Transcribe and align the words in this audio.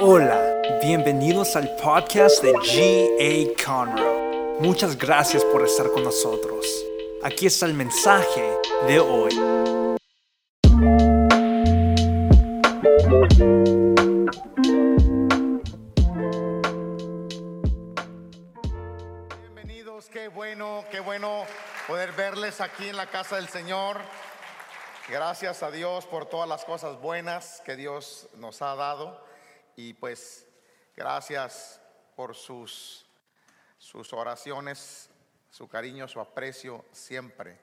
Hola, 0.00 0.62
bienvenidos 0.80 1.56
al 1.56 1.74
podcast 1.74 2.40
de 2.40 2.52
G.A. 2.52 3.64
Conroe. 3.66 4.60
Muchas 4.60 4.96
gracias 4.96 5.44
por 5.46 5.64
estar 5.64 5.90
con 5.90 6.04
nosotros. 6.04 6.64
Aquí 7.24 7.46
está 7.46 7.66
el 7.66 7.74
mensaje 7.74 8.56
de 8.86 9.00
hoy. 9.00 9.34
Bienvenidos, 19.40 20.08
qué 20.10 20.28
bueno, 20.28 20.84
qué 20.92 21.00
bueno 21.00 21.42
poder 21.88 22.12
verles 22.12 22.60
aquí 22.60 22.88
en 22.88 22.96
la 22.96 23.08
casa 23.08 23.34
del 23.34 23.48
Señor. 23.48 24.00
Gracias 25.08 25.64
a 25.64 25.72
Dios 25.72 26.06
por 26.06 26.26
todas 26.26 26.48
las 26.48 26.64
cosas 26.64 27.00
buenas 27.00 27.60
que 27.66 27.74
Dios 27.74 28.28
nos 28.36 28.62
ha 28.62 28.76
dado 28.76 29.26
y 29.78 29.94
pues 29.94 30.44
gracias 30.96 31.80
por 32.16 32.34
sus 32.34 33.06
sus 33.78 34.12
oraciones, 34.12 35.08
su 35.50 35.68
cariño, 35.68 36.08
su 36.08 36.18
aprecio 36.18 36.84
siempre. 36.90 37.60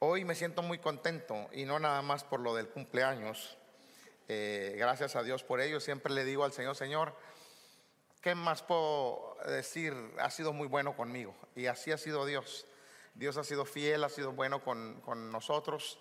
Hoy 0.00 0.26
me 0.26 0.34
siento 0.34 0.60
muy 0.60 0.78
contento 0.78 1.48
y 1.52 1.64
no 1.64 1.78
nada 1.78 2.02
más 2.02 2.24
por 2.24 2.40
lo 2.40 2.54
del 2.54 2.68
cumpleaños. 2.68 3.56
Eh, 4.28 4.74
gracias 4.76 5.16
a 5.16 5.22
Dios 5.22 5.44
por 5.44 5.62
ello. 5.62 5.80
Siempre 5.80 6.12
le 6.12 6.26
digo 6.26 6.44
al 6.44 6.52
Señor, 6.52 6.76
Señor, 6.76 7.16
¿qué 8.20 8.34
más 8.34 8.62
puedo 8.62 9.38
decir? 9.46 9.94
Ha 10.18 10.30
sido 10.30 10.52
muy 10.52 10.68
bueno 10.68 10.94
conmigo. 10.94 11.34
Y 11.54 11.68
así 11.68 11.90
ha 11.90 11.96
sido 11.96 12.26
Dios. 12.26 12.66
Dios 13.14 13.38
ha 13.38 13.44
sido 13.44 13.64
fiel, 13.64 14.04
ha 14.04 14.10
sido 14.10 14.32
bueno 14.32 14.62
con, 14.62 15.00
con 15.00 15.32
nosotros. 15.32 15.98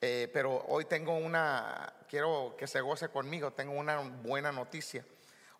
Eh, 0.00 0.30
pero 0.32 0.64
hoy 0.68 0.86
tengo 0.86 1.16
una, 1.16 1.92
quiero 2.08 2.54
que 2.58 2.66
se 2.66 2.80
goce 2.80 3.08
conmigo, 3.10 3.52
tengo 3.52 3.72
una 3.72 3.98
buena 3.98 4.50
noticia. 4.50 5.04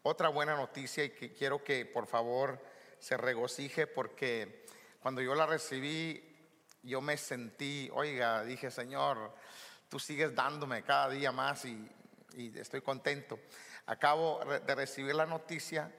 Otra 0.02 0.28
buena 0.28 0.56
noticia 0.56 1.04
y 1.04 1.10
que 1.10 1.32
quiero 1.32 1.62
que 1.62 1.84
por 1.84 2.06
favor 2.06 2.58
se 2.98 3.16
regocije 3.18 3.86
porque 3.86 4.64
cuando 5.00 5.20
yo 5.20 5.34
la 5.34 5.44
recibí, 5.44 6.24
yo 6.82 7.02
me 7.02 7.18
sentí, 7.18 7.90
oiga, 7.92 8.42
dije, 8.44 8.70
Señor, 8.70 9.34
tú 9.90 9.98
sigues 9.98 10.34
dándome 10.34 10.82
cada 10.82 11.10
día 11.10 11.32
más 11.32 11.66
y, 11.66 11.86
y 12.34 12.58
estoy 12.58 12.80
contento. 12.80 13.38
Acabo 13.84 14.40
de 14.44 14.74
recibir 14.74 15.14
la 15.14 15.26
noticia 15.26 15.92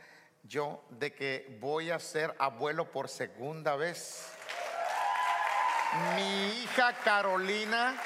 yo 0.43 0.83
de 0.89 1.13
que 1.13 1.57
voy 1.59 1.91
a 1.91 1.99
ser 1.99 2.35
abuelo 2.39 2.91
por 2.91 3.09
segunda 3.09 3.75
vez. 3.75 4.31
Mi 6.15 6.63
hija 6.63 6.93
Carolina, 7.03 8.01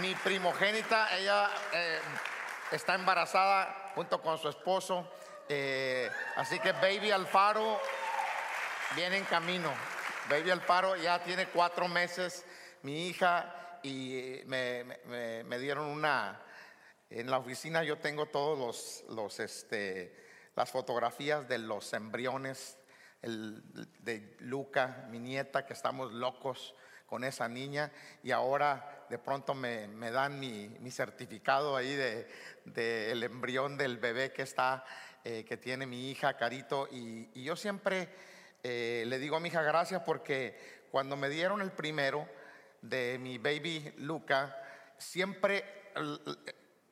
mi 0.00 0.14
primogénita, 0.14 1.16
ella 1.16 1.50
eh, 1.72 1.98
está 2.70 2.94
embarazada 2.94 3.92
junto 3.94 4.20
con 4.20 4.38
su 4.38 4.48
esposo. 4.48 5.10
eh, 5.48 6.08
así 6.36 6.58
que 6.60 6.72
Baby 6.72 7.10
Alfaro 7.10 7.78
viene 8.96 9.18
en 9.18 9.24
camino. 9.24 9.70
Baby 10.30 10.50
Alfaro 10.50 10.96
ya 10.96 11.18
tiene 11.22 11.46
cuatro 11.48 11.88
meses, 11.88 12.44
mi 12.82 13.08
hija, 13.08 13.78
y 13.82 14.40
me, 14.46 14.84
me- 15.44 15.58
dieron 15.58 15.84
una, 15.86 16.40
en 17.10 17.28
la 17.30 17.38
oficina 17.38 17.82
yo 17.82 17.98
tengo 17.98 18.26
todos 18.26 18.56
los, 18.58 19.04
los, 19.14 19.40
este, 19.40 20.14
las 20.54 20.70
fotografías 20.70 21.48
de 21.48 21.58
los 21.58 21.92
embriones 21.92 22.78
de 23.22 24.36
Luca, 24.40 25.06
mi 25.10 25.18
nieta, 25.18 25.66
que 25.66 25.72
estamos 25.74 26.12
locos 26.12 26.74
con 27.12 27.24
esa 27.24 27.46
niña, 27.46 27.92
y 28.22 28.30
ahora 28.30 29.04
de 29.10 29.18
pronto 29.18 29.52
me, 29.52 29.86
dan 30.10 30.40
mi, 30.40 30.90
certificado 30.90 31.76
ahí 31.76 31.94
de, 31.94 32.26
del 32.64 33.22
embrión 33.22 33.76
del 33.76 33.98
bebé 33.98 34.32
que 34.32 34.40
está, 34.40 34.82
eh, 35.22 35.44
que 35.44 35.58
tiene 35.58 35.84
mi 35.84 36.10
hija 36.10 36.38
Carito, 36.38 36.88
y, 36.90 37.28
yo 37.42 37.54
siempre 37.54 38.08
eh, 38.62 39.04
le 39.06 39.18
digo 39.18 39.36
a 39.36 39.40
mi 39.40 39.50
hija 39.50 39.60
gracias 39.60 40.00
porque 40.06 40.86
cuando 40.90 41.14
me 41.18 41.28
dieron 41.28 41.60
el 41.60 41.70
primero 41.72 42.26
de 42.80 43.18
mi 43.20 43.36
baby 43.36 43.92
Luca, 43.98 44.56
siempre, 44.96 45.66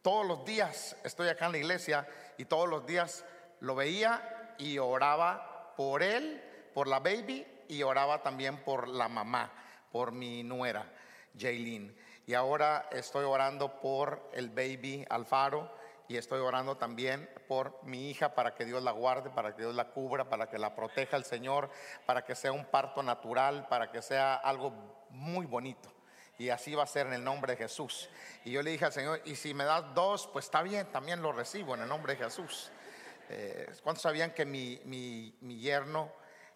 todos 0.03 0.27
los 0.27 0.45
días 0.45 0.99
estoy 1.03 1.29
acá 1.29 1.47
en 1.47 1.53
la 1.53 1.59
iglesia 1.59 2.07
y 2.37 2.45
todos 2.45 2.69
los 2.69 2.85
días 2.85 3.25
lo 3.61 3.75
veía 3.75 4.55
y 4.59 4.77
oraba 4.77 5.73
por 5.79 6.03
él, 6.03 6.45
por 6.75 6.89
la 6.89 6.99
baby 6.99 7.47
y 7.69 7.83
oraba 7.85 8.23
también 8.23 8.59
por 8.59 8.87
la 8.87 9.09
mamá, 9.09 9.51
por 9.91 10.13
mi 10.13 10.43
nuera, 10.43 10.91
Jaylin. 11.39 11.97
Y 12.27 12.35
ahora 12.35 12.89
estoy 12.93 13.25
orando 13.25 13.81
por 13.81 14.31
el 14.33 14.51
baby 14.51 15.05
Alfaro 15.11 15.71
y 16.09 16.17
estoy 16.17 16.41
orando 16.41 16.77
también 16.77 17.29
por 17.49 17.83
mi 17.85 18.11
hija 18.11 18.35
para 18.35 18.55
que 18.55 18.65
Dios 18.65 18.83
la 18.83 18.91
guarde, 18.93 19.31
para 19.31 19.55
que 19.55 19.63
Dios 19.63 19.75
la 19.75 19.89
cubra, 19.89 20.29
para 20.29 20.49
que 20.49 20.59
la 20.59 20.75
proteja 20.75 21.17
el 21.17 21.25
Señor, 21.25 21.71
para 22.07 22.25
que 22.25 22.35
sea 22.35 22.53
un 22.53 22.65
parto 22.67 23.03
natural, 23.03 23.67
para 23.69 23.91
que 23.91 24.03
sea 24.03 24.35
algo 24.35 24.73
muy 25.11 25.47
bonito. 25.47 25.93
Y 26.39 26.49
así 26.49 26.75
va 26.75 26.85
a 26.85 26.87
ser 26.87 27.07
en 27.09 27.13
el 27.13 27.23
nombre 27.25 27.53
de 27.53 27.59
Jesús. 27.59 28.09
Y 28.45 28.53
yo 28.53 28.63
le 28.63 28.71
dije 28.71 28.87
al 28.87 28.93
Señor, 28.93 29.21
y 29.25 29.37
si 29.37 29.53
me 29.55 29.65
das 29.65 29.95
dos, 29.95 30.27
pues 30.33 30.47
está 30.47 30.63
bien, 30.63 30.87
también 30.91 31.21
lo 31.23 31.33
recibo 31.33 31.75
en 31.75 31.83
el 31.83 31.89
nombre 31.89 32.15
de 32.17 32.25
Jesús. 32.25 32.71
Eh, 33.29 33.71
¿Cuántos 33.83 34.03
sabían 34.03 34.33
que 34.33 34.45
mi, 34.45 34.81
mi- 34.85 35.37
mi 35.43 35.59
yerno, 35.61 36.11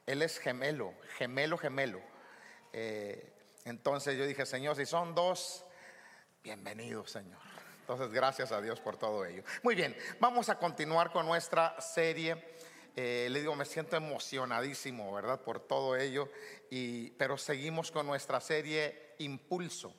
él 0.07 0.23
es 0.23 0.39
gemelo, 0.39 0.95
gemelo, 1.19 1.59
gemelo? 1.59 2.01
Eh, 2.77 3.33
entonces 3.65 4.19
yo 4.19 4.27
dije, 4.27 4.45
Señor, 4.45 4.75
si 4.75 4.85
son 4.85 5.15
dos, 5.15 5.65
bienvenido, 6.43 7.07
Señor. 7.07 7.39
Entonces, 7.79 8.11
gracias 8.11 8.51
a 8.51 8.61
Dios 8.61 8.81
por 8.81 8.97
todo 8.97 9.25
ello. 9.25 9.45
Muy 9.63 9.77
bien, 9.77 9.97
vamos 10.19 10.49
a 10.49 10.59
continuar 10.59 11.13
con 11.13 11.25
nuestra 11.25 11.81
serie. 11.81 12.57
Eh, 12.97 13.29
le 13.31 13.39
digo, 13.39 13.55
me 13.55 13.65
siento 13.65 13.95
emocionadísimo, 13.95 15.15
¿verdad? 15.15 15.41
Por 15.41 15.61
todo 15.61 15.95
ello. 15.95 16.29
Y, 16.69 17.11
pero 17.13 17.39
seguimos 17.39 17.93
con 17.93 18.07
nuestra 18.07 18.41
serie 18.41 19.15
Impulso. 19.19 19.95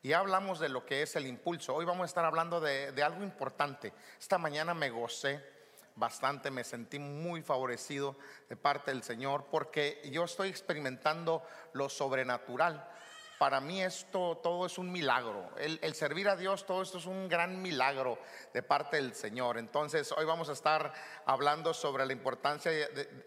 Y 0.00 0.12
hablamos 0.12 0.60
de 0.60 0.68
lo 0.68 0.86
que 0.86 1.02
es 1.02 1.16
el 1.16 1.26
impulso. 1.26 1.74
Hoy 1.74 1.84
vamos 1.84 2.02
a 2.02 2.06
estar 2.06 2.24
hablando 2.24 2.60
de, 2.60 2.92
de 2.92 3.02
algo 3.02 3.24
importante. 3.24 3.92
Esta 4.20 4.38
mañana 4.38 4.74
me 4.74 4.90
gocé 4.90 5.40
bastante, 5.96 6.50
me 6.50 6.64
sentí 6.64 6.98
muy 6.98 7.42
favorecido 7.42 8.16
de 8.48 8.56
parte 8.56 8.90
del 8.90 9.02
Señor 9.02 9.46
porque 9.50 10.00
yo 10.10 10.24
estoy 10.24 10.48
experimentando 10.48 11.42
lo 11.72 11.88
sobrenatural. 11.88 12.88
Para 13.38 13.60
mí 13.60 13.82
esto 13.82 14.38
todo 14.42 14.66
es 14.66 14.78
un 14.78 14.92
milagro. 14.92 15.50
El, 15.56 15.94
servir 15.94 16.28
a 16.28 16.36
Dios, 16.36 16.64
todo 16.64 16.80
esto 16.80 16.98
es 16.98 17.06
un 17.06 17.28
gran 17.28 17.60
milagro 17.60 18.18
de 18.54 18.62
parte 18.62 18.98
del 18.98 19.14
Señor. 19.14 19.58
Entonces 19.58 20.12
hoy 20.12 20.24
vamos 20.24 20.48
a 20.48 20.52
estar 20.52 20.92
hablando 21.26 21.74
sobre 21.74 22.06
la 22.06 22.12
importancia 22.12 22.70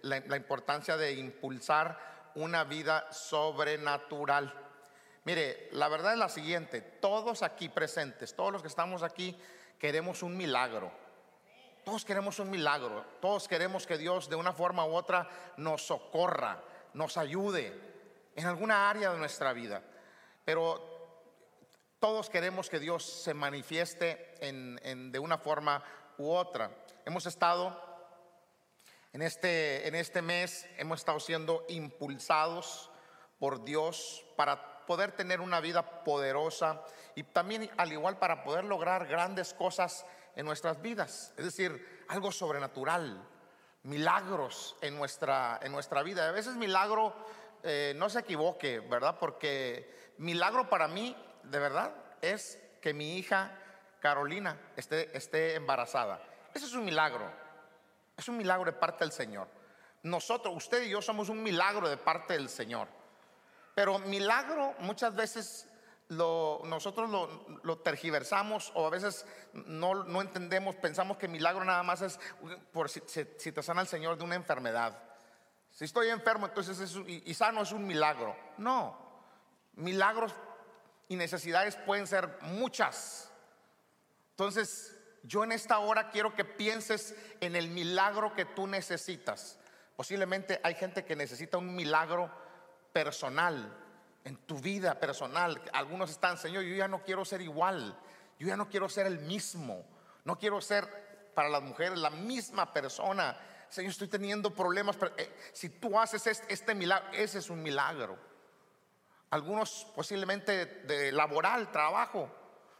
la 0.03 0.37
importancia 0.37 0.95
de 0.95 1.13
impulsar 1.13 2.31
una 2.35 2.63
vida 2.63 3.11
sobrenatural. 3.11 4.53
Mire, 5.25 5.69
la 5.71 5.87
verdad 5.87 6.13
es 6.13 6.19
la 6.19 6.29
siguiente, 6.29 6.81
todos 6.81 7.41
aquí 7.41 7.67
presentes, 7.67 8.35
todos 8.35 8.53
los 8.53 8.61
que 8.61 8.67
estamos 8.67 9.01
aquí, 9.01 9.35
queremos 9.79 10.21
un 10.21 10.37
milagro. 10.37 10.91
Todos 11.85 12.03
queremos 12.03 12.39
un 12.39 12.49
milagro, 12.49 13.05
todos 13.21 13.47
queremos 13.47 13.85
que 13.85 13.99
Dios 13.99 14.27
de 14.27 14.35
una 14.35 14.53
forma 14.53 14.87
u 14.87 14.95
otra 14.95 15.29
nos 15.57 15.85
socorra, 15.85 16.63
nos 16.95 17.15
ayude 17.15 17.79
en 18.35 18.47
alguna 18.47 18.89
área 18.89 19.11
de 19.11 19.19
nuestra 19.19 19.53
vida. 19.53 19.83
Pero 20.43 20.83
todos 21.99 22.27
queremos 22.31 22.71
que 22.71 22.79
Dios 22.79 23.05
se 23.05 23.35
manifieste 23.35 24.33
en, 24.41 25.11
de 25.11 25.19
una 25.19 25.37
forma 25.37 25.83
u 26.17 26.31
otra. 26.31 26.71
Hemos 27.05 27.27
estado 27.27 27.79
en 29.13 29.21
este, 29.21 29.87
en 29.87 29.93
este 29.93 30.23
mes, 30.23 30.67
hemos 30.77 31.01
estado 31.01 31.19
siendo 31.19 31.65
impulsados 31.69 32.89
por 33.37 33.63
Dios 33.63 34.25
para 34.35 34.87
poder 34.87 35.11
tener 35.11 35.39
una 35.39 35.59
vida 35.59 36.03
poderosa 36.03 36.81
y 37.13 37.21
también 37.21 37.69
al 37.77 37.93
igual 37.93 38.17
para 38.17 38.43
poder 38.43 38.63
lograr 38.63 39.05
grandes 39.05 39.53
cosas 39.53 40.03
en 40.35 40.45
nuestras 40.45 40.81
vidas. 40.81 41.33
Es 41.37 41.45
decir, 41.45 42.05
algo 42.07 42.31
sobrenatural, 42.31 43.21
milagros 43.83 44.75
en 44.81 44.95
nuestra, 44.95 45.59
en 45.61 45.71
nuestra 45.71 46.03
vida. 46.03 46.27
A 46.27 46.31
veces 46.31 46.55
milagro, 46.55 47.15
eh, 47.63 47.93
no 47.95 48.09
se 48.09 48.19
equivoque, 48.19 48.79
¿verdad? 48.79 49.17
Porque 49.19 50.13
milagro 50.17 50.69
para 50.69 50.87
mí, 50.87 51.15
de 51.43 51.59
verdad, 51.59 51.93
es 52.21 52.59
que 52.81 52.93
mi 52.93 53.17
hija 53.17 53.51
Carolina 53.99 54.59
esté, 54.75 55.15
esté 55.15 55.55
embarazada. 55.55 56.21
Eso 56.53 56.65
es 56.65 56.73
un 56.73 56.85
milagro. 56.85 57.29
Es 58.17 58.27
un 58.29 58.37
milagro 58.37 58.65
de 58.65 58.77
parte 58.77 59.03
del 59.03 59.11
Señor. 59.11 59.47
Nosotros, 60.03 60.53
usted 60.55 60.83
y 60.83 60.89
yo 60.89 61.01
somos 61.01 61.29
un 61.29 61.41
milagro 61.41 61.89
de 61.89 61.97
parte 61.97 62.33
del 62.33 62.49
Señor. 62.49 62.87
Pero 63.73 63.99
milagro 63.99 64.73
muchas 64.79 65.15
veces 65.15 65.67
nosotros 66.09 67.09
lo, 67.63 67.77
tergiversamos 67.79 68.71
o 68.75 68.85
a 68.85 68.89
veces 68.89 69.25
no, 69.53 70.21
entendemos, 70.21 70.75
pensamos 70.75 71.17
que 71.17 71.27
milagro 71.27 71.65
nada 71.65 71.83
más 71.83 72.01
es 72.01 72.19
por 72.71 72.89
si, 72.89 73.01
te 73.01 73.63
sana 73.63 73.81
el 73.81 73.87
Señor 73.87 74.17
de 74.17 74.23
una 74.23 74.35
enfermedad. 74.35 75.01
Si 75.71 75.85
estoy 75.85 76.09
enfermo, 76.09 76.45
entonces 76.45 76.95
y 77.07 77.33
sano 77.33 77.61
es 77.63 77.71
un 77.71 77.85
milagro. 77.85 78.35
No, 78.57 78.97
milagros 79.73 80.33
y 81.07 81.15
necesidades 81.15 81.75
pueden 81.75 82.07
ser 82.07 82.37
muchas. 82.41 83.31
Entonces, 84.31 84.91
Yo 85.27 85.43
en 85.43 85.51
esta 85.51 85.79
hora 85.79 86.11
quiero 86.11 86.35
que 86.35 86.45
pienses 86.45 87.15
en 87.41 87.55
el 87.55 87.69
milagro 87.69 88.35
que 88.35 88.45
tú 88.45 88.67
necesitas. 88.67 89.57
Posiblemente 89.95 90.59
hay 90.61 90.75
gente 90.75 91.03
que 91.03 91.15
necesita 91.15 91.57
un 91.57 91.75
milagro 91.75 92.29
personal, 92.93 93.75
en 94.25 94.35
tu 94.37 94.59
vida 94.59 94.99
personal. 94.99 95.61
Algunos 95.71 96.09
están, 96.09 96.37
Señor, 96.37 96.63
yo 96.63 96.75
ya 96.75 96.87
no 96.87 97.03
quiero 97.03 97.23
ser 97.23 97.41
igual, 97.41 97.97
yo 98.37 98.47
ya 98.47 98.57
no 98.57 98.67
quiero 98.67 98.89
ser 98.89 99.05
el 99.05 99.19
mismo, 99.19 99.85
no 100.25 100.37
quiero 100.37 100.59
ser 100.59 101.31
para 101.33 101.47
las 101.47 101.61
mujeres 101.61 101.97
la 101.99 102.09
misma 102.09 102.73
persona. 102.73 103.37
Señor, 103.69 103.91
estoy 103.91 104.07
teniendo 104.07 104.53
problemas. 104.53 104.95
Pero, 104.97 105.13
eh, 105.17 105.33
si 105.53 105.69
tú 105.69 105.97
haces 105.99 106.43
este, 106.49 106.75
milagro, 106.75 107.07
ese 107.13 107.39
es 107.39 107.49
un 107.49 107.61
milagro. 107.61 108.17
Algunos 109.29 109.87
posiblemente 109.95 110.65
de 110.65 111.11
laboral, 111.11 111.71
trabajo, 111.71 112.29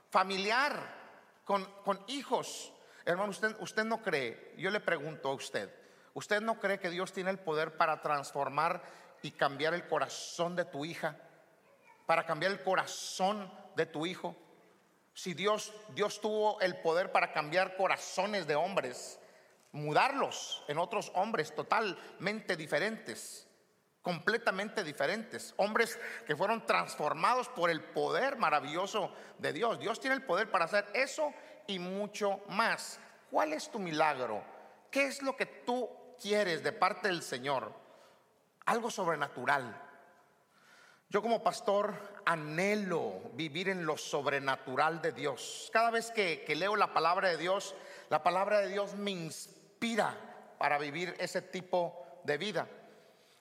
familiar 0.09 0.95
con, 1.43 1.67
hijos. 2.07 2.73
Hermano, 3.03 3.31
usted 3.59 3.83
no 3.83 4.01
cree, 4.01 4.55
yo 4.57 4.71
le 4.71 4.79
pregunto 4.79 5.29
a 5.29 5.33
usted, 5.33 5.69
¿usted 6.13 6.41
no 6.41 6.59
cree 6.59 6.79
que 6.79 6.89
Dios 6.89 7.13
tiene 7.13 7.29
el 7.29 7.39
poder 7.39 7.77
para 7.77 8.01
transformar 8.01 8.81
y 9.21 9.31
cambiar 9.31 9.73
el 9.73 9.87
corazón 9.87 10.55
de 10.55 10.65
tu 10.65 10.85
hija? 10.85 11.17
Para 12.05 12.25
cambiar 12.25 12.51
el 12.51 12.63
corazón 12.63 13.51
de 13.75 13.85
tu 13.85 14.05
hijo. 14.05 14.35
Si 15.13 15.33
Dios, 15.33 15.73
Dios 15.93 16.19
tuvo 16.19 16.59
el 16.61 16.77
poder 16.81 17.11
para 17.11 17.31
cambiar 17.31 17.77
corazones 17.77 18.47
de 18.47 18.55
hombres, 18.55 19.19
mudarlos 19.71 20.63
en 20.67 20.77
otros 20.77 21.11
hombres 21.15 21.55
totalmente 21.55 22.57
diferentes, 22.57 23.47
completamente 24.01 24.83
diferentes, 24.83 25.53
hombres 25.57 25.97
que 26.27 26.35
fueron 26.35 26.65
transformados 26.65 27.47
por 27.49 27.69
el 27.69 27.81
poder 27.81 28.37
maravilloso 28.37 29.11
de 29.39 29.53
Dios. 29.53 29.79
Dios 29.79 29.99
tiene 29.99 30.15
el 30.15 30.23
poder 30.23 30.51
para 30.51 30.65
hacer 30.65 30.85
eso 30.93 31.33
y 31.65 31.79
mucho 31.79 32.41
más. 32.49 32.99
¿Cuál 33.31 33.53
es 33.53 33.71
tu 33.71 33.79
milagro? 33.79 34.43
¿Qué 34.91 35.07
es 35.07 35.21
lo 35.21 35.35
que 35.35 35.45
tú 35.45 35.89
quieres 36.21 36.63
de 36.63 36.71
parte 36.71 37.07
del 37.07 37.23
Señor? 37.23 37.73
Algo 38.65 38.91
sobrenatural. 38.91 39.84
Yo 41.09 41.21
como 41.21 41.43
pastor 41.43 41.95
anhelo 42.25 43.21
vivir 43.33 43.69
en 43.69 43.85
lo 43.85 43.97
sobrenatural 43.97 45.01
de 45.01 45.11
Dios. 45.11 45.69
Cada 45.71 45.91
vez 45.91 46.11
que, 46.11 46.43
leo 46.55 46.75
la 46.75 46.93
palabra 46.93 47.29
de 47.29 47.37
Dios, 47.37 47.75
la 48.09 48.23
palabra 48.23 48.61
de 48.61 48.69
Dios 48.69 48.95
me 48.95 49.11
inspira 49.11 50.15
para 50.57 50.77
vivir 50.77 51.15
ese 51.19 51.41
tipo 51.41 52.21
de 52.23 52.37
vida. 52.37 52.67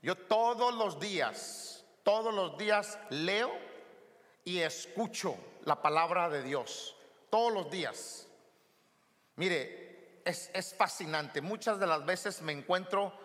Yo 0.02 0.16
todos 0.16 0.74
los 0.74 1.00
días, 1.00 1.84
todos 2.02 2.34
los 2.34 2.58
días 2.58 2.98
leo 3.08 3.50
y 4.44 4.58
escucho 4.58 5.36
la 5.64 5.80
palabra 5.80 6.28
de 6.28 6.42
Dios. 6.42 6.94
Todos 7.30 7.52
los 7.52 7.70
días. 7.70 8.28
Mire, 9.36 10.20
es, 10.24 10.50
es 10.52 10.74
fascinante. 10.74 11.40
Muchas 11.40 11.80
de 11.80 11.86
las 11.86 12.04
veces 12.04 12.42
me 12.42 12.52
encuentro 12.52 13.23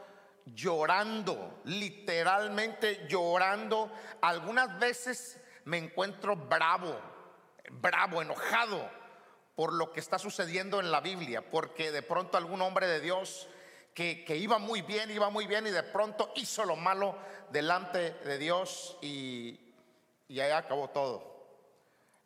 llorando, 0.53 1.61
literalmente 1.65 3.05
llorando. 3.07 3.91
Algunas 4.21 4.79
veces 4.79 5.39
me 5.65 5.77
encuentro 5.77 6.35
bravo, 6.35 6.99
bravo, 7.71 8.21
enojado 8.21 8.89
por 9.55 9.73
lo 9.73 9.91
que 9.91 9.99
está 9.99 10.17
sucediendo 10.17 10.79
en 10.79 10.91
la 10.91 11.01
Biblia, 11.01 11.49
porque 11.49 11.91
de 11.91 12.01
pronto 12.01 12.37
algún 12.37 12.61
hombre 12.61 12.87
de 12.87 13.01
Dios 13.01 13.47
que, 13.93 14.23
iba 14.37 14.57
muy 14.59 14.81
bien, 14.81 15.11
iba 15.11 15.29
muy 15.29 15.45
bien 15.45 15.67
y 15.67 15.71
de 15.71 15.83
pronto 15.83 16.31
hizo 16.35 16.63
lo 16.63 16.77
malo 16.77 17.17
delante 17.51 18.13
de 18.13 18.37
Dios 18.37 18.97
y, 19.01 19.59
y 20.29 20.39
ahí 20.39 20.51
acabó 20.51 20.89
todo. 20.91 21.29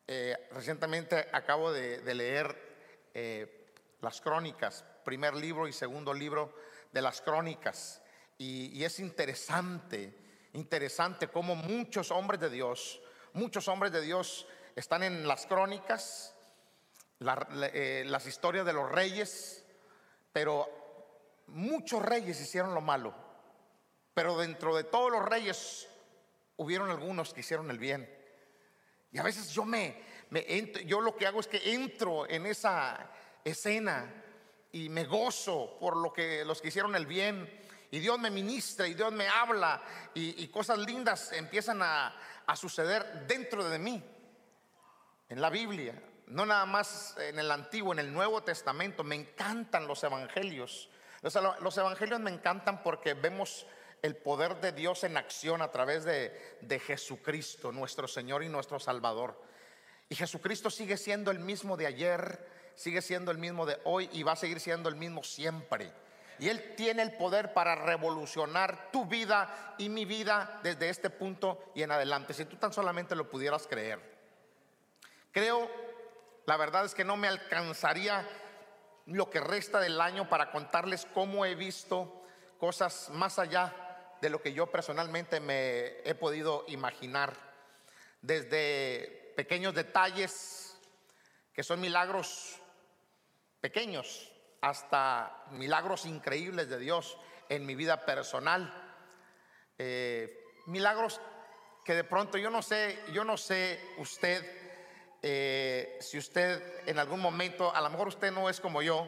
Eh, 0.05 0.35
recientemente 0.51 1.27
acabo 1.31 1.71
de, 1.71 2.13
leer 2.13 3.09
eh, 3.13 3.71
las 4.01 4.19
crónicas, 4.21 4.85
primer 5.03 5.33
libro 5.33 5.67
y 5.67 5.73
segundo 5.73 6.13
libro 6.13 6.53
de 6.91 7.01
las 7.01 7.21
crónicas. 7.21 8.02
Y, 8.43 8.83
es 8.83 8.99
interesante, 8.99 10.13
interesante 10.51 11.29
cómo 11.29 11.55
muchos 11.55 12.11
hombres 12.11 12.41
de 12.41 12.49
Dios, 12.49 13.01
muchos 13.31 13.69
hombres 13.69 13.93
de 13.93 14.01
Dios 14.01 14.45
están 14.75 15.01
en 15.03 15.25
las 15.25 15.45
crónicas, 15.45 16.35
eh, 17.21 18.03
las 18.05 18.27
historias 18.27 18.65
de 18.65 18.73
los 18.73 18.91
reyes, 18.91 19.63
pero 20.33 20.67
muchos 21.47 22.01
reyes 22.03 22.41
hicieron 22.41 22.73
lo 22.73 22.81
malo. 22.81 23.15
Pero 24.13 24.37
dentro 24.37 24.75
de 24.75 24.83
todos 24.83 25.09
los 25.09 25.23
reyes 25.23 25.87
hubieron 26.57 26.89
algunos 26.89 27.33
que 27.33 27.39
hicieron 27.39 27.71
el 27.71 27.79
bien. 27.79 28.13
Y 29.13 29.19
a 29.19 29.23
veces 29.23 29.51
yo 29.51 29.63
me, 29.63 30.03
yo 30.85 30.99
lo 30.99 31.15
que 31.15 31.27
hago 31.27 31.39
es 31.39 31.47
que 31.47 31.73
entro 31.73 32.29
en 32.29 32.45
esa 32.45 33.09
escena 33.45 34.21
y 34.73 34.89
me 34.89 35.05
gozo 35.05 35.77
por 35.79 35.95
lo 35.95 36.11
que 36.11 36.43
los 36.43 36.61
que 36.61 36.67
hicieron 36.67 36.93
el 36.95 37.05
bien 37.05 37.62
y 37.93 37.99
Dios 37.99 38.17
me 38.17 38.31
ministra 38.31 38.87
y 38.87 38.95
Dios 38.95 39.11
me 39.11 39.27
habla 39.27 39.79
y, 40.15 40.47
cosas 40.47 40.79
lindas 40.79 41.31
empiezan 41.31 41.79
a, 41.83 42.11
suceder 42.55 43.27
dentro 43.27 43.69
de 43.69 43.77
mí, 43.77 44.03
en 45.29 45.39
la 45.39 45.51
Biblia, 45.51 46.01
no 46.25 46.43
nada 46.43 46.65
más 46.65 47.15
en 47.19 47.37
el 47.37 47.51
Antiguo, 47.51 47.93
en 47.93 47.99
el 47.99 48.11
Nuevo 48.11 48.41
Testamento. 48.41 49.03
Me 49.03 49.13
encantan 49.13 49.85
los 49.85 50.03
evangelios. 50.03 50.89
los 51.21 51.77
evangelios 51.77 52.19
me 52.19 52.31
encantan 52.31 52.81
porque 52.81 53.13
vemos 53.13 53.67
el 54.01 54.15
poder 54.15 54.59
de 54.59 54.71
Dios 54.71 55.03
en 55.03 55.15
acción 55.15 55.61
a 55.61 55.69
través 55.69 56.03
de, 56.03 56.57
de 56.61 56.79
Jesucristo, 56.79 57.71
nuestro 57.71 58.07
Señor 58.07 58.43
y 58.43 58.49
nuestro 58.49 58.79
Salvador. 58.79 59.39
Y 60.09 60.15
Jesucristo 60.15 60.71
sigue 60.71 60.97
siendo 60.97 61.29
el 61.29 61.37
mismo 61.37 61.77
de 61.77 61.85
ayer, 61.85 62.43
sigue 62.73 63.03
siendo 63.03 63.29
el 63.29 63.37
mismo 63.37 63.67
de 63.67 63.79
hoy 63.83 64.09
y 64.13 64.23
va 64.23 64.31
a 64.31 64.35
seguir 64.35 64.59
siendo 64.59 64.89
el 64.89 64.95
mismo 64.95 65.23
siempre. 65.23 65.93
Y 66.39 66.49
Él 66.49 66.73
tiene 66.75 67.03
el 67.03 67.13
poder 67.13 67.53
para 67.53 67.75
revolucionar 67.75 68.91
tu 68.91 69.05
vida 69.05 69.75
y 69.77 69.89
mi 69.89 70.05
vida 70.05 70.59
desde 70.63 70.89
este 70.89 71.09
punto 71.09 71.71
y 71.75 71.83
en 71.83 71.91
adelante. 71.91 72.33
Si 72.33 72.45
tú 72.45 72.57
tan 72.57 72.73
solamente 72.73 73.15
lo 73.15 73.29
pudieras 73.29 73.67
creer. 73.67 73.99
Creo, 75.31 75.69
la 76.45 76.57
verdad 76.57 76.85
es 76.85 76.93
que 76.93 77.03
no 77.03 77.17
me 77.17 77.27
alcanzaría 77.27 78.27
lo 79.05 79.29
que 79.29 79.39
resta 79.39 79.79
del 79.79 79.99
año 79.99 80.29
para 80.29 80.51
contarles 80.51 81.07
cómo 81.13 81.45
he 81.45 81.55
visto 81.55 82.23
cosas 82.59 83.09
más 83.11 83.39
allá 83.39 83.73
de 84.21 84.29
lo 84.29 84.41
que 84.41 84.53
yo 84.53 84.67
personalmente 84.67 85.39
me 85.39 85.99
he 86.05 86.15
podido 86.15 86.63
imaginar. 86.67 87.33
Desde 88.21 89.33
pequeños 89.35 89.73
detalles 89.73 90.79
que 91.53 91.63
son 91.63 91.81
milagros 91.81 92.59
pequeños 93.59 94.32
hasta 94.63 95.43
milagros 95.51 96.05
increíbles 96.05 96.69
de 96.69 96.79
Dios 96.79 97.17
en 97.49 97.65
mi 97.65 97.75
vida 97.75 98.05
personal. 98.05 98.73
Eh, 99.77 100.41
milagros 100.67 101.19
que 101.83 101.93
de 101.93 102.05
pronto 102.05 102.37
yo 102.37 102.49
no 102.49 102.61
sé, 102.61 102.97
yo 103.11 103.25
no 103.25 103.35
sé 103.35 103.77
usted, 103.97 104.41
eh, 105.21 105.97
si 105.99 106.17
usted 106.17 106.87
en 106.87 106.97
algún 106.97 107.19
momento, 107.19 107.75
a 107.75 107.81
lo 107.81 107.89
mejor 107.89 108.07
usted 108.07 108.31
no 108.31 108.49
es 108.49 108.61
como 108.61 108.81
yo, 108.81 109.05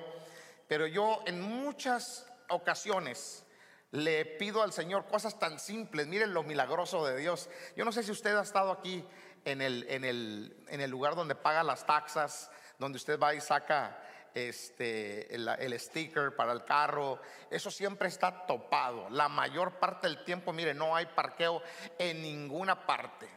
pero 0.67 0.87
yo 0.87 1.21
en 1.25 1.39
muchas 1.39 2.29
ocasiones 2.49 3.45
le 3.91 4.25
pido 4.25 4.61
al 4.61 4.73
Señor 4.73 5.05
cosas 5.05 5.39
tan 5.39 5.57
simples. 5.57 6.05
Miren 6.05 6.33
lo 6.33 6.43
milagroso 6.43 7.07
de 7.07 7.15
Dios. 7.15 7.49
Yo 7.77 7.85
no 7.85 7.93
sé 7.93 8.03
si 8.03 8.11
usted 8.11 8.35
ha 8.35 8.43
estado 8.43 8.73
aquí 8.73 9.07
en 9.45 9.61
el, 9.61 9.85
en 9.87 10.03
el, 10.03 10.65
en 10.67 10.81
el 10.81 10.91
lugar 10.91 11.15
donde 11.15 11.33
paga 11.33 11.63
las 11.63 11.85
taxas, 11.85 12.51
donde 12.77 12.97
usted 12.97 13.17
va 13.17 13.33
y 13.33 13.39
saca 13.39 14.01
este, 14.35 15.33
el, 15.33 15.79
sticker 15.79 16.35
para 16.35 16.51
el 16.51 16.65
carro, 16.65 17.19
eso 17.49 17.71
siempre 17.71 18.09
está 18.09 18.45
topado. 18.45 19.09
La 19.09 19.29
mayor 19.29 19.79
parte 19.79 20.07
del 20.07 20.23
tiempo, 20.25 20.51
mire, 20.51 20.73
no 20.73 20.95
hay 20.95 21.05
parqueo 21.05 21.63
en 21.97 22.21
ninguna 22.21 22.85
parte. 22.85 23.29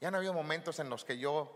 Ya 0.00 0.10
no 0.10 0.16
ha 0.16 0.18
habido 0.18 0.32
momentos 0.32 0.78
en 0.78 0.88
los 0.88 1.04
que 1.04 1.18
yo 1.18 1.54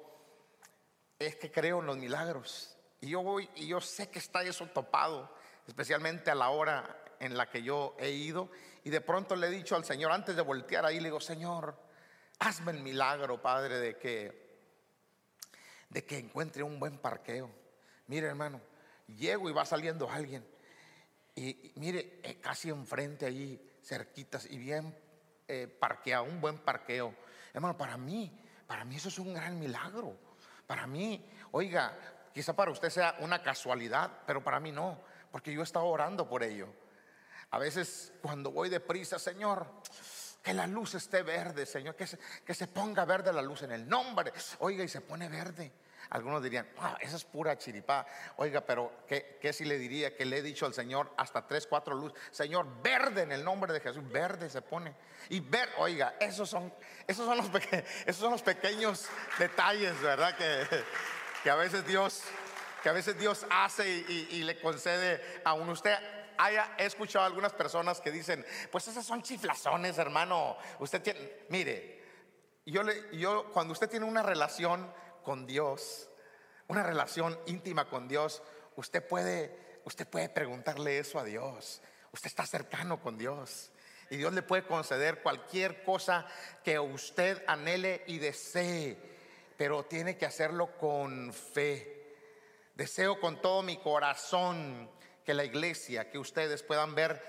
es 1.19 1.37
que 1.37 1.51
creo 1.51 1.81
en 1.81 1.87
los 1.87 1.97
milagros. 1.97 2.77
Y 3.01 3.09
yo 3.11 3.23
voy 3.23 3.49
y 3.57 3.67
yo 3.67 3.81
sé 3.81 4.11
que 4.11 4.19
está 4.19 4.43
eso 4.43 4.67
topado, 4.67 5.35
especialmente 5.67 6.31
a 6.31 6.35
la 6.35 6.51
hora 6.51 7.03
en 7.19 7.37
la 7.37 7.49
que 7.49 7.63
yo 7.63 7.97
he 7.99 8.11
ido. 8.11 8.51
Y 8.85 8.91
de 8.91 9.01
pronto 9.01 9.37
le 9.37 9.47
he 9.47 9.51
dicho 9.51 9.75
al 9.75 9.87
Señor, 9.87 10.13
antes 10.13 10.37
de 10.37 10.43
voltear 10.43 10.85
ahí, 10.85 10.99
le 10.99 11.05
digo, 11.05 11.21
Señor, 11.21 11.79
hazme 12.41 12.73
el 12.73 12.81
milagro, 12.81 13.41
Padre, 13.41 13.79
de 13.79 13.97
que, 13.97 14.59
de 15.89 16.05
que 16.05 16.19
encuentre 16.19 16.63
un 16.63 16.79
buen 16.79 16.99
parqueo. 16.99 17.49
Mire, 18.09 18.27
hermano, 18.27 18.61
Llego 19.07 19.49
y 19.49 19.53
va 19.53 19.65
saliendo 19.65 20.11
alguien. 20.11 20.47
Y, 21.35 21.73
mire, 21.77 22.21
eh, 22.23 22.39
casi 22.41 22.69
enfrente 22.69 23.27
allí, 23.27 23.61
cerquitas 23.83 24.47
y 24.47 24.59
bien 24.59 24.97
eh, 25.49 25.67
parqueado, 25.67 26.25
un 26.25 26.41
buen 26.41 26.59
parqueo. 26.59 27.15
Hermano, 27.53 27.77
para 27.77 27.97
mí, 27.97 28.31
para 28.67 28.85
mí 28.85 28.97
eso 28.97 29.09
es 29.09 29.19
un 29.19 29.35
gran 29.35 29.59
milagro. 29.59 30.17
Para 30.67 30.87
mí, 30.87 31.25
oiga, 31.53 31.97
quizá 32.33 32.55
para 32.55 32.71
usted 32.71 32.91
sea 32.91 33.17
una 33.21 33.43
casualidad, 33.43 34.11
pero 34.27 34.43
para 34.43 34.61
mí 34.61 34.73
no, 34.73 35.01
porque 35.31 35.53
yo 35.53 35.61
he 35.61 35.65
estado 35.65 35.87
orando 35.87 36.29
por 36.29 36.43
ello. 36.43 36.69
A 37.51 37.59
veces 37.59 38.15
cuando 38.23 38.51
voy 38.51 38.69
deprisa, 38.69 39.19
Señor, 39.19 39.67
que 40.43 40.55
la 40.55 40.67
luz 40.67 40.95
esté 40.95 41.23
verde, 41.23 41.67
Señor, 41.67 41.95
que 41.95 42.07
que 42.45 42.55
se 42.55 42.67
ponga 42.67 43.05
verde 43.05 43.33
la 43.33 43.43
luz 43.43 43.63
en 43.63 43.73
el 43.73 43.89
nombre. 43.89 44.33
Oiga, 44.61 44.83
y 44.85 44.89
se 44.89 45.03
pone 45.03 45.29
verde. 45.29 45.73
Algunos 46.13 46.43
dirían, 46.43 46.69
wow, 46.77 46.95
esa 47.01 47.17
es 47.17 47.25
pura 47.25 47.57
chiripá. 47.57 48.07
Oiga, 48.37 48.61
pero 48.61 48.93
¿qué, 49.09 49.39
¿qué, 49.41 49.51
si 49.55 49.65
le 49.65 49.79
diría 49.79 50.15
que 50.15 50.27
le 50.27 50.37
he 50.37 50.43
dicho 50.43 50.67
al 50.67 50.75
Señor 50.75 51.11
hasta 51.17 51.47
tres, 51.47 51.67
cuatro 51.67 51.95
luces? 51.95 52.21
Señor, 52.31 52.67
verde 52.83 53.23
en 53.23 53.33
el 53.33 53.43
nombre 53.43 53.73
de 53.73 53.81
Jesús, 53.81 54.07
verde 54.13 54.51
se 54.51 54.61
pone. 54.61 54.95
Y 55.31 55.41
ver, 55.41 55.71
oiga, 55.79 56.17
esos 56.21 56.51
son, 56.51 56.71
esos 57.07 57.25
son, 57.25 57.39
los, 57.39 57.51
esos 58.05 58.17
son 58.21 58.33
los 58.33 58.43
pequeños 58.43 59.09
detalles, 59.39 59.99
¿verdad? 60.03 60.37
Que, 60.37 60.85
que 61.43 61.49
a 61.49 61.55
veces 61.55 61.87
Dios, 61.87 62.25
que 62.83 62.91
a 62.91 62.93
veces 62.93 63.19
Dios 63.19 63.47
hace 63.49 63.89
y, 63.89 64.29
y 64.33 64.43
le 64.43 64.61
concede 64.61 65.41
a 65.45 65.55
uno. 65.55 65.73
Usted 65.73 65.97
haya 66.37 66.75
escuchado 66.77 67.25
a 67.25 67.27
algunas 67.27 67.55
personas 67.55 68.03
que 68.03 68.11
dicen, 68.11 68.45
pues 68.71 68.87
esas 68.87 69.07
son 69.07 69.23
chiflazones, 69.23 69.97
hermano. 69.97 70.59
Usted 70.79 71.01
tiene, 71.01 71.33
mire, 71.49 72.03
yo, 72.67 72.83
le, 72.83 73.17
yo 73.17 73.51
cuando 73.51 73.73
usted 73.73 73.89
tiene 73.89 74.05
una 74.05 74.23
relación 74.23 74.93
con 75.23 75.47
Dios, 75.47 76.09
una 76.69 76.83
relación 76.83 77.39
íntima 77.47 77.89
con 77.89 78.09
Dios, 78.09 78.43
usted 78.77 79.07
puede, 79.07 79.81
usted 79.85 80.07
puede 80.07 80.29
preguntarle 80.29 80.99
eso 80.99 81.19
a 81.19 81.25
Dios. 81.25 81.83
Usted 82.13 82.27
está 82.27 82.47
cercano 82.47 83.01
con 83.01 83.17
Dios. 83.17 83.71
Y 84.11 84.17
Dios 84.17 84.35
le 84.35 84.43
puede 84.43 84.67
conceder 84.67 85.23
cualquier 85.23 85.85
cosa 85.85 86.27
que 86.63 86.79
usted 86.79 87.43
anhele 87.47 88.05
y 88.07 88.19
desee, 88.19 88.99
pero 89.57 89.85
tiene 89.85 90.19
que 90.19 90.27
hacerlo 90.27 90.77
con 90.77 91.33
fe. 91.33 92.15
Deseo 92.75 93.19
con 93.21 93.41
todo 93.41 93.63
mi 93.63 93.79
corazón 93.79 94.91
que 95.25 95.33
la 95.35 95.45
iglesia, 95.45 96.11
que 96.11 96.19
ustedes 96.19 96.63
puedan 96.63 96.95
ver 96.95 97.23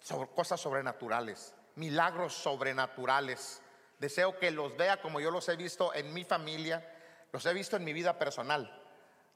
sobre 0.00 0.28
cosas 0.30 0.60
sobrenaturales, 0.60 1.54
milagros 1.76 2.34
sobrenaturales. 2.34 3.62
Deseo 3.98 4.38
que 4.38 4.50
los 4.50 4.76
vea 4.76 5.00
como 5.00 5.20
yo 5.20 5.30
los 5.30 5.48
he 5.48 5.56
visto 5.56 5.94
en 5.94 6.12
mi 6.12 6.24
familia, 6.24 6.97
los 7.32 7.44
he 7.46 7.52
visto 7.52 7.76
en 7.76 7.84
mi 7.84 7.92
vida 7.92 8.18
personal, 8.18 8.82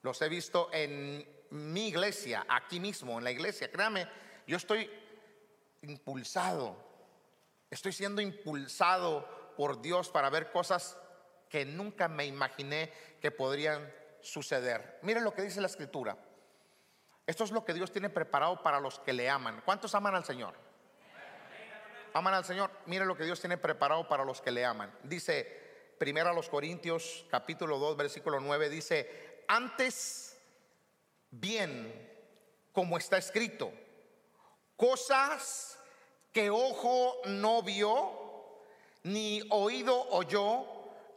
los 0.02 0.20
he 0.22 0.28
visto 0.28 0.70
en 0.72 1.26
mi 1.50 1.88
iglesia, 1.88 2.44
aquí 2.48 2.80
mismo, 2.80 3.18
en 3.18 3.24
la 3.24 3.30
iglesia. 3.30 3.70
Créame, 3.70 4.08
yo 4.46 4.56
estoy 4.56 4.90
impulsado, 5.82 6.76
estoy 7.70 7.92
siendo 7.92 8.22
impulsado 8.22 9.54
por 9.56 9.82
Dios 9.82 10.08
para 10.10 10.30
ver 10.30 10.50
cosas 10.50 10.98
que 11.48 11.64
nunca 11.64 12.08
me 12.08 12.24
imaginé 12.24 12.92
que 13.20 13.30
podrían 13.30 13.92
suceder. 14.22 14.98
Miren 15.02 15.24
lo 15.24 15.34
que 15.34 15.42
dice 15.42 15.60
la 15.60 15.66
escritura. 15.66 16.16
Esto 17.26 17.44
es 17.44 17.50
lo 17.50 17.64
que 17.64 17.74
Dios 17.74 17.92
tiene 17.92 18.10
preparado 18.10 18.62
para 18.62 18.80
los 18.80 18.98
que 19.00 19.12
le 19.12 19.28
aman. 19.28 19.62
¿Cuántos 19.64 19.94
aman 19.94 20.14
al 20.14 20.24
Señor? 20.24 20.54
Aman 22.14 22.34
al 22.34 22.44
Señor. 22.44 22.70
Miren 22.86 23.06
lo 23.06 23.16
que 23.16 23.24
Dios 23.24 23.40
tiene 23.40 23.58
preparado 23.58 24.08
para 24.08 24.24
los 24.24 24.40
que 24.40 24.50
le 24.50 24.64
aman. 24.64 24.92
Dice, 25.02 25.61
Primero 26.02 26.30
a 26.30 26.32
los 26.32 26.48
Corintios 26.48 27.24
capítulo 27.30 27.78
2 27.78 27.96
versículo 27.96 28.40
9 28.40 28.68
dice, 28.68 29.44
antes 29.46 30.36
bien, 31.30 32.10
como 32.72 32.98
está 32.98 33.18
escrito, 33.18 33.70
cosas 34.76 35.78
que 36.32 36.50
ojo 36.50 37.18
no 37.26 37.62
vio, 37.62 38.18
ni 39.04 39.44
oído 39.50 40.08
oyó, 40.10 40.66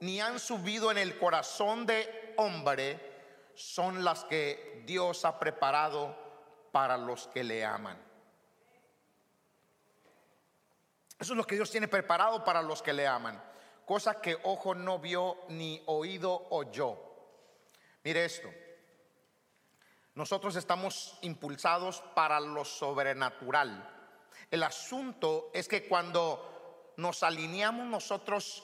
ni 0.02 0.22
han 0.22 0.40
subido 0.40 0.92
en 0.92 1.00
el 1.00 1.18
corazón 1.18 1.88
de 1.88 2.36
hombre, 2.38 3.00
son 3.56 4.04
las 4.04 4.24
que 4.26 4.84
Dios 4.86 5.26
ha 5.26 5.40
preparado 5.40 6.16
para 6.72 6.96
los 6.96 7.26
que 7.30 7.44
le 7.44 7.66
aman. 7.66 7.98
Eso 11.18 11.34
es 11.34 11.38
lo 11.38 11.48
que 11.48 11.56
Dios 11.56 11.72
tiene 11.72 11.88
preparado 11.88 12.46
para 12.46 12.62
los 12.62 12.84
que 12.84 12.94
le 12.94 13.08
aman 13.08 13.55
cosa 13.86 14.20
que 14.22 14.38
ojo 14.44 14.76
no 14.76 15.00
vio 15.00 15.38
ni 15.50 15.82
oído 15.86 16.48
oyó. 16.50 16.98
Mire 18.04 18.26
esto. 18.26 18.50
Nosotros 20.16 20.56
estamos 20.56 21.18
impulsados 21.22 22.02
para 22.14 22.40
lo 22.40 22.64
sobrenatural. 22.64 23.92
El 24.50 24.64
asunto 24.64 25.52
es 25.54 25.68
que 25.68 25.88
cuando 25.88 26.94
nos 26.98 27.24
alineamos 27.24 27.86
nosotros 27.88 28.64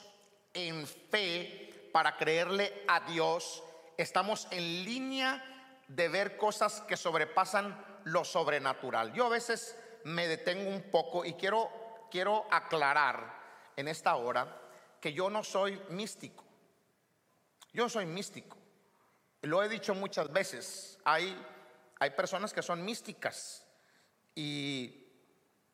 en 0.53 0.87
fe 0.87 1.89
para 1.91 2.15
creerle 2.17 2.85
a 2.87 3.01
Dios, 3.01 3.63
estamos 3.97 4.47
en 4.51 4.85
línea 4.85 5.43
de 5.87 6.07
ver 6.07 6.37
cosas 6.37 6.81
que 6.81 6.95
sobrepasan 6.95 7.99
lo 8.05 8.23
sobrenatural. 8.23 9.11
Yo 9.13 9.25
a 9.25 9.29
veces 9.29 9.77
me 10.05 10.27
detengo 10.27 10.69
un 10.69 10.83
poco 10.83 11.25
y 11.25 11.33
quiero, 11.33 11.69
quiero 12.09 12.45
aclarar 12.49 13.39
en 13.75 13.87
esta 13.87 14.15
hora 14.15 14.60
que 15.01 15.11
yo 15.11 15.29
no 15.29 15.43
soy 15.43 15.81
místico. 15.89 16.45
Yo 17.73 17.89
soy 17.89 18.05
místico. 18.05 18.57
Lo 19.41 19.63
he 19.63 19.67
dicho 19.67 19.95
muchas 19.95 20.31
veces. 20.31 20.99
Hay, 21.03 21.35
hay 21.99 22.11
personas 22.11 22.53
que 22.53 22.61
son 22.61 22.85
místicas 22.85 23.65
y 24.35 25.07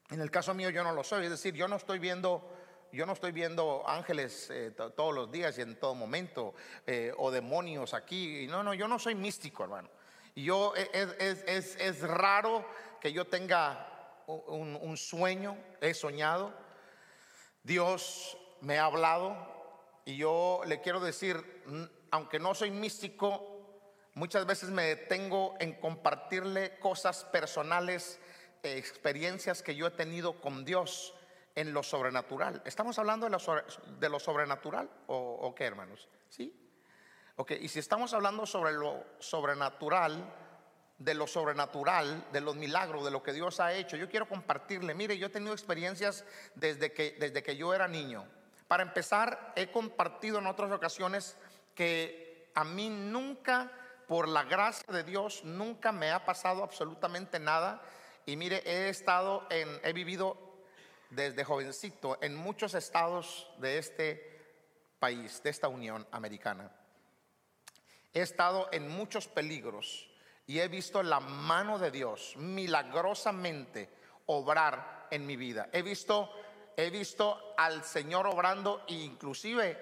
en 0.10 0.22
el 0.22 0.32
caso 0.32 0.54
mío 0.54 0.70
yo 0.70 0.84
no 0.84 0.94
lo 0.94 1.04
soy. 1.04 1.26
Es 1.26 1.32
decir, 1.32 1.54
yo 1.54 1.68
no 1.68 1.76
estoy 1.76 2.00
viendo, 2.00 2.50
yo 2.94 3.06
no 3.06 3.12
estoy 3.12 3.34
viendo 3.34 3.84
ángeles 3.88 4.50
eh, 4.50 4.72
todos 4.72 5.14
los 5.14 5.30
días 5.30 5.58
y 5.58 5.62
en 5.62 5.78
todo 5.78 5.94
momento 5.94 6.54
eh, 6.86 7.12
o 7.18 7.30
demonios 7.30 7.94
aquí. 7.94 8.48
No, 8.48 8.64
no, 8.64 8.74
yo 8.74 8.88
no 8.88 8.98
soy 8.98 9.16
místico, 9.16 9.64
hermano. 9.64 9.90
Yo 10.36 10.74
e, 10.78 10.90
es, 10.94 11.44
es, 11.46 11.76
es, 11.76 12.02
raro 12.02 12.66
que 13.02 13.12
yo 13.12 13.26
tenga 13.26 14.24
un, 14.28 14.78
un 14.80 14.96
sueño, 14.96 15.58
he 15.82 15.94
soñado. 15.94 16.54
Dios 17.64 18.38
me 18.62 18.80
ha 18.80 18.86
hablado 18.86 19.36
y 20.06 20.18
yo 20.18 20.62
le 20.66 20.82
quiero 20.82 21.00
decir, 21.00 21.64
aunque 22.12 22.40
no 22.40 22.56
soy 22.56 22.72
místico, 22.72 23.58
muchas 24.14 24.46
veces 24.46 24.70
me 24.70 24.84
detengo 24.84 25.56
en 25.60 25.74
compartirle 25.74 26.80
cosas 26.80 27.26
personales, 27.26 28.20
experiencias 28.64 29.62
que 29.62 29.76
yo 29.76 29.88
he 29.88 29.92
tenido 29.92 30.40
con 30.42 30.66
Dios 30.66 31.14
en 31.56 31.74
lo 31.74 31.84
sobrenatural. 31.84 32.62
¿Estamos 32.66 32.98
hablando 33.00 33.26
de 33.26 33.32
lo, 33.32 33.40
de 34.00 34.10
lo 34.10 34.20
sobrenatural 34.20 34.90
o, 35.08 35.18
o, 35.18 35.56
qué, 35.56 35.66
hermanos? 35.66 36.08
¿Sí? 36.30 36.56
Ok, 37.36 37.52
y 37.60 37.68
si 37.68 37.80
estamos 37.80 38.14
hablando 38.14 38.46
sobre 38.46 38.74
lo 38.74 39.04
sobrenatural, 39.20 40.34
de 40.98 41.14
lo 41.14 41.28
sobrenatural, 41.28 42.26
de 42.32 42.42
los 42.42 42.56
milagros, 42.56 43.06
de 43.06 43.12
lo 43.12 43.22
que 43.22 43.34
Dios 43.34 43.60
ha 43.60 43.74
hecho, 43.74 43.98
yo 43.98 44.10
quiero 44.10 44.28
compartirle, 44.28 44.96
mire, 44.96 45.18
yo 45.18 45.28
he 45.28 45.30
tenido 45.30 45.54
experiencias 45.54 46.26
desde 46.56 46.94
que, 46.94 47.18
desde 47.20 47.44
que 47.44 47.56
yo 47.56 47.74
era 47.74 47.88
niño. 47.88 48.28
Para 48.68 48.84
empezar, 48.84 49.54
he 49.56 49.72
compartido 49.72 50.40
en 50.40 50.48
otras 50.48 50.72
ocasiones 50.72 51.38
que 51.74 52.52
a 52.54 52.64
mí 52.64 52.90
nunca, 52.90 53.72
por 54.08 54.28
la 54.28 54.44
gracia 54.44 54.92
de 54.92 55.04
Dios, 55.04 55.44
nunca 55.44 55.92
me 55.92 56.12
ha 56.12 56.26
pasado 56.26 56.64
absolutamente 56.64 57.40
nada. 57.40 57.82
Y 58.26 58.36
mire, 58.36 58.62
he 58.66 58.90
estado 58.90 59.48
en, 59.50 59.80
he 59.84 59.94
vivido 59.94 60.38
desde 61.10 61.44
jovencito 61.44 62.18
en 62.22 62.36
muchos 62.36 62.74
estados 62.74 63.50
de 63.60 63.78
este 63.78 64.38
país, 65.00 65.42
de 65.44 65.50
esta 65.50 65.68
Unión 65.68 66.06
Americana. 66.12 66.72
He 68.14 68.22
estado 68.22 68.68
en 68.72 68.90
muchos 68.90 69.28
peligros 69.28 70.10
y 70.46 70.60
he 70.60 70.68
visto 70.68 71.04
la 71.04 71.20
mano 71.20 71.78
de 71.78 71.92
Dios 71.92 72.34
milagrosamente 72.38 73.90
obrar 74.26 75.08
en 75.12 75.26
mi 75.26 75.36
vida. 75.36 75.70
He 75.72 75.82
visto 75.82 76.32
he 76.78 76.92
visto 76.92 77.56
al 77.58 77.84
Señor 77.84 78.28
obrando 78.28 78.84
e 78.88 78.94
inclusive 78.94 79.78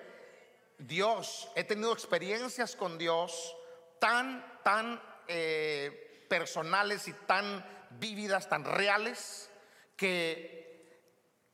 Dios, 0.78 1.50
he 1.54 1.66
tenido 1.66 1.92
experiencias 1.92 2.76
con 2.76 2.98
Dios 2.98 3.56
tan, 4.00 4.62
tan 4.64 5.02
eh, 5.28 6.26
personales 6.30 7.08
y 7.10 7.14
tan 7.14 7.64
vívidas, 7.92 8.48
tan 8.48 8.64
reales, 8.64 9.50
que 9.98 11.00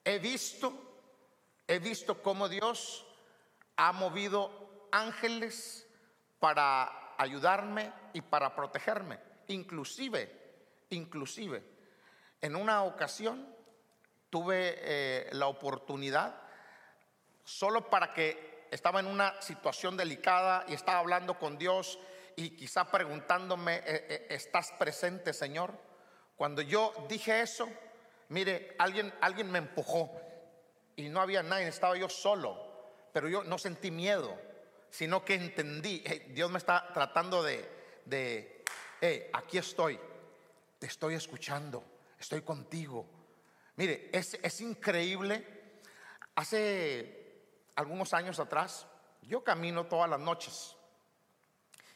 he 0.06 0.20
visto, 0.20 0.74
he 1.68 1.80
visto 1.80 2.22
cómo 2.22 2.48
Dios 2.48 3.06
ha 3.78 3.92
movido 3.94 4.88
ángeles 4.92 5.88
para 6.40 7.16
ayudarme 7.18 7.92
y 8.14 8.22
para 8.22 8.56
protegerme. 8.56 9.20
Inclusive, 9.48 10.86
inclusive, 10.90 11.64
en 12.42 12.56
una 12.56 12.84
ocasión 12.84 13.61
tuve 14.32 14.76
eh, 14.80 15.30
la 15.34 15.48
oportunidad, 15.48 16.42
solo 17.44 17.90
para 17.90 18.14
que 18.14 18.66
estaba 18.72 19.02
en 19.02 19.06
una 19.06 19.40
situación 19.42 19.98
delicada 19.98 20.66
y 20.68 20.74
estaba 20.74 21.00
hablando 21.00 21.38
con 21.38 21.58
Dios 21.58 22.00
y 22.38 22.52
quizá 22.52 22.90
preguntándome, 22.90 23.76
eh, 23.76 23.84
eh, 23.86 24.28
¿estás 24.30 24.72
presente, 24.72 25.34
Señor? 25.34 25.74
Cuando 26.38 26.62
yo 26.62 26.94
dije 27.10 27.42
eso, 27.42 27.68
mire, 28.30 28.74
alguien, 28.80 29.14
alguien 29.20 29.52
me 29.52 29.60
empujó 29.60 30.10
y 30.96 31.10
no 31.10 31.20
había 31.20 31.44
nadie, 31.44 31.68
estaba 31.68 31.98
yo 31.98 32.08
solo, 32.08 32.58
pero 33.12 33.28
yo 33.28 33.44
no 33.44 33.58
sentí 33.58 33.92
miedo, 33.92 34.40
sino 34.90 35.26
que 35.26 35.36
entendí, 35.36 36.00
Dios 36.30 36.50
me 36.50 36.58
está 36.58 36.90
tratando 36.94 37.44
de, 37.44 37.70
de 38.06 38.64
aquí 39.34 39.58
estoy, 39.58 40.00
te 40.80 40.88
estoy 40.88 41.16
escuchando, 41.16 41.84
estoy 42.18 42.42
contigo 42.42 43.21
Mire, 43.82 44.12
es, 44.14 44.62
increíble. 44.62 45.44
Hace 46.36 47.48
algunos 47.74 48.14
años 48.14 48.40
atrás, 48.40 48.86
yo 49.24 49.44
camino 49.44 49.88
todas 49.88 50.08
las 50.08 50.20
noches. 50.20 50.76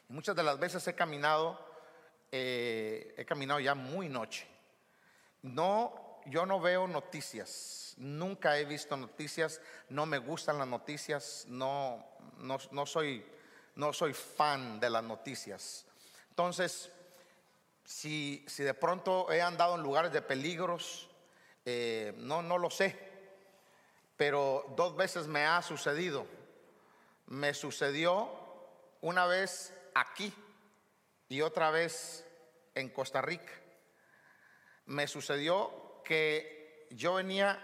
Muchas 0.08 0.34
de 0.34 0.42
las 0.42 0.58
veces 0.58 0.84
he 0.88 0.96
caminado, 0.96 1.64
eh, 2.32 3.14
he 3.16 3.24
caminado 3.24 3.60
ya 3.60 3.76
muy 3.76 4.08
noche. 4.08 4.48
No, 5.42 6.22
yo 6.26 6.44
no 6.44 6.58
veo 6.58 6.88
noticias, 6.88 7.94
nunca 7.98 8.58
he 8.58 8.64
visto 8.64 8.96
noticias, 8.96 9.60
no 9.88 10.06
me 10.06 10.18
gustan 10.18 10.58
las 10.58 10.66
noticias, 10.66 11.44
no, 11.46 12.04
no, 12.38 12.86
soy, 12.86 13.24
no 13.76 13.92
soy 13.92 14.12
fan 14.12 14.80
de 14.80 14.90
las 14.90 15.04
noticias. 15.04 15.86
Entonces, 16.30 16.90
si, 17.84 18.44
si 18.48 18.64
de 18.64 18.74
pronto 18.74 19.30
he 19.30 19.40
andado 19.40 19.76
en 19.76 19.82
lugares 19.82 20.10
de 20.10 20.20
peligros, 20.20 21.10
eh, 21.66 22.14
no, 22.16 22.42
no 22.42 22.56
lo 22.56 22.70
sé, 22.70 22.96
pero 24.16 24.72
dos 24.76 24.96
veces 24.96 25.26
me 25.26 25.44
ha 25.44 25.60
sucedido. 25.60 26.26
Me 27.26 27.52
sucedió 27.52 28.30
una 29.00 29.26
vez 29.26 29.74
aquí 29.94 30.32
y 31.28 31.42
otra 31.42 31.70
vez 31.70 32.24
en 32.74 32.88
Costa 32.88 33.20
Rica. 33.20 33.52
Me 34.86 35.08
sucedió 35.08 36.00
que 36.04 36.86
yo 36.92 37.14
venía, 37.14 37.58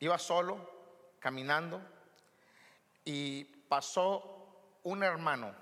iba 0.00 0.18
solo, 0.18 1.16
caminando, 1.20 1.82
y 3.04 3.44
pasó 3.44 4.80
un 4.84 5.02
hermano 5.02 5.54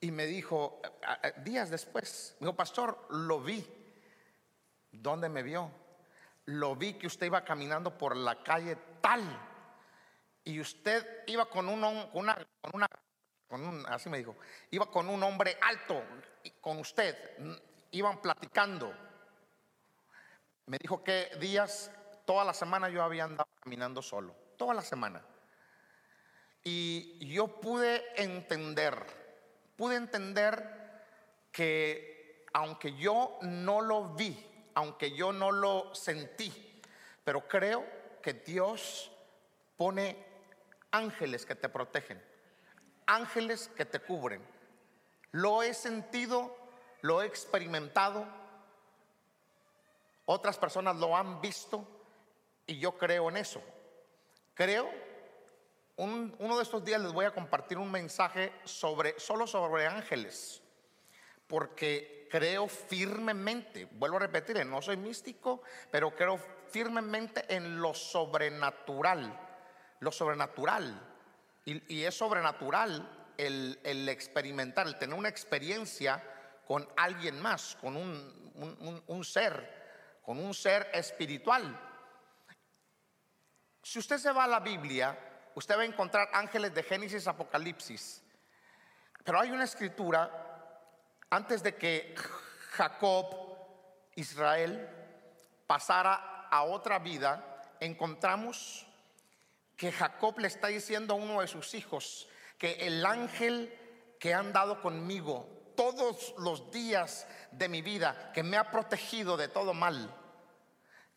y 0.00 0.10
me 0.10 0.26
dijo, 0.26 0.80
días 1.44 1.70
después, 1.70 2.36
me 2.38 2.46
dijo, 2.46 2.56
pastor, 2.56 3.06
lo 3.10 3.40
vi. 3.40 3.66
¿Dónde 4.92 5.28
me 5.28 5.42
vio? 5.42 5.70
Lo 6.46 6.76
vi 6.76 6.94
que 6.94 7.06
usted 7.06 7.26
iba 7.26 7.44
caminando 7.44 7.96
por 7.96 8.16
la 8.16 8.42
calle 8.42 8.76
tal 9.00 9.22
y 10.44 10.60
usted 10.60 11.24
iba 11.26 11.46
con, 11.46 11.68
un, 11.68 11.80
con 11.80 12.20
una, 12.20 12.36
con 12.62 12.74
una 12.74 12.86
así 13.88 14.08
me 14.08 14.18
dijo, 14.18 14.36
iba 14.70 14.90
con 14.90 15.08
un 15.08 15.22
hombre 15.22 15.56
alto, 15.62 16.02
con 16.60 16.78
usted, 16.78 17.16
iban 17.92 18.20
platicando. 18.20 18.92
Me 20.66 20.78
dijo 20.80 21.02
que 21.02 21.30
días, 21.40 21.90
toda 22.24 22.44
la 22.44 22.54
semana 22.54 22.88
yo 22.88 23.02
había 23.02 23.24
andado 23.24 23.48
caminando 23.60 24.02
solo, 24.02 24.34
toda 24.56 24.74
la 24.74 24.82
semana. 24.82 25.22
Y 26.62 27.26
yo 27.32 27.60
pude 27.60 28.02
entender, 28.22 28.94
pude 29.76 29.96
entender 29.96 30.84
que 31.52 32.46
aunque 32.54 32.96
yo 32.96 33.38
no 33.42 33.80
lo 33.80 34.14
vi, 34.14 34.53
aunque 34.74 35.12
yo 35.12 35.32
no 35.32 35.52
lo 35.52 35.94
sentí, 35.94 36.80
pero 37.24 37.46
creo 37.48 37.84
que 38.22 38.34
Dios 38.34 39.10
pone 39.76 40.16
ángeles 40.90 41.46
que 41.46 41.54
te 41.54 41.68
protegen 41.68 42.34
ángeles 43.06 43.70
que 43.76 43.84
te 43.84 44.00
cubren. 44.00 44.42
Lo 45.32 45.62
he 45.62 45.74
sentido, 45.74 46.56
lo 47.00 47.22
he 47.22 47.26
experimentado, 47.26 48.26
otras 50.26 50.56
personas 50.58 50.96
lo 50.96 51.16
han 51.16 51.40
visto 51.40 51.86
y 52.66 52.78
yo 52.78 52.96
creo 52.96 53.28
en 53.28 53.36
eso. 53.36 53.62
Creo, 54.54 54.88
uno 55.96 56.56
de 56.56 56.62
estos 56.62 56.84
días 56.84 57.00
les 57.00 57.12
voy 57.12 57.24
a 57.24 57.32
compartir 57.32 57.78
un 57.78 57.90
mensaje 57.90 58.52
sobre, 58.64 59.18
solo 59.18 59.46
sobre 59.46 59.86
ángeles, 59.86 60.62
porque 61.46 62.28
creo 62.30 62.68
firmemente, 62.68 63.86
vuelvo 63.92 64.16
a 64.16 64.20
repetir, 64.20 64.64
no 64.66 64.82
soy 64.82 64.96
místico, 64.96 65.62
pero 65.90 66.14
creo 66.14 66.38
firmemente 66.70 67.44
en 67.54 67.80
lo 67.80 67.94
sobrenatural, 67.94 69.38
lo 70.00 70.10
sobrenatural 70.10 71.14
y, 71.64 72.04
es 72.04 72.14
sobrenatural 72.16 73.32
el, 73.38 74.08
experimentar, 74.08 74.86
el 74.86 74.98
tener 74.98 75.18
una 75.18 75.28
experiencia 75.28 76.22
con 76.66 76.86
alguien 76.96 77.40
más, 77.40 77.76
con 77.80 77.96
un, 77.96 79.24
ser, 79.24 80.20
con 80.22 80.38
un 80.38 80.52
ser 80.54 80.90
espiritual. 80.92 81.80
Si 83.82 83.98
usted 83.98 84.18
se 84.18 84.32
va 84.32 84.44
a 84.44 84.48
la 84.48 84.60
Biblia, 84.60 85.18
usted 85.54 85.76
va 85.76 85.82
a 85.82 85.86
encontrar 85.86 86.28
ángeles 86.32 86.74
de 86.74 86.82
Génesis, 86.82 87.26
Apocalipsis. 87.26 88.22
Pero 89.24 89.40
hay 89.40 89.50
una 89.50 89.64
escritura 89.64 90.43
antes 91.30 91.62
de 91.62 91.74
que 91.76 92.14
Jacob, 92.70 93.26
Israel, 94.14 94.88
pasara 95.66 96.48
a 96.50 96.62
otra 96.64 96.98
vida, 96.98 97.62
encontramos 97.80 98.86
que 99.76 99.92
Jacob 99.92 100.38
le 100.38 100.48
está 100.48 100.68
diciendo 100.68 101.14
a 101.14 101.16
uno 101.16 101.40
de 101.40 101.48
sus 101.48 101.74
hijos 101.74 102.28
que 102.58 102.86
el 102.86 103.04
ángel 103.04 103.76
que 104.18 104.32
ha 104.32 104.38
andado 104.38 104.80
conmigo 104.80 105.48
todos 105.76 106.34
los 106.38 106.70
días 106.70 107.26
de 107.50 107.68
mi 107.68 107.82
vida, 107.82 108.30
que 108.32 108.42
me 108.42 108.56
ha 108.56 108.70
protegido 108.70 109.36
de 109.36 109.48
todo 109.48 109.74
mal, 109.74 110.14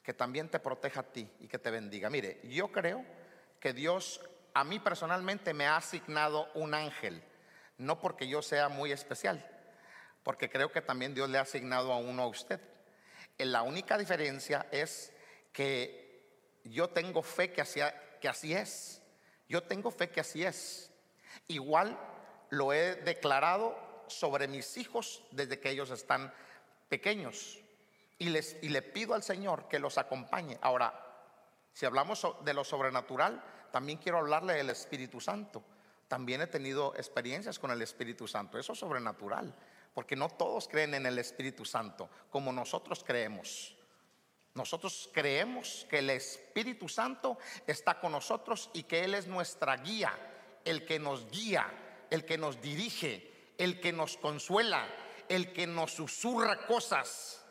que 0.04 0.14
también 0.14 0.50
te 0.50 0.60
proteja 0.60 1.02
a 1.02 1.12
ti 1.12 1.30
y 1.40 1.48
que 1.48 1.60
te 1.60 1.70
bendiga. 1.70 2.10
Mire, 2.10 2.40
yo 2.44 2.72
creo 2.72 3.06
que 3.60 3.74
Dios 3.74 4.20
a 4.54 4.64
mí 4.64 4.80
personalmente 4.80 5.54
me 5.54 5.68
ha 5.68 5.78
asignado 5.78 6.50
un 6.56 6.74
ángel, 6.74 7.24
no 7.78 8.00
porque 8.00 8.28
yo 8.28 8.42
sea 8.42 8.70
muy 8.70 8.92
especial, 8.92 9.46
porque 10.28 10.50
creo 10.50 10.70
que 10.70 10.82
también 10.82 11.14
Dios 11.14 11.30
le 11.30 11.38
ha 11.38 11.44
asignado 11.44 11.94
a 11.94 12.00
uno 12.00 12.24
a 12.24 12.28
usted. 12.28 12.60
La 13.38 13.62
única 13.62 13.98
diferencia 13.98 14.68
es 14.72 15.14
que 15.54 16.60
yo 16.66 16.90
tengo 16.90 17.24
fe 17.24 17.54
que 17.54 17.62
así 17.62 18.54
es. 18.54 19.02
Yo 19.48 19.64
tengo 19.64 19.90
fe 19.90 20.10
que 20.10 20.20
así 20.20 20.44
es. 20.44 20.92
Igual 21.48 21.98
lo 22.50 22.74
he 22.74 22.96
declarado 22.96 24.04
sobre 24.08 24.50
mis 24.50 24.76
hijos 24.76 25.24
desde 25.32 25.62
que 25.62 25.70
ellos 25.70 25.92
están 25.92 26.34
pequeños. 26.90 27.62
Y, 28.18 28.28
les, 28.28 28.58
y 28.62 28.68
le 28.68 28.82
pido 28.82 29.14
al 29.14 29.24
Señor 29.24 29.70
que 29.70 29.80
los 29.80 29.98
acompañe. 29.98 30.58
Ahora, 30.62 30.94
si 31.72 31.86
hablamos 31.86 32.28
de 32.44 32.54
lo 32.54 32.66
sobrenatural, 32.66 33.42
también 33.72 33.98
quiero 33.98 34.18
hablarle 34.18 34.56
del 34.56 34.72
Espíritu 34.72 35.22
Santo. 35.22 35.64
También 36.10 36.42
he 36.42 36.48
tenido 36.48 36.94
experiencias 36.98 37.60
con 37.60 37.72
el 37.72 37.82
Espíritu 37.82 38.28
Santo. 38.28 38.60
Eso 38.60 38.74
es 38.74 38.80
sobrenatural. 38.80 39.56
Porque 39.98 40.16
no 40.16 40.30
todos 40.30 40.68
creen 40.68 40.94
en 40.94 41.08
el 41.08 41.18
Espíritu 41.18 41.66
Santo 41.66 42.08
como 42.30 42.54
nosotros 42.54 43.04
creemos. 43.04 43.76
Nosotros 44.54 45.10
creemos 45.12 45.88
que 45.90 45.98
el 45.98 46.12
Espíritu 46.12 46.88
Santo 46.88 47.40
está 47.66 48.00
con 48.00 48.12
nosotros 48.12 48.70
y 48.74 48.84
que 48.84 49.04
Él 49.04 49.16
es 49.16 49.26
nuestra 49.26 49.76
guía, 49.78 50.14
el 50.64 50.86
que 50.86 51.00
nos 51.00 51.28
guía, 51.32 52.06
el 52.12 52.26
que 52.26 52.38
nos 52.38 52.62
dirige, 52.62 53.56
el 53.58 53.82
que 53.82 53.92
nos 53.92 54.18
consuela, 54.18 54.88
el 55.30 55.52
que 55.52 55.66
nos 55.66 55.94
susurra 55.94 56.68
cosas. 56.68 57.44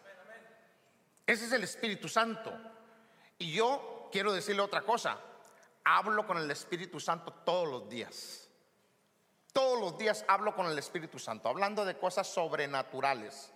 Ese 1.26 1.46
es 1.46 1.52
el 1.52 1.64
Espíritu 1.64 2.09
Santo. 2.09 2.56
Y 3.38 3.50
yo 3.54 4.09
quiero 4.12 4.32
decirle 4.32 4.62
otra 4.62 4.82
cosa. 4.82 5.18
Hablo 5.82 6.24
con 6.24 6.38
el 6.38 6.48
Espíritu 6.48 7.00
Santo 7.00 7.32
todos 7.44 7.66
los 7.68 7.88
días. 7.88 8.45
Todos 9.57 9.81
los 9.81 9.97
días 9.97 10.23
hablo 10.29 10.55
con 10.55 10.66
el 10.66 10.79
Espíritu 10.79 11.19
Santo, 11.19 11.49
hablando 11.49 11.87
de 11.87 11.97
cosas 11.97 12.27
sobrenaturales. 12.27 13.51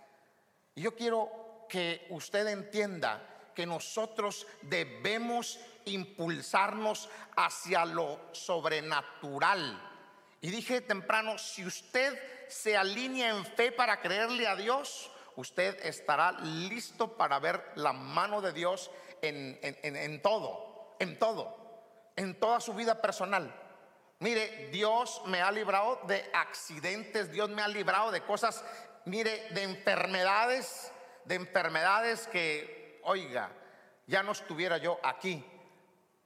Y 0.73 0.81
yo 0.81 0.95
quiero 0.95 1.67
que 1.69 2.07
usted 2.09 2.47
entienda 2.47 3.21
que 3.53 3.67
nosotros 3.67 4.47
debemos 4.63 5.59
impulsarnos 5.85 7.07
hacia 7.35 7.85
lo 7.85 8.19
sobrenatural. 8.31 9.79
Y 10.41 10.49
dije 10.49 10.81
temprano, 10.81 11.37
si 11.37 11.67
usted 11.67 12.17
se 12.49 12.75
alinea 12.75 13.29
en 13.37 13.45
fe 13.45 13.71
para 13.71 14.01
creerle 14.01 14.47
a 14.47 14.55
Dios, 14.55 15.11
usted 15.35 15.85
estará 15.85 16.31
listo 16.31 17.15
para 17.15 17.37
ver 17.37 17.73
la 17.75 17.93
mano 17.93 18.41
de 18.41 18.53
Dios 18.53 18.89
en, 19.21 19.59
en 19.61 20.21
todo, 20.23 20.95
en 20.97 21.19
todo, 21.19 21.55
en 22.15 22.39
toda 22.39 22.59
su 22.59 22.73
vida 22.73 22.99
personal. 22.99 23.53
Mire, 24.21 24.69
Dios 24.71 25.23
me 25.25 25.41
ha 25.41 25.49
librado 25.49 25.99
de 26.05 26.29
accidentes, 26.31 27.31
Dios 27.31 27.49
me 27.49 27.63
ha 27.63 27.67
librado 27.67 28.11
de 28.11 28.21
cosas, 28.21 28.63
mire, 29.05 29.49
de 29.49 29.63
enfermedades, 29.63 30.93
de 31.25 31.33
enfermedades 31.33 32.27
que 32.27 33.01
oiga, 33.03 33.51
ya 34.05 34.21
no 34.21 34.33
estuviera 34.33 34.77
yo 34.77 34.99
aquí, 35.01 35.43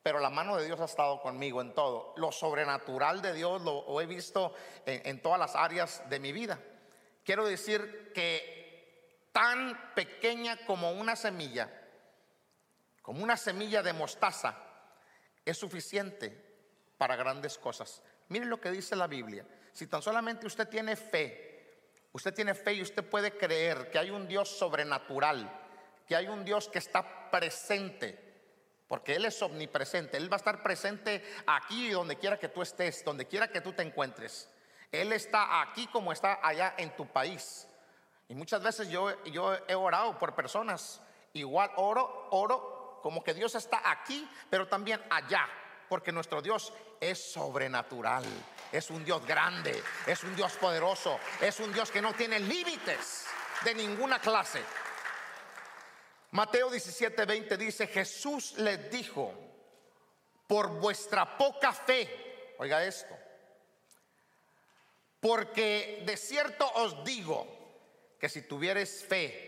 pero 0.03 0.19
la 0.19 0.29
mano 0.29 0.57
de 0.57 0.65
Dios 0.65 0.81
ha 0.81 0.85
estado 0.85 1.21
conmigo 1.21 1.61
en 1.61 1.73
todo. 1.73 2.13
Lo 2.17 2.33
sobrenatural 2.33 3.21
de 3.21 3.31
Dios 3.31 3.61
lo, 3.61 4.01
he 4.01 4.05
visto 4.05 4.53
en, 4.85 5.21
todas 5.21 5.39
las 5.39 5.55
áreas 5.55 6.03
de 6.09 6.19
mi 6.19 6.33
vida. 6.33 6.59
Quiero 7.23 7.47
decir 7.47 8.11
que 8.13 9.29
tan 9.31 9.93
pequeña 9.95 10.57
como 10.65 10.91
una 10.91 11.15
semilla, 11.15 11.71
como 13.01 13.23
una 13.23 13.37
semilla 13.37 13.81
de 13.81 13.93
mostaza, 13.93 14.53
es 15.45 15.57
suficiente 15.57 16.44
para 16.97 17.15
grandes 17.15 17.57
cosas. 17.57 18.01
Miren 18.29 18.49
lo 18.49 18.59
que 18.59 18.71
dice 18.71 18.95
la 18.95 19.07
Biblia. 19.07 19.45
Si 19.71 19.87
tan 19.87 20.01
solamente 20.01 20.47
usted 20.47 20.67
tiene 20.67 20.95
fe, 20.95 21.77
usted 22.13 22.33
tiene 22.33 22.53
fe 22.53 22.73
y 22.73 22.81
usted 22.81 23.03
puede 23.03 23.37
creer 23.37 23.89
que 23.91 23.99
hay 23.99 24.09
un 24.09 24.27
Dios 24.27 24.49
sobrenatural 24.49 25.63
que 26.07 26.15
hay 26.15 26.27
un 26.27 26.45
Dios 26.45 26.67
que 26.69 26.79
está 26.79 27.29
presente, 27.29 28.19
porque 28.87 29.15
Él 29.15 29.25
es 29.25 29.41
omnipresente, 29.41 30.17
Él 30.17 30.31
va 30.31 30.35
a 30.35 30.37
estar 30.37 30.61
presente 30.61 31.23
aquí 31.47 31.89
donde 31.89 32.17
quiera 32.17 32.37
que 32.37 32.49
tú 32.49 32.61
estés, 32.61 33.03
donde 33.03 33.25
quiera 33.25 33.47
que 33.47 33.61
tú 33.61 33.73
te 33.73 33.81
encuentres. 33.81 34.49
Él 34.91 35.11
está 35.11 35.61
aquí 35.61 35.87
como 35.87 36.11
está 36.11 36.39
allá 36.41 36.75
en 36.77 36.95
tu 36.95 37.07
país. 37.07 37.67
Y 38.27 38.35
muchas 38.35 38.61
veces 38.61 38.89
yo, 38.89 39.23
yo 39.25 39.55
he 39.67 39.75
orado 39.75 40.17
por 40.17 40.35
personas. 40.35 41.01
Igual 41.33 41.71
oro, 41.75 42.27
oro 42.31 42.99
como 43.01 43.23
que 43.23 43.33
Dios 43.33 43.55
está 43.55 43.81
aquí, 43.91 44.27
pero 44.49 44.67
también 44.67 45.01
allá. 45.09 45.47
Porque 45.89 46.11
nuestro 46.11 46.41
Dios 46.41 46.73
es 46.99 47.31
sobrenatural. 47.31 48.25
Es 48.71 48.89
un 48.89 49.05
Dios 49.05 49.25
grande. 49.25 49.81
Es 50.07 50.23
un 50.23 50.35
Dios 50.35 50.53
poderoso. 50.53 51.19
Es 51.41 51.59
un 51.59 51.71
Dios 51.73 51.91
que 51.91 52.01
no 52.01 52.13
tiene 52.13 52.39
límites 52.39 53.25
de 53.63 53.75
ninguna 53.75 54.19
clase. 54.19 54.61
Mateo 56.31 56.69
17, 56.69 57.25
20 57.25 57.57
dice, 57.57 57.87
Jesús 57.87 58.57
les 58.57 58.91
dijo, 58.91 59.33
por 60.47 60.67
vuestra 60.79 61.37
poca 61.37 61.71
fe, 61.71 62.53
oiga 62.57 62.83
esto, 62.83 63.15
porque 65.19 66.03
de 66.05 66.17
cierto 66.17 66.69
os 66.75 67.03
digo 67.03 67.47
que 68.19 68.29
si 68.29 68.41
tuvierais 68.43 69.05
fe, 69.05 69.45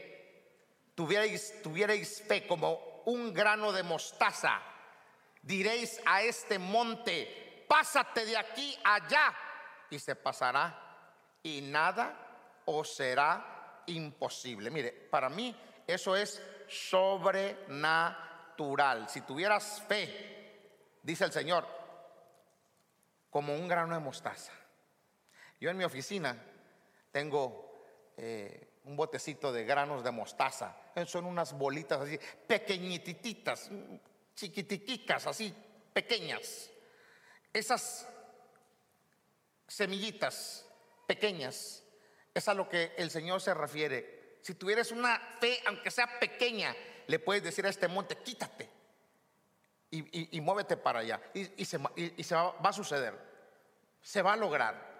tuvierais, 0.95 2.23
fe 2.27 2.47
como 2.47 3.03
un 3.05 3.33
grano 3.33 3.71
de 3.71 3.83
mostaza, 3.83 4.61
diréis 5.41 5.99
a 6.05 6.21
este 6.21 6.59
monte, 6.59 7.65
pásate 7.67 8.25
de 8.25 8.37
aquí 8.37 8.77
allá, 8.83 9.33
y 9.89 9.99
se 9.99 10.15
pasará, 10.15 10.83
y 11.43 11.61
nada 11.61 12.63
os 12.65 12.95
será 12.95 13.81
imposible. 13.87 14.69
Mire, 14.69 14.91
para 14.91 15.29
mí 15.29 15.55
eso 15.85 16.15
es 16.15 16.41
sobrenatural. 16.67 19.09
Si 19.09 19.21
tuvieras 19.21 19.81
fe, 19.87 20.99
dice 21.01 21.25
el 21.25 21.31
Señor, 21.31 21.67
como 23.29 23.55
un 23.55 23.67
grano 23.67 23.93
de 23.93 23.99
mostaza. 23.99 24.53
Yo 25.59 25.69
en 25.69 25.77
mi 25.77 25.83
oficina 25.83 26.41
tengo 27.11 27.83
eh, 28.17 28.79
un 28.83 28.95
botecito 28.95 29.51
de 29.51 29.65
granos 29.65 30.03
de 30.03 30.11
mostaza. 30.11 30.75
Son 31.05 31.25
unas 31.25 31.53
bolitas 31.53 32.01
así, 32.01 32.19
pequeñititas, 32.47 33.69
chiquititicas, 34.37 35.27
así, 35.27 35.53
pequeñas. 35.91 36.69
Esas 37.51 38.07
semillitas 39.67 40.65
pequeñas 41.07 41.83
es 42.33 42.47
a 42.47 42.53
lo 42.53 42.69
que 42.69 42.93
el 42.97 43.09
Señor 43.09 43.41
se 43.41 43.53
refiere. 43.53 44.37
Si 44.43 44.53
tuvieras 44.53 44.91
una 44.91 45.19
fe, 45.41 45.59
aunque 45.65 45.91
sea 45.91 46.19
pequeña, 46.19 46.73
le 47.07 47.19
puedes 47.19 47.43
decir 47.43 47.65
a 47.65 47.69
este 47.69 47.87
monte, 47.87 48.15
quítate 48.17 48.69
y, 49.89 50.39
muévete 50.39 50.77
para 50.77 50.99
allá. 50.99 51.19
Y, 51.33 51.65
se, 51.65 51.77
va 51.77 51.89
a 52.61 52.73
suceder, 52.73 53.17
se 54.01 54.21
va 54.21 54.33
a 54.33 54.37
lograr. 54.37 54.95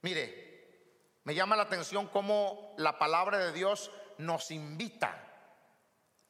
Mire, 0.00 1.20
me 1.24 1.34
llama 1.34 1.54
la 1.54 1.64
atención 1.64 2.08
cómo 2.08 2.74
la 2.78 2.98
palabra 2.98 3.38
de 3.38 3.52
Dios 3.52 3.90
nos 4.16 4.50
invita 4.50 5.31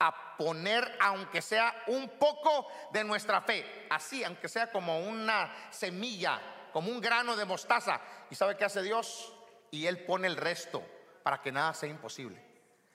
a 0.04 0.36
poner, 0.36 0.96
aunque 1.00 1.40
sea 1.40 1.84
un 1.86 2.08
poco 2.18 2.66
de 2.92 3.04
nuestra 3.04 3.40
fe, 3.40 3.86
así, 3.88 4.24
aunque 4.24 4.48
sea 4.48 4.70
como 4.72 4.98
una 4.98 5.54
semilla, 5.70 6.40
como 6.72 6.90
un 6.90 7.00
grano 7.00 7.36
de 7.36 7.44
mostaza. 7.44 8.00
¿Y 8.28 8.34
sabe 8.34 8.56
qué 8.56 8.64
hace 8.64 8.82
Dios? 8.82 9.32
Y 9.70 9.86
Él 9.86 10.04
pone 10.04 10.26
el 10.26 10.36
resto 10.36 10.82
para 11.22 11.40
que 11.40 11.52
nada 11.52 11.72
sea 11.72 11.88
imposible. 11.88 12.44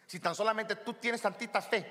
Si 0.05 0.19
tan 0.19 0.35
solamente 0.35 0.75
tú 0.75 0.95
tienes 0.95 1.21
tantita 1.21 1.61
fe, 1.61 1.85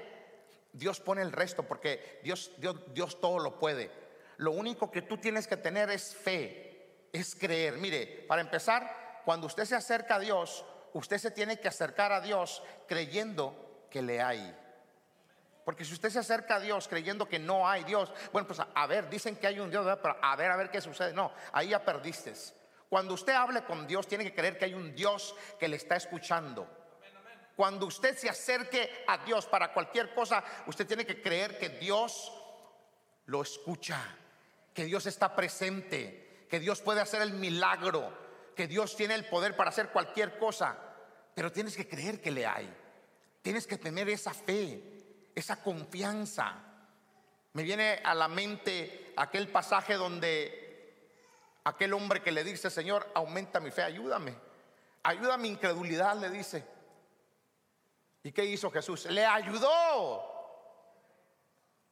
Dios 0.70 1.00
pone 1.00 1.22
el 1.22 1.33
resto 1.33 1.62
porque 1.62 2.20
Dios, 2.22 2.52
Dios, 2.59 2.76
Dios 2.92 3.18
todo 3.18 3.38
lo 3.38 3.59
puede. 3.59 3.90
Lo 4.37 4.50
único 4.50 4.90
que 4.90 5.00
tú 5.00 5.16
tienes 5.16 5.46
que 5.46 5.57
tener 5.57 5.88
es 5.90 6.14
fe 6.14 7.07
es 7.11 7.35
creer. 7.35 7.79
Mire, 7.79 8.26
para 8.29 8.42
empezar, 8.42 9.22
cuando 9.24 9.46
usted 9.46 9.64
se 9.64 9.76
acerca 9.76 10.16
a 10.16 10.20
Dios, 10.20 10.66
usted 10.92 11.16
se 11.16 11.31
tiene 11.31 11.59
que 11.59 11.68
acercar 11.68 12.12
a 12.12 12.20
Dios 12.20 12.62
creyendo 12.87 13.87
que 13.90 14.02
le 14.02 14.20
hay. 14.20 14.55
Porque 15.66 15.85
si 15.85 15.94
usted 15.94 16.11
se 16.11 16.20
acerca 16.20 16.55
a 16.55 16.61
Dios 16.61 16.87
creyendo 16.87 17.29
que 17.29 17.40
no 17.40 17.68
hay 17.68 17.83
Dios, 17.83 18.12
bueno, 18.33 18.46
pues 18.46 18.61
a, 18.61 18.87
ver, 18.87 19.11
dicen 19.11 19.35
que 19.35 19.48
hay 19.48 19.59
un 19.59 19.68
Dios, 19.68 19.85
pero 20.00 20.16
a 20.22 20.37
ver, 20.37 20.52
a 20.52 20.57
ver 20.57 20.70
qué 20.70 20.81
sucede. 20.81 21.12
No, 21.12 21.33
ahí 21.50 21.70
ya 21.70 21.85
perdiste. 21.85 22.33
Cuando 22.88 23.14
usted 23.14 23.33
hable 23.33 23.64
con 23.64 23.85
Dios, 23.85 24.07
tiene 24.07 24.22
que 24.22 24.33
creer 24.33 24.57
que 24.57 24.66
hay 24.66 24.74
un 24.74 24.94
Dios 24.94 25.35
que 25.59 25.66
le 25.66 25.74
está 25.74 25.96
escuchando. 25.96 26.68
Cuando 27.57 27.87
usted 27.87 28.16
se 28.16 28.29
acerque 28.29 29.05
a 29.09 29.18
Dios 29.24 29.46
para 29.46 29.72
cualquier 29.72 30.14
cosa, 30.14 30.44
usted 30.68 30.87
tiene 30.87 31.05
que 31.05 31.20
creer 31.20 31.59
que 31.59 31.70
Dios 31.70 32.33
lo 33.24 33.42
escucha, 33.42 33.98
que 34.72 34.85
Dios 34.85 35.05
está 35.07 35.35
presente, 35.35 36.46
que 36.48 36.61
Dios 36.61 36.81
puede 36.81 37.00
hacer 37.00 37.22
el 37.22 37.33
milagro, 37.33 38.16
que 38.55 38.68
Dios 38.68 38.94
tiene 38.94 39.16
el 39.16 39.24
poder 39.24 39.57
para 39.57 39.70
hacer 39.70 39.88
cualquier 39.88 40.38
cosa, 40.38 40.79
pero 41.35 41.50
tienes 41.50 41.76
que 41.76 41.88
creer 41.88 42.20
que 42.20 42.31
le 42.31 42.46
hay. 42.46 42.72
Tienes 43.42 43.66
que 43.66 43.79
tener 43.79 44.09
esa 44.09 44.33
fe, 44.33 44.95
esa 45.37 45.62
confianza. 45.62 46.55
Me 47.53 47.62
viene 47.62 48.01
a 48.03 48.14
la 48.14 48.27
mente 48.27 49.12
aquel 49.16 49.49
pasaje 49.49 49.94
donde 49.94 50.64
aquel 51.64 51.92
hombre 51.92 52.22
que 52.22 52.33
le 52.33 52.42
dice, 52.42 52.70
Señor, 52.70 53.11
aumenta 53.14 53.61
mi 53.61 53.70
fe, 53.70 53.83
ayúdame. 53.83 54.35
Ayuda 55.03 55.37
mi 55.37 55.49
incredulidad, 55.49 56.16
le 56.16 56.31
dice. 56.31 56.66
¿Y 58.22 58.33
qué 58.33 58.44
hizo 58.44 58.70
Jesús? 58.70 59.05
Le 59.07 59.25
ayudó. 59.25 60.33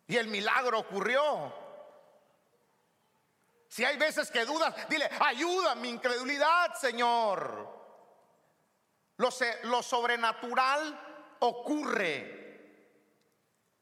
Y 0.06 0.16
el 0.16 0.28
milagro 0.28 0.80
ocurrió. 0.80 1.52
Si 3.68 3.84
hay 3.84 3.98
veces 3.98 4.30
que 4.30 4.44
dudas, 4.44 4.74
dile, 4.88 5.08
ayuda 5.20 5.74
mi 5.74 5.90
incredulidad, 5.90 6.74
Señor. 6.74 7.68
Lo, 9.18 9.28
lo 9.64 9.82
sobrenatural 9.82 11.36
ocurre 11.40 12.43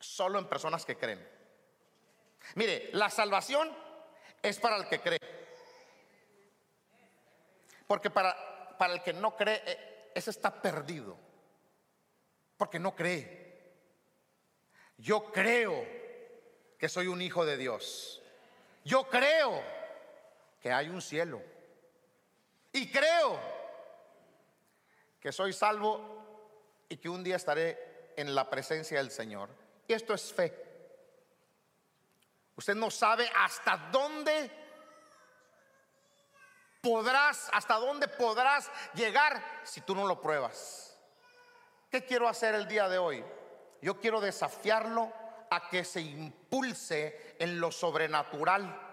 solo 0.03 0.39
en 0.39 0.49
personas 0.49 0.85
que 0.85 0.97
creen. 0.97 1.27
Mire, 2.57 2.91
la 2.93 3.09
salvación 3.09 3.71
es 4.43 4.59
para 4.59 4.77
el 4.77 4.89
que 4.89 5.01
cree. 5.01 5.19
Porque 7.87 8.11
para, 8.11 8.77
para 8.77 8.95
el 8.95 9.03
que 9.03 9.13
no 9.13 9.37
cree, 9.37 9.63
eh, 9.65 10.11
ese 10.15 10.31
está 10.31 10.61
perdido. 10.61 11.17
Porque 12.57 12.79
no 12.79 12.95
cree. 12.95 13.43
Yo 14.99 15.31
creo 15.33 15.87
que 16.79 16.89
soy 16.89 17.07
un 17.07 17.23
hijo 17.23 17.45
de 17.45 17.57
Dios. 17.57 18.23
Yo 18.85 19.09
creo 19.09 19.63
que 20.61 20.73
hay 20.73 20.89
un 20.89 21.01
cielo. 21.01 21.41
Y 22.73 22.91
creo 22.91 23.39
que 25.21 25.31
soy 25.31 25.53
salvo 25.53 26.23
y 26.89 26.97
que 26.97 27.09
un 27.09 27.23
día 27.23 27.37
estaré 27.37 28.13
en 28.17 28.35
la 28.35 28.51
presencia 28.51 28.99
del 28.99 29.11
Señor. 29.11 29.62
Esto 29.95 30.15
es 30.15 30.33
fe. 30.33 30.53
Usted 32.57 32.75
no 32.75 32.91
sabe 32.91 33.31
hasta 33.35 33.77
dónde 33.91 34.51
podrás, 36.81 37.49
hasta 37.53 37.75
dónde 37.75 38.09
podrás 38.09 38.71
llegar 38.95 39.43
si 39.65 39.81
tú 39.81 39.95
no 39.95 40.07
lo 40.07 40.21
pruebas. 40.21 40.99
¿Qué 41.91 42.05
quiero 42.05 42.29
hacer 42.29 42.55
el 42.55 42.69
día 42.69 42.89
de 42.89 42.99
hoy? 42.99 43.25
Yo 43.81 43.99
quiero 44.01 44.21
desafiarlo 44.21 45.13
a 45.51 45.69
que 45.69 45.85
se 45.85 46.01
impulse 46.01 47.37
en 47.39 47.61
lo 47.61 47.71
sobrenatural 47.71 48.91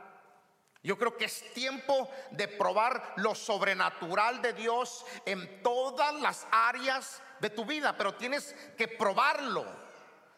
yo 0.81 0.97
creo 0.97 1.17
que 1.17 1.25
es 1.25 1.53
tiempo 1.53 2.09
de 2.31 2.47
probar 2.47 3.13
lo 3.17 3.35
sobrenatural 3.35 4.41
de 4.41 4.53
Dios 4.53 5.05
en 5.25 5.61
todas 5.61 6.13
las 6.21 6.47
áreas 6.51 7.21
de 7.41 7.49
tu 7.49 7.65
vida, 7.65 7.97
pero 7.97 8.15
tienes 8.15 8.55
que 8.77 8.87
probarlo. 8.87 9.65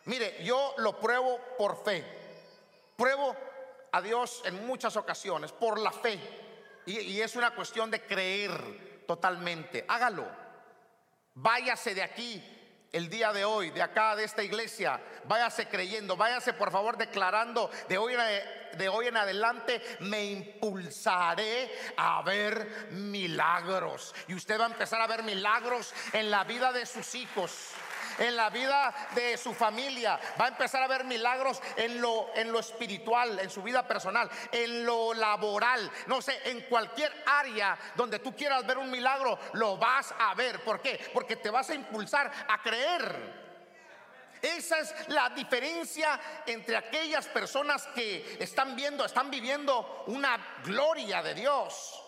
Mire, 0.06 0.44
yo 0.44 0.74
lo 0.78 1.00
pruebo 1.00 1.40
por 1.58 1.84
fe. 1.84 2.04
Pruebo 2.96 3.36
a 3.92 4.02
Dios 4.02 4.42
en 4.46 4.66
muchas 4.66 4.96
ocasiones 4.96 5.52
por 5.52 5.80
la 5.80 5.92
fe. 5.92 6.20
Y, 6.86 7.22
es 7.22 7.36
una 7.36 7.54
cuestión 7.54 7.92
de 7.92 8.02
creer 8.02 9.06
totalmente. 9.06 9.86
Hágalo. 9.88 10.28
Váyase 11.36 11.94
de 11.94 12.04
aquí 12.04 12.44
el 12.92 13.10
día 13.10 13.32
de 13.32 13.46
hoy, 13.46 13.70
de 13.70 13.82
acá, 13.82 14.16
de 14.16 14.24
esta 14.24 14.44
iglesia. 14.44 15.00
Váyase 15.26 15.68
creyendo, 15.68 16.18
váyase 16.18 16.54
por 16.54 16.72
favor 16.72 16.98
declarando 16.98 17.70
de 17.88 17.98
hoy 17.98 19.08
en 19.08 19.18
adelante 19.18 19.82
me 20.00 20.26
impulsaré 20.26 21.72
a 21.96 22.22
ver 22.24 22.90
milagros. 22.92 24.14
Y 24.28 24.34
usted 24.34 24.60
va 24.60 24.66
a 24.66 24.72
empezar 24.72 25.00
a 25.00 25.08
ver 25.08 25.24
milagros 25.24 25.94
en 26.12 26.32
la 26.32 26.44
vida 26.44 26.74
de 26.74 26.86
sus 26.86 27.14
hijos 27.16 27.76
en 28.22 28.36
la 28.36 28.50
vida 28.50 28.94
de 29.16 29.36
su 29.36 29.54
familia, 29.54 30.20
va 30.40 30.46
a 30.46 30.50
empezar 30.50 30.84
a 30.84 30.88
ver 30.88 31.04
milagros 31.04 31.60
en 31.76 32.00
lo, 32.00 32.30
en 32.36 32.52
lo 32.52 32.60
espiritual, 32.60 33.40
en 33.40 33.50
su 33.50 33.64
vida 33.64 33.88
personal, 33.88 34.30
en 34.52 34.86
lo 34.86 35.14
laboral, 35.14 35.92
no 36.06 36.22
sé, 36.22 36.40
en 36.46 36.62
cualquier 36.62 37.12
área 37.26 37.78
donde 37.96 38.20
tú 38.20 38.36
quieras 38.36 38.66
ver 38.66 38.78
un 38.78 38.92
milagro, 38.92 39.40
lo 39.54 39.78
vas 39.78 40.14
a 40.20 40.36
ver. 40.36 40.64
¿Por 40.64 40.82
qué? 40.82 41.10
Porque 41.14 41.36
te 41.36 41.50
vas 41.50 41.70
a 41.72 41.76
impulsar 41.76 42.32
a 42.48 42.62
creer. 42.62 43.42
Esa 44.42 44.80
es 44.80 44.94
la 45.10 45.30
diferencia 45.30 46.20
entre 46.46 46.78
aquellas 46.78 47.28
personas 47.28 47.88
que 47.94 48.38
están 48.40 48.76
viendo, 48.76 49.06
están 49.06 49.30
viviendo 49.30 50.04
una 50.08 50.60
gloria 50.64 51.22
de 51.22 51.36
Dios 51.36 52.04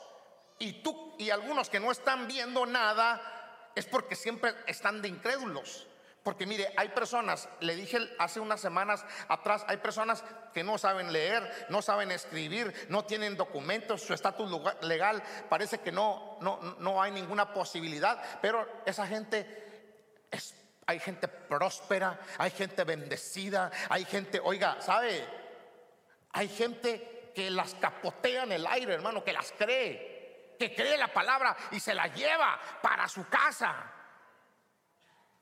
Y 0.57 0.81
tú 0.81 1.15
y 1.19 1.29
algunos 1.29 1.69
que 1.69 1.79
no 1.79 1.91
están 1.91 2.27
viendo 2.27 2.65
nada 2.65 3.69
es 3.75 3.85
porque 3.85 4.15
siempre 4.15 4.55
están 4.67 5.01
de 5.01 5.09
incrédulos. 5.09 5.87
Porque 6.23 6.45
mire, 6.45 6.73
hay 6.77 6.89
personas, 6.89 7.49
le 7.59 7.75
dije 7.75 7.97
hace 8.17 8.39
unas 8.39 8.61
semanas 8.61 9.05
atrás, 9.27 9.65
hay 9.67 9.77
personas 9.77 10.23
que 10.53 10.63
no 10.63 10.77
saben 10.77 11.11
leer, 11.11 11.67
no 11.67 11.81
saben 11.81 12.11
escribir, 12.11 12.87
no 12.89 13.03
tienen 13.03 13.35
documentos, 13.35 14.01
su 14.01 14.13
estatus 14.13 14.49
legal 14.81 15.21
parece 15.49 15.81
que 15.81 15.91
no, 15.91 16.37
no, 16.39 16.77
no 16.79 17.01
hay 17.01 17.11
ninguna 17.11 17.53
posibilidad, 17.53 18.23
pero 18.41 18.65
esa 18.85 19.05
gente 19.05 20.25
es, 20.31 20.55
hay 20.85 20.99
gente 20.99 21.27
próspera, 21.27 22.17
hay 22.37 22.51
gente 22.51 22.85
bendecida, 22.85 23.69
hay 23.89 24.05
gente, 24.05 24.39
oiga, 24.41 24.81
¿sabe? 24.81 25.27
Hay 26.31 26.47
gente 26.47 27.31
que 27.35 27.49
las 27.49 27.75
capotea 27.75 28.43
en 28.43 28.53
el 28.53 28.65
aire, 28.67 28.93
hermano, 28.93 29.25
que 29.25 29.33
las 29.33 29.51
cree, 29.57 30.55
que 30.57 30.73
cree 30.73 30.97
la 30.97 31.11
palabra 31.11 31.55
y 31.71 31.81
se 31.81 31.93
la 31.93 32.07
lleva 32.07 32.59
para 32.81 33.09
su 33.09 33.27
casa. 33.27 33.92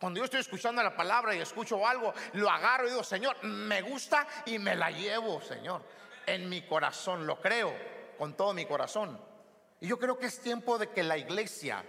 Cuando 0.01 0.17
yo 0.17 0.25
estoy 0.25 0.39
escuchando 0.39 0.81
la 0.81 0.95
palabra 0.95 1.35
y 1.35 1.41
escucho 1.41 1.87
algo, 1.87 2.11
lo 2.33 2.49
agarro 2.49 2.87
y 2.87 2.89
digo, 2.89 3.03
Señor, 3.03 3.37
me 3.43 3.83
gusta 3.83 4.25
y 4.47 4.57
me 4.57 4.75
la 4.75 4.89
llevo, 4.89 5.39
Señor. 5.41 5.83
En 6.25 6.49
mi 6.49 6.63
corazón, 6.63 7.27
lo 7.27 7.39
creo, 7.39 7.71
con 8.17 8.35
todo 8.35 8.51
mi 8.51 8.65
corazón. 8.65 9.23
Y 9.79 9.87
yo 9.87 9.99
creo 9.99 10.17
que 10.17 10.25
es 10.25 10.41
tiempo 10.41 10.79
de 10.79 10.89
que 10.89 11.03
la 11.03 11.19
iglesia, 11.19 11.85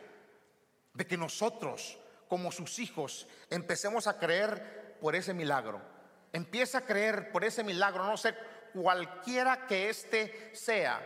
de 0.92 1.06
que 1.06 1.16
nosotros, 1.16 1.98
como 2.28 2.52
sus 2.52 2.80
hijos, 2.80 3.26
empecemos 3.48 4.06
a 4.06 4.18
creer 4.18 4.98
por 5.00 5.16
ese 5.16 5.32
milagro. 5.32 5.80
Empieza 6.34 6.78
a 6.78 6.84
creer 6.84 7.32
por 7.32 7.44
ese 7.44 7.64
milagro, 7.64 8.04
no 8.04 8.18
sé, 8.18 8.34
cualquiera 8.74 9.66
que 9.66 9.88
éste 9.88 10.54
sea 10.54 11.00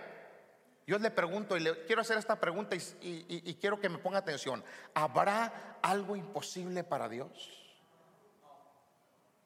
yo 0.87 0.99
le 0.99 1.11
pregunto 1.11 1.57
y 1.57 1.61
le 1.61 1.85
quiero 1.85 2.03
hacer 2.03 2.17
esta 2.17 2.39
pregunta 2.39 2.77
y, 2.77 3.59
quiero 3.61 3.81
que 3.81 3.89
me 3.89 3.99
ponga 3.99 4.19
atención. 4.19 4.65
¿Habrá 4.95 5.79
algo 5.83 6.15
imposible 6.15 6.85
para 6.85 7.09
Dios? 7.09 7.31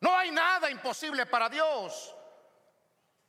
No 0.01 0.15
hay 0.15 0.31
nada 0.31 0.71
imposible 0.71 1.25
para 1.25 1.49
Dios. 1.49 2.15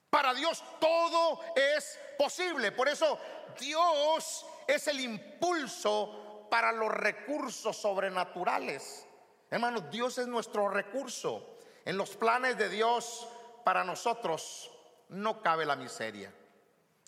Para 0.09 0.33
Dios 0.33 0.61
todo 0.81 1.39
es 1.55 1.97
posible. 2.17 2.73
Por 2.73 2.89
eso 2.89 3.17
Dios 3.57 4.45
es 4.67 4.87
el 4.87 4.99
impulso 4.99 6.47
para 6.51 6.73
los 6.73 6.91
recursos 6.91 7.77
sobrenaturales. 7.77 9.07
Hermanos, 9.49 9.89
Dios 9.89 10.17
es 10.17 10.27
nuestro 10.27 10.67
recurso. 10.67 11.57
En 11.85 11.95
los 11.95 12.17
planes 12.17 12.57
de 12.57 12.67
Dios 12.67 13.25
para 13.63 13.85
nosotros 13.85 14.69
no 15.07 15.41
cabe 15.41 15.65
la 15.65 15.77
miseria. 15.77 16.33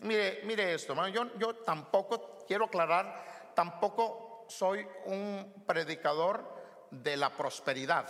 Mire, 0.03 0.41
mire 0.43 0.73
esto, 0.73 0.93
Yo, 1.07 1.37
yo 1.37 1.55
tampoco, 1.55 2.45
quiero 2.45 2.65
aclarar, 2.65 3.51
tampoco 3.55 4.45
soy 4.49 4.85
un 5.05 5.63
predicador 5.65 6.43
de 6.91 7.17
la 7.17 7.35
prosperidad. 7.35 8.07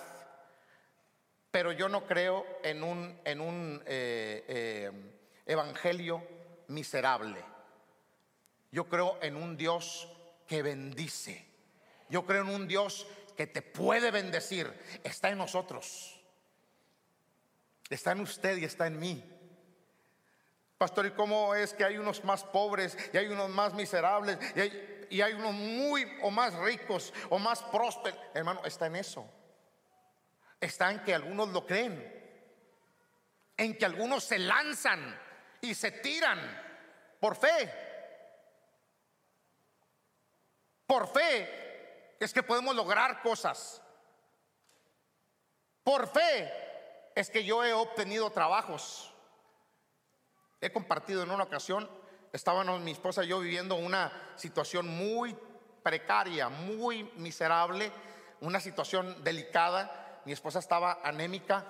Pero 1.52 1.72
yo 1.72 1.88
no 1.88 2.06
creo 2.06 2.46
en 2.64 2.84
un, 2.84 3.20
en 3.24 3.40
un 3.40 3.84
eh, 3.86 4.44
eh, 4.48 4.92
evangelio 5.46 6.28
miserable. 6.70 7.44
Yo 8.72 8.90
creo 8.90 9.20
en 9.22 9.36
un 9.36 9.56
Dios 9.56 10.10
que 10.48 10.64
bendice. 10.64 11.46
Yo 12.10 12.26
creo 12.26 12.42
en 12.42 12.50
un 12.50 12.68
Dios 12.68 13.06
que 13.38 13.46
te 13.46 13.62
puede 13.62 14.10
bendecir. 14.10 14.74
Está 15.04 15.30
en 15.30 15.38
nosotros. 15.38 16.20
Está 17.88 18.14
en 18.14 18.22
usted 18.22 18.58
y 18.58 18.66
está 18.66 18.88
en 18.88 19.00
mí. 19.00 19.33
Pastor, 20.78 21.06
¿y 21.06 21.12
cómo 21.12 21.56
es 21.56 21.74
que 21.74 21.86
hay 21.86 21.98
unos 21.98 22.24
más 22.24 22.44
pobres 22.44 22.98
y 23.14 23.18
hay 23.18 23.28
unos 23.28 23.50
más 23.50 23.74
miserables 23.74 24.38
y 25.10 25.22
hay, 25.22 25.34
unos 25.34 25.54
muy 25.54 26.06
o 26.22 26.32
más 26.32 26.54
ricos 26.56 27.14
o 27.30 27.40
más 27.40 27.62
prósperos? 27.64 28.20
Hermano, 28.34 28.62
está 28.66 28.88
en 28.88 28.98
eso. 28.98 29.26
Está 30.60 30.92
en 30.92 31.04
que 31.04 31.14
algunos 31.14 31.50
lo 31.50 31.66
creen. 31.66 32.22
En 33.56 33.78
que 33.78 33.86
algunos 33.86 34.24
se 34.24 34.40
lanzan 34.40 35.20
y 35.62 35.74
se 35.76 35.92
tiran 35.92 36.40
por 37.20 37.36
fe. 37.36 37.72
Por 40.86 41.08
fe 41.08 42.16
es 42.20 42.34
que 42.34 42.44
podemos 42.44 42.76
lograr 42.76 43.22
cosas. 43.22 43.82
Por 45.84 46.08
fe 46.08 46.52
es 47.16 47.30
que 47.30 47.44
yo 47.44 47.64
he 47.64 47.74
obtenido 47.74 48.30
trabajos. 48.32 49.13
He 50.64 50.72
compartido 50.72 51.24
en 51.24 51.30
una 51.30 51.44
ocasión, 51.44 51.90
estábamos 52.32 52.80
mi 52.80 52.92
esposa 52.92 53.26
y 53.26 53.28
yo 53.28 53.42
viviendo 53.42 53.76
una 53.76 54.14
situación 54.38 54.88
muy 54.88 55.36
precaria, 55.84 56.48
muy 56.48 57.04
miserable, 57.18 57.92
una 58.40 58.62
situación 58.62 59.26
delicada. 59.26 60.22
Mi 60.24 60.32
esposa 60.32 60.60
estaba 60.60 61.02
anémica, 61.04 61.66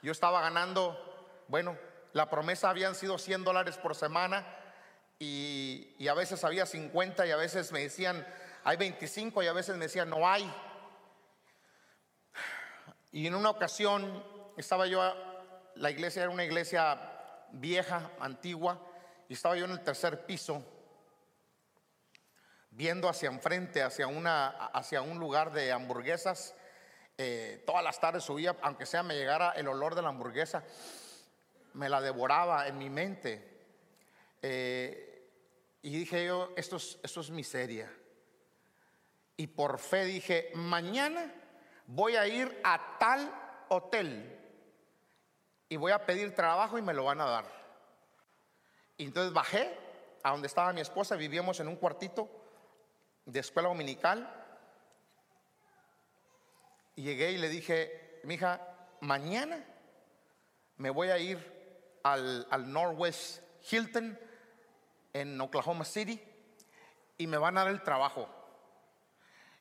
yo 0.00 0.12
estaba 0.12 0.40
ganando, 0.42 0.96
bueno, 1.48 1.76
la 2.12 2.30
promesa 2.30 2.70
habían 2.70 2.94
sido 2.94 3.18
100 3.18 3.42
dólares 3.42 3.78
por 3.78 3.96
semana 3.96 4.46
y, 5.18 5.92
y, 5.98 6.06
a 6.06 6.14
veces 6.14 6.44
había 6.44 6.66
50 6.66 7.26
y 7.26 7.32
a 7.32 7.36
veces 7.36 7.72
me 7.72 7.80
decían, 7.80 8.24
hay 8.62 8.76
25 8.76 9.42
y 9.42 9.48
a 9.48 9.52
veces 9.52 9.76
me 9.76 9.86
decían, 9.86 10.08
no 10.08 10.28
hay. 10.28 10.48
Y 13.10 13.26
en 13.26 13.34
una 13.34 13.50
ocasión 13.50 14.22
estaba 14.56 14.86
yo, 14.86 15.02
la 15.74 15.90
iglesia 15.90 16.22
era 16.22 16.30
una 16.30 16.44
iglesia 16.44 17.14
vieja, 17.52 18.10
antigua, 18.20 18.80
y 19.28 19.34
estaba 19.34 19.56
yo 19.56 19.64
en 19.64 19.72
el 19.72 19.82
tercer 19.82 20.26
piso, 20.26 20.64
viendo 22.70 23.08
hacia 23.08 23.28
enfrente, 23.28 23.82
hacia, 23.82 24.06
una, 24.06 24.48
hacia 24.48 25.02
un 25.02 25.18
lugar 25.18 25.52
de 25.52 25.72
hamburguesas. 25.72 26.54
Eh, 27.18 27.62
todas 27.66 27.82
las 27.82 27.98
tardes 27.98 28.24
subía, 28.24 28.56
aunque 28.62 28.86
sea 28.86 29.02
me 29.02 29.14
llegara 29.14 29.52
el 29.52 29.68
olor 29.68 29.94
de 29.94 30.02
la 30.02 30.08
hamburguesa, 30.08 30.62
me 31.74 31.88
la 31.88 32.00
devoraba 32.00 32.68
en 32.68 32.78
mi 32.78 32.90
mente. 32.90 33.64
Eh, 34.42 35.28
y 35.82 35.98
dije 35.98 36.26
yo, 36.26 36.52
esto 36.56 36.76
es, 36.76 36.98
esto 37.02 37.20
es 37.20 37.30
miseria. 37.30 37.90
Y 39.36 39.46
por 39.46 39.78
fe 39.78 40.04
dije, 40.04 40.50
mañana 40.54 41.32
voy 41.86 42.16
a 42.16 42.26
ir 42.26 42.60
a 42.64 42.98
tal 42.98 43.32
hotel 43.68 44.35
y 45.68 45.76
voy 45.76 45.92
a 45.92 46.04
pedir 46.04 46.34
trabajo 46.34 46.78
y 46.78 46.82
me 46.82 46.94
lo 46.94 47.04
van 47.04 47.20
a 47.20 47.26
dar. 47.26 47.44
Entonces 48.98 49.32
bajé 49.32 49.76
a 50.22 50.30
donde 50.30 50.46
estaba 50.46 50.72
mi 50.72 50.80
esposa, 50.80 51.16
vivíamos 51.16 51.60
en 51.60 51.68
un 51.68 51.76
cuartito 51.76 52.28
de 53.24 53.40
escuela 53.40 53.68
dominical. 53.68 54.44
Y 56.94 57.02
llegué 57.02 57.32
y 57.32 57.38
le 57.38 57.48
dije, 57.48 58.20
mi 58.24 58.34
hija, 58.34 58.60
mañana 59.00 59.62
me 60.76 60.90
voy 60.90 61.10
a 61.10 61.18
ir 61.18 62.00
al, 62.02 62.46
al 62.50 62.72
Northwest 62.72 63.42
Hilton 63.70 64.18
en 65.12 65.40
Oklahoma 65.40 65.84
City 65.84 66.22
y 67.18 67.26
me 67.26 67.38
van 67.38 67.58
a 67.58 67.64
dar 67.64 67.72
el 67.72 67.82
trabajo. 67.82 68.28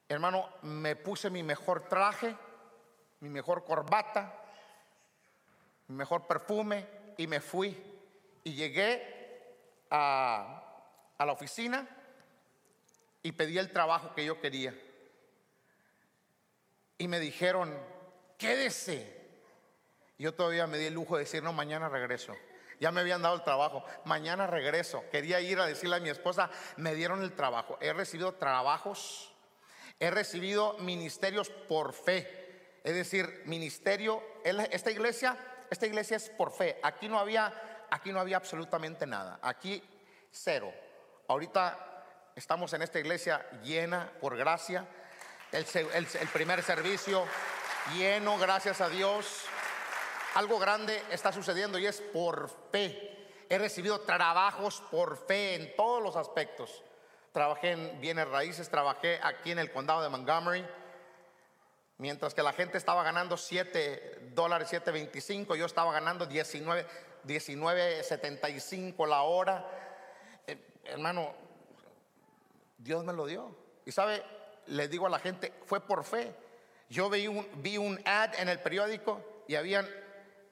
Hermano, 0.07 0.49
me 0.61 0.95
puse 0.95 1.29
mi 1.29 1.41
mejor 1.41 1.89
traje, 1.89 2.35
mi 3.21 3.29
mejor 3.29 3.65
corbata, 3.65 4.44
mi 5.87 5.95
mejor 5.95 6.27
perfume 6.27 6.87
y 7.17 7.27
me 7.27 7.39
fui. 7.39 7.75
Y 8.43 8.53
llegué 8.53 9.85
a, 9.89 10.63
a 11.17 11.25
la 11.25 11.31
oficina 11.31 11.87
y 13.23 13.31
pedí 13.31 13.57
el 13.57 13.71
trabajo 13.71 14.13
que 14.13 14.25
yo 14.25 14.39
quería. 14.39 14.73
Y 16.97 17.07
me 17.07 17.19
dijeron, 17.19 17.75
quédese. 18.37 19.13
Yo 20.17 20.33
todavía 20.33 20.67
me 20.67 20.77
di 20.77 20.85
el 20.85 20.93
lujo 20.93 21.15
de 21.17 21.23
decir, 21.23 21.43
no, 21.43 21.51
mañana 21.51 21.89
regreso. 21.89 22.33
Ya 22.79 22.91
me 22.91 23.01
habían 23.01 23.21
dado 23.21 23.35
el 23.35 23.43
trabajo. 23.43 23.83
Mañana 24.05 24.47
regreso. 24.47 25.03
Quería 25.11 25.39
ir 25.41 25.59
a 25.59 25.65
decirle 25.65 25.97
a 25.97 25.99
mi 25.99 26.09
esposa, 26.09 26.49
me 26.77 26.95
dieron 26.95 27.23
el 27.23 27.33
trabajo. 27.33 27.77
He 27.81 27.91
recibido 27.93 28.35
trabajos, 28.35 29.33
he 29.99 30.11
recibido 30.11 30.77
ministerios 30.79 31.49
por 31.49 31.93
fe. 31.93 32.79
Es 32.83 32.93
decir, 32.93 33.41
ministerio, 33.45 34.21
esta 34.43 34.91
iglesia 34.91 35.37
esta 35.69 35.85
iglesia 35.85 36.17
es 36.17 36.29
por 36.29 36.51
fe. 36.51 36.79
Aquí 36.83 37.07
no 37.07 37.19
había, 37.19 37.53
aquí 37.89 38.11
no 38.11 38.19
había 38.19 38.37
absolutamente 38.37 39.05
nada. 39.05 39.39
Aquí 39.41 39.81
cero. 40.31 40.73
Ahorita 41.27 42.03
estamos 42.35 42.73
en 42.73 42.81
esta 42.81 42.99
iglesia 42.99 43.45
llena 43.63 44.11
por 44.19 44.37
gracia. 44.37 44.87
El, 45.51 45.65
el 45.93 46.27
primer 46.29 46.61
servicio 46.63 47.25
lleno, 47.93 48.37
gracias 48.37 48.81
a 48.81 48.89
Dios. 48.89 49.45
Algo 50.35 50.59
grande 50.59 51.01
está 51.11 51.31
sucediendo 51.31 51.79
y 51.79 51.87
es 51.87 52.01
por 52.01 52.49
fe. 52.71 53.11
He 53.49 53.57
recibido 53.57 54.01
trabajos 54.01 54.83
por 54.91 55.17
fe 55.25 55.55
en 55.55 55.75
todos 55.75 56.01
los 56.01 56.15
aspectos. 56.15 56.83
Trabajé 57.31 57.71
en 57.71 58.01
bienes 58.01 58.27
raíces, 58.27 58.69
trabajé 58.69 59.19
aquí 59.23 59.51
en 59.51 59.59
el 59.59 59.71
condado 59.71 60.01
de 60.01 60.09
Montgomery 60.09 60.65
Mientras 61.97 62.33
que 62.33 62.43
la 62.43 62.51
gente 62.51 62.77
estaba 62.77 63.03
ganando 63.03 63.37
7 63.37 64.31
dólares, 64.33 64.71
7.25, 64.71 65.55
yo 65.55 65.65
estaba 65.65 65.93
ganando 65.93 66.25
19, 66.25 66.85
19.75 67.25 69.07
la 69.07 69.21
hora. 69.21 69.65
Eh, 70.45 70.57
hermano, 70.83 71.33
Dios 72.77 73.05
me 73.05 73.13
lo 73.13 73.25
dio. 73.25 73.55
Y 73.85 73.91
sabe, 73.91 74.23
le 74.67 74.87
digo 74.89 75.07
a 75.07 75.09
la 75.09 75.19
gente, 75.19 75.53
fue 75.65 75.79
por 75.79 76.03
fe. 76.03 76.35
Yo 76.89 77.09
vi 77.09 77.27
un, 77.27 77.47
vi 77.55 77.77
un 77.77 77.99
ad 78.05 78.35
en 78.39 78.49
el 78.49 78.59
periódico 78.59 79.43
y 79.47 79.55
habían, 79.55 79.87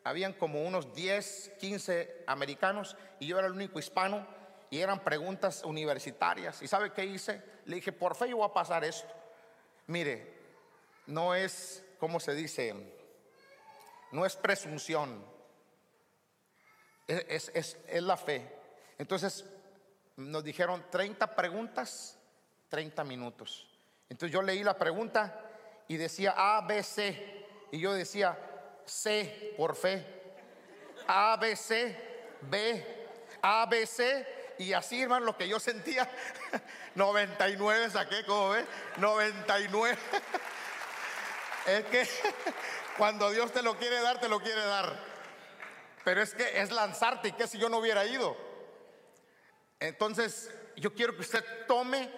habían 0.06 0.34
como 0.34 0.64
unos 0.64 0.94
10, 0.96 1.54
15 1.60 2.24
americanos 2.26 2.96
y 3.20 3.28
yo 3.28 3.38
era 3.38 3.48
el 3.48 3.54
único 3.54 3.80
hispano 3.80 4.26
y 4.70 4.80
eran 4.80 5.04
preguntas 5.04 5.64
universitarias. 5.66 6.62
¿Y 6.62 6.68
sabe 6.68 6.92
qué 6.94 7.06
hice? 7.06 7.42
Le 7.66 7.76
dije, 7.76 7.92
por 7.92 8.16
fe 8.16 8.30
yo 8.30 8.38
voy 8.38 8.50
a 8.50 8.54
pasar 8.54 8.84
esto. 8.84 9.14
Mire, 9.88 10.33
no 11.08 11.36
es, 11.36 11.84
¿cómo 12.00 12.20
se 12.20 12.34
dice? 12.34 12.74
No 14.12 14.26
es 14.26 14.36
presunción, 14.36 15.26
es, 17.08 17.52
es, 17.54 17.78
es 17.88 18.04
la 18.04 18.18
fe. 18.18 18.50
Entonces 18.98 19.46
nos 20.16 20.44
dijeron 20.44 20.86
30 20.90 21.36
preguntas, 21.36 22.18
30 22.70 23.04
minutos. 23.04 23.68
Entonces 24.10 24.34
yo 24.34 24.42
leí 24.42 24.64
la 24.64 24.78
pregunta 24.78 25.50
y 25.88 25.98
decía 25.98 26.34
A, 26.36 26.62
B, 26.62 26.84
C. 26.84 27.46
Y 27.72 27.80
yo 27.80 27.94
decía 27.94 28.38
C 28.86 29.54
por 29.58 29.76
fe. 29.76 30.06
A, 31.08 31.38
B, 31.38 31.56
C, 31.56 31.98
B, 32.42 33.08
A, 33.42 33.66
B, 33.66 33.86
C. 33.86 34.26
Y 34.60 34.74
así, 34.74 35.02
hermano, 35.02 35.26
lo 35.26 35.38
que 35.38 35.48
yo 35.48 35.60
sentía, 35.60 36.10
99 36.96 37.90
saqué, 37.90 38.24
como 38.26 38.50
ve, 38.50 38.66
99. 38.98 39.98
Es 41.68 41.86
que 41.86 42.08
cuando 42.98 43.30
Dios 43.32 43.52
te 43.52 43.62
lo 43.62 43.78
quiere 43.78 44.02
dar, 44.02 44.20
te 44.20 44.30
lo 44.30 44.40
quiere 44.40 44.64
dar. 44.66 44.98
Pero 46.04 46.22
es 46.22 46.34
que 46.34 46.62
es 46.62 46.72
lanzarte 46.72 47.30
y 47.30 47.32
que 47.34 47.48
si 47.48 47.58
yo 47.58 47.70
no 47.70 47.78
hubiera 47.78 48.06
ido. 48.06 48.36
Entonces, 49.80 50.54
yo 50.76 50.94
quiero 50.94 51.16
que 51.16 51.22
usted 51.22 51.44
tome 51.68 52.10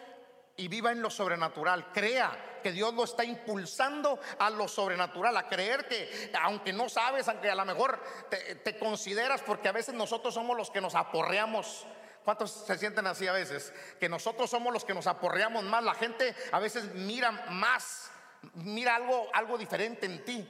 y 0.58 0.68
viva 0.68 0.92
en 0.92 1.02
lo 1.02 1.10
sobrenatural. 1.10 1.92
Crea 1.92 2.60
que 2.64 2.72
Dios 2.72 2.94
lo 2.94 3.04
está 3.04 3.24
impulsando 3.24 4.20
a 4.40 4.50
lo 4.50 4.68
sobrenatural, 4.68 5.38
a 5.38 5.48
creer 5.48 5.88
que 5.88 6.32
aunque 6.42 6.74
no 6.74 6.90
sabes, 6.90 7.28
aunque 7.28 7.50
a 7.50 7.56
lo 7.56 7.66
mejor 7.66 8.02
te, 8.30 8.80
consideras, 8.80 9.42
porque 9.42 9.68
a 9.68 9.72
veces 9.72 9.94
nosotros 9.94 10.34
somos 10.34 10.58
los 10.58 10.72
que 10.72 10.82
nos 10.82 10.96
aporreamos. 10.96 11.86
¿Cuántos 12.24 12.52
se 12.52 12.78
sienten 12.80 13.06
así 13.06 13.28
a 13.28 13.34
veces? 13.34 13.72
Que 14.00 14.10
nosotros 14.10 14.50
somos 14.50 14.74
los 14.74 14.84
que 14.84 14.96
nos 14.96 15.06
aporreamos 15.06 15.64
más. 15.64 15.84
La 15.84 15.94
gente 15.94 16.36
a 16.52 16.60
veces 16.60 16.92
mira 16.96 17.32
más, 17.52 18.10
mira 18.54 18.96
algo, 18.96 19.28
algo 19.34 19.58
diferente 19.58 20.06
en 20.06 20.24
ti. 20.24 20.48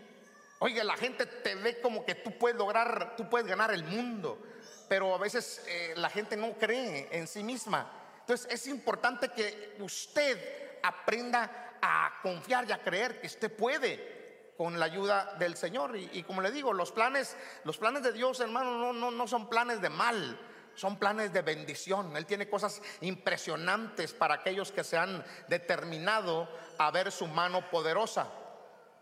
Oye, 0.59 0.83
la 0.83 0.95
gente 0.95 1.25
te 1.25 1.55
ve 1.55 1.79
como 1.81 2.05
que 2.05 2.15
tú 2.15 2.37
puedes 2.37 2.57
lograr, 2.57 3.15
tú 3.15 3.29
puedes 3.29 3.47
ganar 3.47 3.73
el 3.73 3.83
mundo, 3.83 4.41
pero 4.87 5.13
a 5.13 5.17
veces 5.17 5.63
eh, 5.67 5.93
la 5.97 6.09
gente 6.09 6.37
no 6.37 6.53
cree 6.53 7.09
en 7.11 7.27
sí 7.27 7.43
misma. 7.43 7.91
Entonces 8.21 8.47
es 8.49 8.67
importante 8.67 9.29
que 9.29 9.75
usted 9.79 10.79
aprenda 10.81 11.77
a 11.81 12.19
confiar 12.21 12.67
y 12.67 12.71
a 12.71 12.81
creer 12.81 13.19
que 13.19 13.27
usted 13.27 13.55
puede 13.55 14.53
con 14.57 14.79
la 14.79 14.85
ayuda 14.85 15.35
del 15.37 15.55
Señor. 15.55 15.95
Y, 15.97 16.23
como 16.23 16.41
le 16.41 16.51
digo, 16.51 16.73
los 16.73 16.91
planes, 16.91 17.35
los 17.63 17.77
planes 17.77 18.03
de 18.03 18.13
Dios, 18.13 18.39
hermano, 18.39 18.77
no, 18.79 18.93
no, 18.93 19.11
no 19.11 19.27
son 19.27 19.49
planes 19.49 19.81
de 19.81 19.89
mal, 19.89 20.39
son 20.75 20.97
planes 20.97 21.33
de 21.33 21.41
bendición. 21.41 22.15
Él 22.15 22.25
tiene 22.25 22.49
cosas 22.49 22.81
impresionantes 23.01 24.13
para 24.13 24.35
aquellos 24.35 24.71
que 24.71 24.83
se 24.83 24.97
han 24.97 25.23
determinado 25.47 26.47
a 26.77 26.91
ver 26.91 27.11
su 27.11 27.27
mano 27.27 27.69
poderosa. 27.69 28.27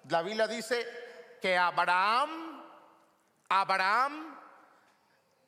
La 0.09 0.21
Biblia 0.21 0.47
dice 0.47 0.85
que 1.41 1.57
Abraham, 1.57 2.63
Abraham 3.49 4.37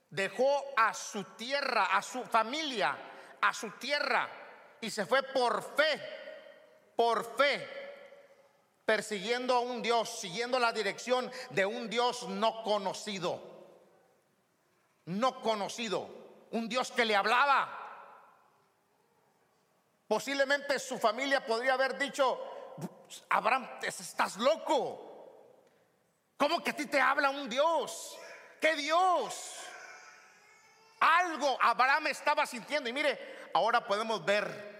dejó 0.10 0.64
a 0.78 0.94
su 0.94 1.24
tierra, 1.36 1.86
a 1.86 2.02
su 2.02 2.24
familia, 2.24 2.98
a 3.42 3.54
su 3.54 3.72
tierra 3.72 4.30
y 4.82 4.90
se 4.90 5.06
fue 5.06 5.24
por 5.24 5.62
fe, 5.76 6.02
por 6.96 7.36
fe, 7.36 7.68
persiguiendo 8.86 9.56
a 9.56 9.60
un 9.60 9.82
Dios, 9.82 10.20
siguiendo 10.20 10.60
la 10.60 10.72
dirección 10.72 11.32
de 11.50 11.66
un 11.66 11.90
Dios 11.90 12.28
no 12.30 12.64
conocido, 12.64 13.55
no 15.06 15.42
conocido, 15.42 16.10
un 16.52 16.68
Dios 16.68 16.92
que 16.92 17.06
le 17.06 17.16
hablaba. 17.16 17.82
Posiblemente 20.08 20.80
su 20.80 20.98
familia 21.00 21.46
podría 21.46 21.74
haber 21.74 21.98
dicho, 21.98 22.40
Abraham, 23.30 23.68
estás 23.82 24.38
loco. 24.38 25.06
¿Cómo 26.38 26.64
que 26.64 26.72
a 26.72 26.76
ti 26.76 26.86
te 26.86 27.00
habla 27.00 27.30
un 27.30 27.50
Dios? 27.50 28.18
¿Qué 28.60 28.76
Dios? 28.76 29.56
Algo 31.00 31.58
Abraham 31.62 32.08
estaba 32.08 32.46
sintiendo. 32.46 32.90
Y 32.90 32.94
mire, 32.94 33.50
ahora 33.54 33.86
podemos 33.86 34.24
ver. 34.24 34.76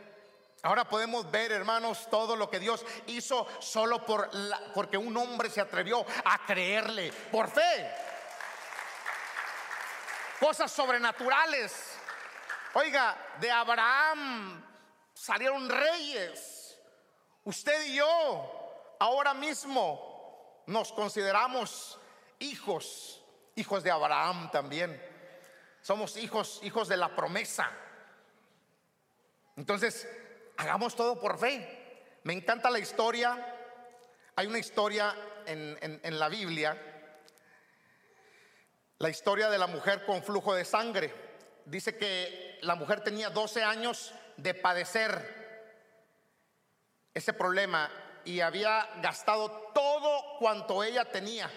Ahora 0.64 0.86
podemos 0.86 1.30
ver, 1.30 1.52
hermanos, 1.52 2.08
todo 2.10 2.36
lo 2.36 2.50
que 2.50 2.60
Dios 2.60 2.84
hizo 3.08 3.48
solo 3.60 4.04
por 4.04 4.32
porque 4.74 4.98
un 4.98 5.16
hombre 5.16 5.50
se 5.50 5.62
atrevió 5.62 6.04
a 6.26 6.44
creerle 6.46 7.12
por 7.32 7.50
fe. 7.50 7.92
Cosas 10.46 10.72
sobrenaturales. 10.72 11.98
Oiga, 12.76 13.18
de 13.40 13.50
Abraham 13.50 14.64
salieron 15.12 15.68
reyes. 15.68 16.80
Usted 17.46 17.88
y 17.88 17.96
yo 17.96 18.96
ahora 19.00 19.34
mismo 19.34 20.62
nos 20.68 20.94
consideramos 20.94 21.98
hijos, 22.38 23.24
hijos 23.56 23.82
de 23.82 23.90
Abraham 23.90 24.52
también. 24.52 25.02
Somos 25.82 26.16
hijos, 26.16 26.60
hijos 26.62 26.90
de 26.90 26.98
la 26.98 27.16
promesa. 27.16 27.72
Entonces, 29.56 30.08
hagamos 30.58 30.96
todo 30.96 31.20
por 31.20 31.40
fe. 31.40 32.20
Me 32.22 32.34
encanta 32.34 32.70
la 32.70 32.78
historia. 32.78 33.52
Hay 34.36 34.46
una 34.46 34.60
historia 34.60 35.16
en, 35.48 36.00
en 36.04 36.20
la 36.20 36.30
Biblia, 36.30 36.95
la 39.00 39.10
historia 39.10 39.50
de 39.50 39.58
la 39.58 39.68
mujer 39.68 40.06
con 40.06 40.24
flujo 40.24 40.54
de 40.54 40.66
sangre. 40.66 41.14
Dice 41.66 41.98
que 41.98 42.60
la 42.62 42.76
mujer 42.76 43.02
tenía 43.02 43.30
12 43.30 43.64
años 43.64 44.14
de 44.38 44.54
padecer 44.54 45.44
ese 47.14 47.34
problema 47.34 47.90
y 48.24 48.40
había 48.40 48.90
gastado 49.02 49.50
todo 49.74 50.38
cuanto 50.40 50.84
ella 50.84 51.06
tenía 51.06 51.50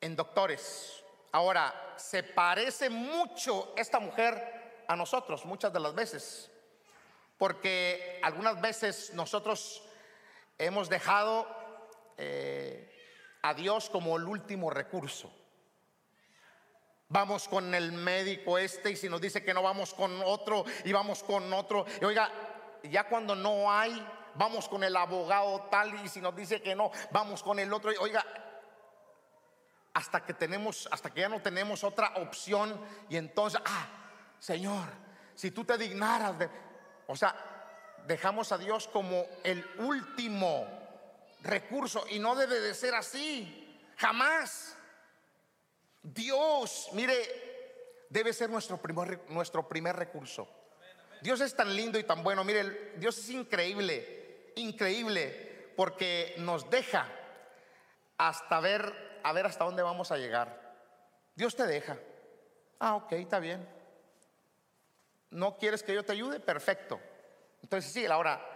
en 0.00 0.16
doctores. 0.16 1.02
Ahora, 1.32 1.94
se 1.96 2.22
parece 2.22 2.90
mucho 2.90 3.72
esta 3.76 3.98
mujer 4.00 4.84
a 4.88 4.96
nosotros 4.96 5.44
muchas 5.44 5.72
de 5.72 5.80
las 5.80 5.94
veces, 5.94 6.50
porque 7.38 8.20
algunas 8.22 8.60
veces 8.60 9.14
nosotros 9.14 9.82
hemos 10.58 10.88
dejado 10.88 11.46
eh, 12.18 12.92
a 13.42 13.54
Dios 13.54 13.88
como 13.88 14.16
el 14.16 14.24
último 14.24 14.68
recurso. 14.68 15.32
Vamos 17.12 17.46
con 17.46 17.74
el 17.74 17.92
médico 17.92 18.56
este 18.56 18.92
y 18.92 18.96
si 18.96 19.06
nos 19.06 19.20
dice 19.20 19.44
que 19.44 19.52
no 19.52 19.62
vamos 19.62 19.92
con 19.92 20.22
otro 20.24 20.64
y 20.82 20.92
vamos 20.92 21.22
con 21.22 21.52
otro. 21.52 21.84
Y 22.00 22.04
oiga, 22.06 22.32
ya 22.84 23.06
cuando 23.06 23.34
no 23.34 23.70
hay, 23.70 24.02
vamos 24.34 24.66
con 24.66 24.82
el 24.82 24.96
abogado 24.96 25.68
tal 25.70 25.94
y 26.02 26.08
si 26.08 26.22
nos 26.22 26.34
dice 26.34 26.62
que 26.62 26.74
no, 26.74 26.90
vamos 27.10 27.42
con 27.42 27.58
el 27.58 27.70
otro. 27.70 27.92
Oiga, 28.00 28.24
hasta 29.92 30.24
que 30.24 30.32
tenemos, 30.32 30.88
hasta 30.90 31.10
que 31.10 31.20
ya 31.20 31.28
no 31.28 31.42
tenemos 31.42 31.84
otra 31.84 32.14
opción 32.16 32.80
y 33.10 33.18
entonces, 33.18 33.60
ah, 33.62 33.88
Señor, 34.38 34.88
si 35.34 35.50
tú 35.50 35.66
te 35.66 35.76
dignaras 35.76 36.34
o 37.08 37.14
sea, 37.14 37.36
dejamos 38.06 38.52
a 38.52 38.58
Dios 38.58 38.88
como 38.88 39.26
el 39.44 39.62
último 39.80 40.66
recurso 41.42 42.06
y 42.08 42.18
no 42.18 42.34
debe 42.36 42.58
de 42.58 42.72
ser 42.72 42.94
así, 42.94 43.78
jamás. 43.98 44.78
Dios, 46.02 46.88
mire, 46.92 47.14
debe 48.08 48.32
ser 48.32 48.50
nuestro 48.50 48.76
primer, 48.76 49.20
nuestro 49.30 49.68
primer 49.68 49.96
recurso. 49.96 50.48
Dios 51.22 51.40
es 51.40 51.54
tan 51.54 51.74
lindo 51.74 51.98
y 51.98 52.04
tan 52.04 52.22
bueno, 52.24 52.42
mire, 52.42 52.94
Dios 52.96 53.16
es 53.18 53.30
increíble, 53.30 54.52
increíble, 54.56 55.72
porque 55.76 56.34
nos 56.38 56.68
deja 56.68 57.08
hasta 58.18 58.60
ver 58.60 59.20
a 59.22 59.32
ver 59.32 59.46
hasta 59.46 59.64
dónde 59.64 59.82
vamos 59.82 60.10
a 60.10 60.16
llegar. 60.16 60.60
Dios 61.34 61.54
te 61.54 61.66
deja. 61.66 61.96
Ah, 62.78 62.96
ok, 62.96 63.12
está 63.12 63.38
bien. 63.38 63.66
¿No 65.30 65.56
quieres 65.56 65.82
que 65.82 65.94
yo 65.94 66.04
te 66.04 66.12
ayude? 66.12 66.40
Perfecto. 66.40 67.00
Entonces 67.62 67.92
sí, 67.92 68.04
ahora, 68.06 68.51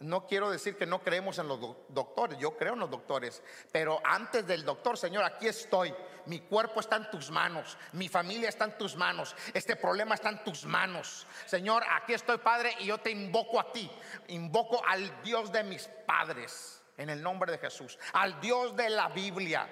no 0.00 0.26
quiero 0.26 0.50
decir 0.50 0.76
que 0.76 0.86
no 0.86 1.02
creemos 1.02 1.38
en 1.38 1.48
los 1.48 1.60
doctores, 1.88 2.38
yo 2.38 2.56
creo 2.56 2.74
en 2.74 2.80
los 2.80 2.90
doctores, 2.90 3.42
pero 3.72 4.00
antes 4.04 4.46
del 4.46 4.64
doctor, 4.64 4.98
Señor, 4.98 5.24
aquí 5.24 5.46
estoy, 5.46 5.94
mi 6.26 6.40
cuerpo 6.40 6.80
está 6.80 6.96
en 6.96 7.10
tus 7.10 7.30
manos, 7.30 7.78
mi 7.92 8.08
familia 8.08 8.48
está 8.48 8.64
en 8.64 8.76
tus 8.76 8.96
manos, 8.96 9.34
este 9.52 9.76
problema 9.76 10.14
está 10.14 10.30
en 10.30 10.42
tus 10.44 10.64
manos. 10.64 11.26
Señor, 11.46 11.84
aquí 11.90 12.14
estoy, 12.14 12.38
Padre, 12.38 12.74
y 12.80 12.86
yo 12.86 12.98
te 12.98 13.10
invoco 13.10 13.60
a 13.60 13.72
ti, 13.72 13.90
invoco 14.28 14.84
al 14.84 15.22
Dios 15.22 15.52
de 15.52 15.62
mis 15.62 15.88
padres, 16.06 16.82
en 16.96 17.10
el 17.10 17.22
nombre 17.22 17.52
de 17.52 17.58
Jesús, 17.58 17.98
al 18.12 18.40
Dios 18.40 18.76
de 18.76 18.90
la 18.90 19.08
Biblia, 19.08 19.68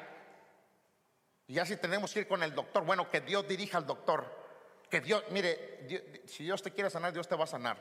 y 1.47 1.55
ya 1.55 1.67
si 1.67 1.77
tenemos 1.77 2.13
que 2.15 2.21
ir 2.21 2.29
con 2.29 2.43
el 2.43 2.55
doctor, 2.55 2.85
bueno, 2.85 3.11
que 3.11 3.21
Dios 3.21 3.47
dirija 3.47 3.79
al 3.79 3.87
doctor. 3.87 4.25
Que 4.89 5.01
Dios, 5.01 5.23
mire, 5.31 6.23
si 6.27 6.45
Dios 6.45 6.63
te 6.63 6.71
quiere 6.71 6.91
sanar, 6.91 7.13
Dios 7.13 7.29
te 7.29 7.37
va 7.37 7.45
a 7.45 7.47
sanar. 7.47 7.77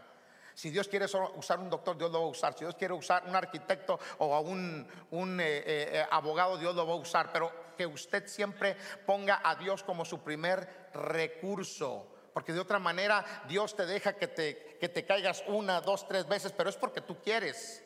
Si 0.53 0.69
Dios 0.69 0.87
quiere 0.87 1.05
usar 1.05 1.59
un 1.59 1.69
doctor, 1.69 1.97
Dios 1.97 2.11
lo 2.11 2.21
va 2.21 2.25
a 2.25 2.29
usar. 2.29 2.53
Si 2.53 2.65
Dios 2.65 2.75
quiere 2.75 2.93
usar 2.93 3.23
un 3.27 3.35
arquitecto 3.35 3.99
o 4.19 4.35
a 4.35 4.39
un, 4.39 4.87
un 5.11 5.39
eh, 5.39 5.63
eh, 5.65 6.05
abogado, 6.09 6.57
Dios 6.57 6.75
lo 6.75 6.85
va 6.85 6.93
a 6.93 6.97
usar. 6.97 7.31
Pero 7.31 7.51
que 7.77 7.85
usted 7.85 8.27
siempre 8.27 8.75
ponga 9.05 9.41
a 9.43 9.55
Dios 9.55 9.83
como 9.83 10.05
su 10.05 10.19
primer 10.21 10.89
recurso. 10.93 12.07
Porque 12.33 12.53
de 12.53 12.59
otra 12.59 12.79
manera 12.79 13.25
Dios 13.47 13.75
te 13.75 13.85
deja 13.85 14.13
que 14.13 14.27
te, 14.27 14.77
que 14.79 14.89
te 14.89 15.05
caigas 15.05 15.43
una, 15.47 15.81
dos, 15.81 16.07
tres 16.07 16.27
veces, 16.27 16.51
pero 16.51 16.69
es 16.69 16.77
porque 16.77 17.01
tú 17.01 17.21
quieres. 17.21 17.83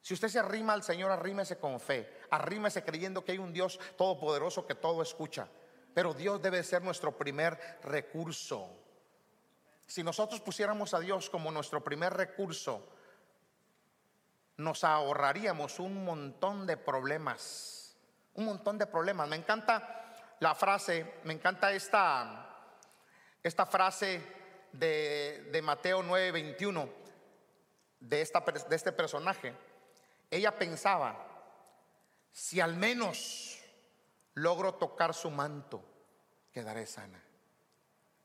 Si 0.00 0.14
usted 0.14 0.28
se 0.28 0.38
arrima 0.38 0.72
al 0.72 0.82
Señor, 0.82 1.10
arrímese 1.10 1.58
con 1.58 1.78
fe, 1.80 2.20
arrímese 2.30 2.82
creyendo 2.82 3.24
que 3.24 3.32
hay 3.32 3.38
un 3.38 3.52
Dios 3.52 3.78
todopoderoso 3.96 4.66
que 4.66 4.74
todo 4.74 5.02
escucha. 5.02 5.48
Pero 5.92 6.14
Dios 6.14 6.40
debe 6.40 6.62
ser 6.62 6.82
nuestro 6.82 7.16
primer 7.16 7.58
recurso. 7.82 8.70
Si 9.90 10.04
nosotros 10.04 10.40
pusiéramos 10.40 10.94
a 10.94 11.00
Dios 11.00 11.28
como 11.28 11.50
nuestro 11.50 11.82
primer 11.82 12.14
recurso, 12.14 12.88
nos 14.56 14.84
ahorraríamos 14.84 15.80
un 15.80 16.04
montón 16.04 16.64
de 16.64 16.76
problemas. 16.76 17.96
Un 18.34 18.44
montón 18.44 18.78
de 18.78 18.86
problemas. 18.86 19.28
Me 19.28 19.34
encanta 19.34 20.14
la 20.38 20.54
frase, 20.54 21.14
me 21.24 21.32
encanta 21.32 21.72
esta, 21.72 22.56
esta 23.42 23.66
frase 23.66 24.22
de, 24.72 25.48
de 25.50 25.60
Mateo 25.60 26.04
9:21 26.04 26.88
de, 27.98 28.16
de 28.68 28.76
este 28.76 28.92
personaje 28.92 29.56
ella 30.30 30.56
pensaba, 30.56 31.26
si 32.30 32.60
al 32.60 32.76
menos 32.76 33.58
logro 34.34 34.74
tocar 34.74 35.12
su 35.12 35.28
manto, 35.30 35.82
quedaré 36.52 36.86
sana. 36.86 37.20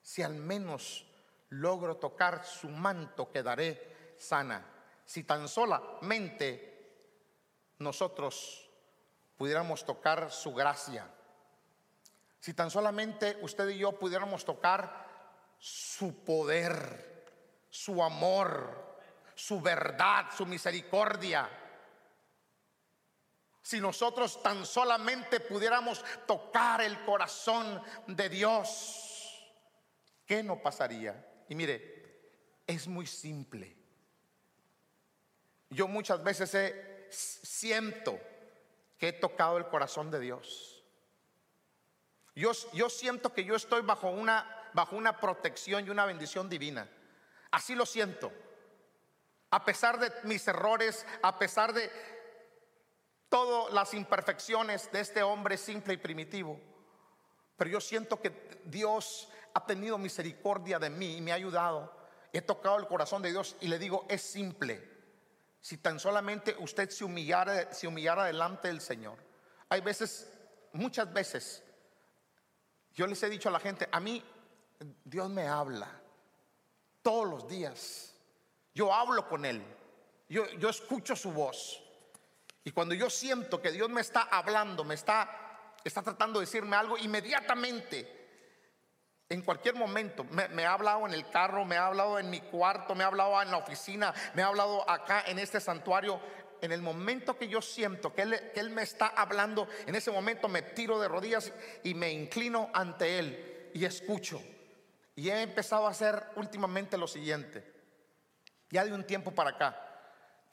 Si 0.03 0.21
al 0.21 0.35
menos 0.35 1.03
logro 1.49 1.97
tocar 1.97 2.45
su 2.45 2.69
manto, 2.69 3.31
quedaré 3.31 4.13
sana. 4.17 4.65
Si 5.05 5.23
tan 5.23 5.47
solamente 5.47 6.75
nosotros 7.79 8.69
pudiéramos 9.37 9.85
tocar 9.85 10.31
su 10.31 10.53
gracia, 10.53 11.07
si 12.39 12.53
tan 12.53 12.69
solamente 12.69 13.37
usted 13.41 13.69
y 13.69 13.79
yo 13.79 13.97
pudiéramos 13.97 14.45
tocar 14.45 15.05
su 15.57 16.23
poder, 16.23 17.25
su 17.69 18.03
amor, 18.03 18.99
su 19.35 19.59
verdad, 19.61 20.25
su 20.35 20.45
misericordia, 20.45 21.49
si 23.65 23.81
nosotros 23.81 24.43
tan 24.43 24.63
solamente 24.63 25.39
pudiéramos 25.39 26.05
tocar 26.27 26.81
el 26.81 27.03
corazón 27.03 27.81
de 28.05 28.29
Dios, 28.29 29.43
¿qué 30.23 30.43
no 30.43 30.61
pasaría? 30.61 31.34
Y 31.49 31.55
mire, 31.55 32.61
es 32.65 32.87
muy 32.87 33.07
simple. 33.07 33.75
Yo 35.69 35.87
muchas 35.87 36.23
veces 36.23 36.55
siento 37.09 38.19
que 38.97 39.09
he 39.09 39.13
tocado 39.13 39.57
el 39.57 39.67
corazón 39.67 40.11
de 40.11 40.19
Dios. 40.19 40.83
Yo, 42.35 42.51
yo 42.73 42.89
siento 42.89 43.33
que 43.33 43.43
yo 43.43 43.55
estoy 43.55 43.81
bajo 43.81 44.09
una, 44.09 44.69
bajo 44.73 44.95
una 44.95 45.19
protección 45.19 45.85
y 45.85 45.89
una 45.89 46.05
bendición 46.05 46.49
divina. 46.49 46.89
Así 47.51 47.75
lo 47.75 47.85
siento. 47.85 48.31
A 49.51 49.63
pesar 49.63 49.99
de 49.99 50.11
mis 50.23 50.45
errores, 50.47 51.05
a 51.21 51.37
pesar 51.39 51.71
de, 51.73 51.89
todas 53.29 53.73
las 53.73 53.93
imperfecciones 53.93 54.89
de 54.93 55.01
este 55.01 55.21
hombre 55.21 55.57
simple 55.57 55.95
y 55.95 55.97
primitivo. 55.97 56.57
Pero 57.57 57.69
yo 57.69 57.81
siento 57.81 58.21
que 58.21 58.61
Dios 58.63 59.27
ha 59.55 59.65
tenido 59.65 59.97
misericordia 59.97 60.77
de 60.79 60.89
mí 60.89 61.15
y 61.15 61.21
me 61.21 61.31
ha 61.31 61.35
ayudado. 61.35 61.89
He 62.33 62.41
tocado 62.41 62.77
el 62.77 62.87
corazón 62.87 63.21
de 63.21 63.31
Dios 63.31 63.55
y 63.61 63.67
le 63.67 63.79
digo, 63.79 64.05
es 64.09 64.21
simple. 64.21 64.95
Si 65.61 65.77
tan 65.77 65.97
solamente 65.97 66.53
usted 66.59 66.89
se 66.89 67.05
humillara, 67.05 67.73
se 67.73 67.87
humillara 67.87 68.25
delante 68.25 68.67
del 68.67 68.81
Señor. 68.81 69.17
Hay 69.69 69.79
veces, 69.79 70.29
muchas 70.73 71.11
veces, 71.11 71.63
yo 72.93 73.07
les 73.07 73.23
he 73.23 73.29
dicho 73.29 73.47
a 73.47 73.51
la 73.53 73.61
gente, 73.61 73.87
a 73.89 73.99
mí 74.01 74.21
Dios 75.05 75.29
me 75.29 75.47
habla 75.47 75.89
todos 77.01 77.25
los 77.25 77.47
días. 77.47 78.13
Yo 78.73 78.93
hablo 78.93 79.25
con 79.29 79.45
Él. 79.45 79.63
Yo, 80.27 80.45
yo 80.59 80.69
escucho 80.69 81.15
su 81.15 81.31
voz. 81.31 81.81
Y 82.65 82.71
cuando 82.71 82.93
yo 82.93 83.09
siento 83.09 83.61
que 83.61 83.71
Dios 83.71 83.89
me 83.89 84.01
está 84.01 84.23
hablando, 84.23 84.83
me 84.83 84.95
está, 84.95 85.73
está 85.81 86.01
tratando 86.01 86.39
de 86.39 86.45
decirme 86.45 86.75
algo, 86.75 86.97
inmediatamente, 86.97 88.14
en 89.27 89.41
cualquier 89.41 89.75
momento, 89.75 90.23
me, 90.25 90.65
ha 90.65 90.73
hablado 90.73 91.07
en 91.07 91.13
el 91.13 91.29
carro, 91.29 91.65
me 91.65 91.77
ha 91.77 91.87
hablado 91.87 92.19
en 92.19 92.29
mi 92.29 92.41
cuarto, 92.41 92.93
me 92.93 93.03
ha 93.03 93.07
hablado 93.07 93.41
en 93.41 93.49
la 93.49 93.57
oficina, 93.57 94.13
me 94.35 94.43
ha 94.43 94.47
hablado 94.47 94.87
acá 94.89 95.23
en 95.25 95.39
este 95.39 95.59
santuario. 95.59 96.19
En 96.61 96.71
el 96.71 96.81
momento 96.81 97.37
que 97.37 97.47
yo 97.47 97.61
siento 97.61 98.13
que 98.13 98.21
él, 98.21 98.51
que 98.53 98.59
él 98.59 98.69
me 98.69 98.83
está 98.83 99.07
hablando, 99.07 99.67
en 99.85 99.95
ese 99.95 100.11
momento 100.11 100.47
me 100.47 100.61
tiro 100.61 100.99
de 100.99 101.07
rodillas 101.07 101.51
y 101.83 101.93
me 101.93 102.11
inclino 102.11 102.69
ante 102.73 103.19
Él 103.19 103.71
y 103.73 103.83
escucho. 103.83 104.41
Y 105.15 105.29
he 105.29 105.41
empezado 105.41 105.85
a 105.85 105.91
hacer 105.91 106.23
últimamente 106.35 106.97
lo 106.97 107.07
siguiente, 107.07 107.73
ya 108.69 108.85
de 108.85 108.93
un 108.93 109.05
tiempo 109.05 109.31
para 109.31 109.51
acá 109.51 109.85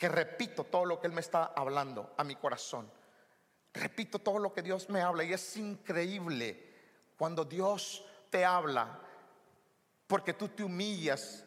que 0.02 0.08
repito 0.08 0.64
todo 0.64 0.84
lo 0.84 1.00
que 1.00 1.06
Él 1.06 1.12
me 1.12 1.20
está 1.20 1.52
hablando 1.54 2.12
a 2.16 2.24
mi 2.24 2.34
corazón. 2.34 2.90
Repito 3.72 4.18
todo 4.18 4.40
lo 4.40 4.52
que 4.52 4.62
Dios 4.62 4.88
me 4.88 5.00
habla 5.00 5.22
y 5.22 5.32
es 5.32 5.56
increíble 5.56 6.74
cuando 7.16 7.44
Dios 7.44 8.04
te 8.32 8.46
habla, 8.46 8.98
porque 10.06 10.32
tú 10.32 10.48
te 10.48 10.64
humillas. 10.64 11.44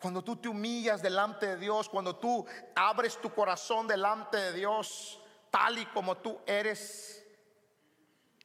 Cuando 0.00 0.22
tú 0.22 0.36
te 0.36 0.48
humillas 0.48 1.00
delante 1.00 1.46
de 1.46 1.56
Dios, 1.56 1.88
cuando 1.88 2.16
tú 2.16 2.44
abres 2.74 3.18
tu 3.18 3.32
corazón 3.32 3.86
delante 3.86 4.36
de 4.36 4.52
Dios, 4.52 5.22
tal 5.50 5.78
y 5.78 5.86
como 5.86 6.16
tú 6.16 6.38
eres, 6.44 7.24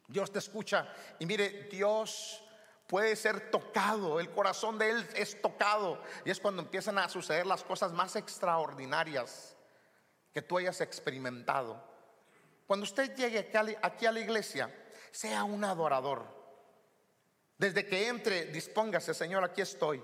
Dios 0.07 0.31
te 0.31 0.39
escucha. 0.39 0.87
Y 1.17 1.25
mire, 1.25 1.63
Dios 1.63 2.41
puede 2.87 3.15
ser 3.15 3.49
tocado, 3.49 4.19
el 4.19 4.29
corazón 4.29 4.77
de 4.77 4.91
Él 4.91 5.07
es 5.15 5.41
tocado. 5.41 6.01
Y 6.23 6.29
es 6.29 6.39
cuando 6.39 6.61
empiezan 6.61 6.99
a 6.99 7.09
suceder 7.09 7.47
las 7.47 7.63
cosas 7.63 7.91
más 7.91 8.15
extraordinarias 8.15 9.57
que 10.31 10.43
tú 10.43 10.59
hayas 10.59 10.79
experimentado. 10.79 11.83
Cuando 12.67 12.83
usted 12.83 13.15
llegue 13.15 13.51
aquí 13.81 14.05
a 14.05 14.11
la 14.11 14.19
iglesia, 14.19 14.73
sea 15.11 15.43
un 15.43 15.63
adorador. 15.63 16.38
Desde 17.59 17.85
que 17.85 18.07
entre, 18.07 18.45
dispóngase, 18.45 19.13
Señor, 19.13 19.43
aquí 19.43 19.61
estoy. 19.61 20.01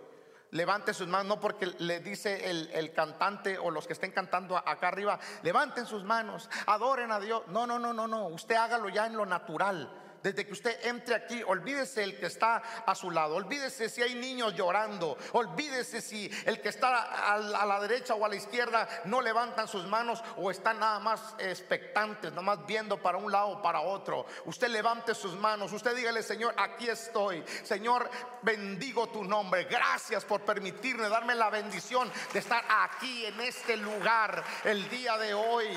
Levante 0.52 0.94
sus 0.94 1.08
manos, 1.08 1.26
no 1.26 1.40
porque 1.40 1.66
le 1.80 2.02
dice 2.02 2.50
el, 2.50 2.70
el, 2.74 2.94
cantante 2.94 3.58
o 3.58 3.72
los 3.72 3.88
que 3.88 3.94
estén 3.94 4.12
cantando 4.12 4.56
acá 4.56 4.90
arriba, 4.90 5.20
levanten 5.42 5.86
sus 5.86 6.04
manos, 6.04 6.50
adoren 6.68 7.12
a 7.12 7.20
Dios. 7.20 7.48
No, 7.48 7.66
no, 7.66 7.80
no, 7.80 7.94
no, 7.94 8.08
no. 8.08 8.28
Usted 8.28 8.56
hágalo 8.56 8.90
ya 8.90 9.08
en 9.08 9.18
lo 9.18 9.26
natural 9.26 10.05
desde 10.26 10.44
que 10.44 10.54
usted 10.54 10.88
entre 10.88 11.14
aquí, 11.14 11.44
olvídese 11.44 12.04
el 12.04 12.18
que 12.18 12.26
está 12.26 12.56
a 12.84 12.96
su 12.96 13.12
lado, 13.12 13.36
olvídese 13.36 13.90
si 13.90 14.02
hay 14.02 14.16
niños 14.16 14.56
llorando, 14.56 15.16
olvídese 15.34 16.02
si 16.02 16.32
el 16.48 16.60
que 16.62 16.70
está 16.70 17.32
a 17.32 17.38
la 17.38 17.80
derecha 17.80 18.16
o 18.16 18.26
a 18.26 18.30
la 18.30 18.36
izquierda 18.36 18.90
no 19.06 19.22
levantan 19.22 19.68
sus 19.68 19.86
manos 19.86 20.24
o 20.38 20.50
están 20.50 20.80
nada 20.80 20.98
más 20.98 21.36
expectantes, 21.38 22.32
nada 22.32 22.42
más 22.42 22.66
viendo 22.66 23.00
para 23.00 23.20
un 23.20 23.32
lado 23.32 23.50
o 23.50 23.62
para 23.62 23.82
otro. 23.82 24.26
Usted 24.46 24.70
levante 24.70 25.14
sus 25.14 25.36
manos, 25.36 25.72
usted 25.72 25.96
dígale, 25.96 26.24
Señor, 26.24 26.56
aquí 26.58 26.90
estoy. 26.90 27.44
Señor, 27.64 28.10
bendigo 28.42 29.08
tu 29.10 29.24
nombre. 29.24 29.66
Gracias 29.66 30.26
por 30.26 30.42
permitirme, 30.42 31.08
darme 31.08 31.36
la 31.36 31.52
bendición 31.52 32.12
de 32.34 32.40
estar 32.40 32.66
aquí 32.68 33.28
en 33.28 33.42
este 33.42 33.78
lugar 33.78 34.44
el 34.64 34.90
día 34.90 35.20
de 35.20 35.36
hoy. 35.36 35.68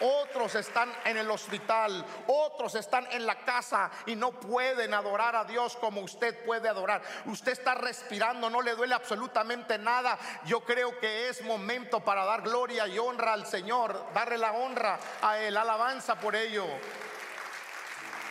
Otros 0.00 0.54
están 0.54 0.92
en 1.04 1.16
el 1.16 1.30
hospital, 1.30 2.04
otros 2.26 2.74
están 2.74 3.06
en 3.12 3.24
la 3.24 3.36
casa 3.44 3.90
y 4.04 4.14
no 4.14 4.32
pueden 4.32 4.92
adorar 4.92 5.36
a 5.36 5.44
Dios 5.44 5.76
como 5.76 6.02
usted 6.02 6.44
puede 6.44 6.68
adorar. 6.68 7.02
Usted 7.24 7.52
está 7.52 7.74
respirando, 7.74 8.50
no 8.50 8.60
le 8.60 8.74
duele 8.74 8.94
absolutamente 8.94 9.78
nada. 9.78 10.18
Yo 10.44 10.60
creo 10.60 10.98
que 10.98 11.28
es 11.28 11.42
momento 11.42 12.00
para 12.00 12.24
dar 12.24 12.42
gloria 12.42 12.86
y 12.86 12.98
honra 12.98 13.32
al 13.32 13.46
Señor, 13.46 14.06
darle 14.12 14.36
la 14.36 14.52
honra 14.52 14.98
a 15.22 15.38
Él, 15.38 15.56
alabanza 15.56 16.16
por 16.16 16.36
ello. 16.36 16.66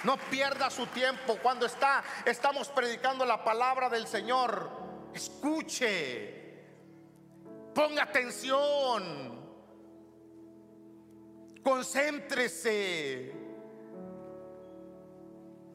No 0.03 0.17
pierda 0.17 0.69
su 0.69 0.85
tiempo 0.87 1.39
cuando 1.41 1.65
está 1.65 2.03
estamos 2.25 2.69
predicando 2.69 3.25
la 3.25 3.43
palabra 3.43 3.89
del 3.89 4.05
Señor. 4.05 4.69
Escuche. 5.15 6.43
Ponga 7.73 8.03
atención. 8.03 9.24
Concéntrese. 11.65 13.33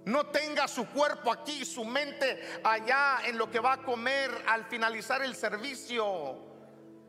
No 0.04 0.26
tenga 0.26 0.68
su 0.68 0.86
cuerpo 0.86 1.32
aquí, 1.32 1.64
su 1.64 1.84
mente 1.84 2.60
allá 2.62 3.22
en 3.26 3.36
lo 3.36 3.50
que 3.50 3.58
va 3.58 3.72
a 3.72 3.82
comer 3.82 4.30
al 4.46 4.66
finalizar 4.66 5.20
el 5.22 5.34
servicio. 5.34 6.38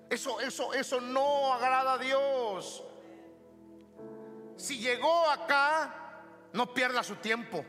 Eso, 0.10 0.42
eso, 0.42 0.74
eso 0.74 1.00
no 1.00 1.54
agrada 1.54 1.94
a 1.94 1.98
Dios. 2.00 2.84
Si 4.58 4.80
llegó 4.80 5.30
acá, 5.30 6.24
no 6.52 6.74
pierda 6.74 7.04
su 7.04 7.18
tiempo. 7.18 7.64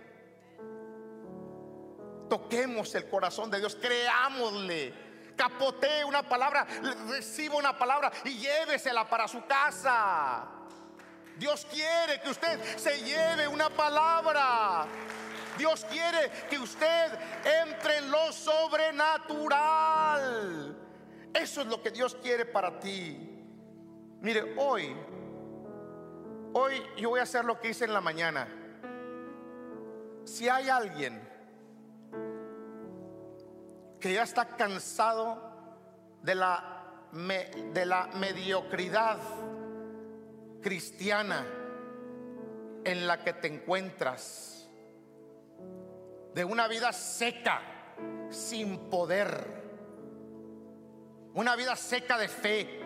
Toquemos 2.30 2.94
el 2.94 3.06
corazón 3.10 3.50
de 3.50 3.58
Dios, 3.58 3.76
creámosle 3.76 5.12
capotee 5.36 6.04
una 6.04 6.22
palabra, 6.22 6.66
reciba 7.08 7.56
una 7.56 7.76
palabra 7.76 8.12
y 8.24 8.38
llévesela 8.38 9.08
para 9.08 9.26
su 9.26 9.44
casa. 9.46 10.61
Dios 11.38 11.66
quiere 11.70 12.20
que 12.20 12.30
usted 12.30 12.60
se 12.76 13.02
lleve 13.02 13.46
una 13.48 13.70
palabra. 13.70 14.86
Dios 15.56 15.86
quiere 15.90 16.30
que 16.48 16.58
usted 16.58 17.12
entre 17.62 17.96
en 17.98 18.10
lo 18.10 18.32
sobrenatural. 18.32 20.76
Eso 21.34 21.60
es 21.62 21.66
lo 21.66 21.82
que 21.82 21.90
Dios 21.90 22.16
quiere 22.22 22.46
para 22.46 22.78
ti. 22.78 23.44
Mire, 24.20 24.54
hoy, 24.56 24.96
hoy 26.52 26.80
yo 26.96 27.10
voy 27.10 27.20
a 27.20 27.24
hacer 27.24 27.44
lo 27.44 27.60
que 27.60 27.70
hice 27.70 27.84
en 27.84 27.92
la 27.92 28.00
mañana. 28.00 28.48
Si 30.24 30.48
hay 30.48 30.68
alguien 30.68 31.28
que 33.98 34.12
ya 34.12 34.22
está 34.22 34.46
cansado 34.56 35.50
de 36.22 36.34
la, 36.34 36.84
de 37.72 37.86
la 37.86 38.08
mediocridad 38.14 39.18
cristiana 40.62 41.46
en 42.84 43.06
la 43.06 43.22
que 43.22 43.32
te 43.34 43.48
encuentras, 43.48 44.68
de 46.34 46.44
una 46.44 46.66
vida 46.68 46.92
seca, 46.92 47.60
sin 48.30 48.90
poder, 48.90 49.62
una 51.34 51.54
vida 51.56 51.76
seca 51.76 52.16
de 52.16 52.28
fe, 52.28 52.80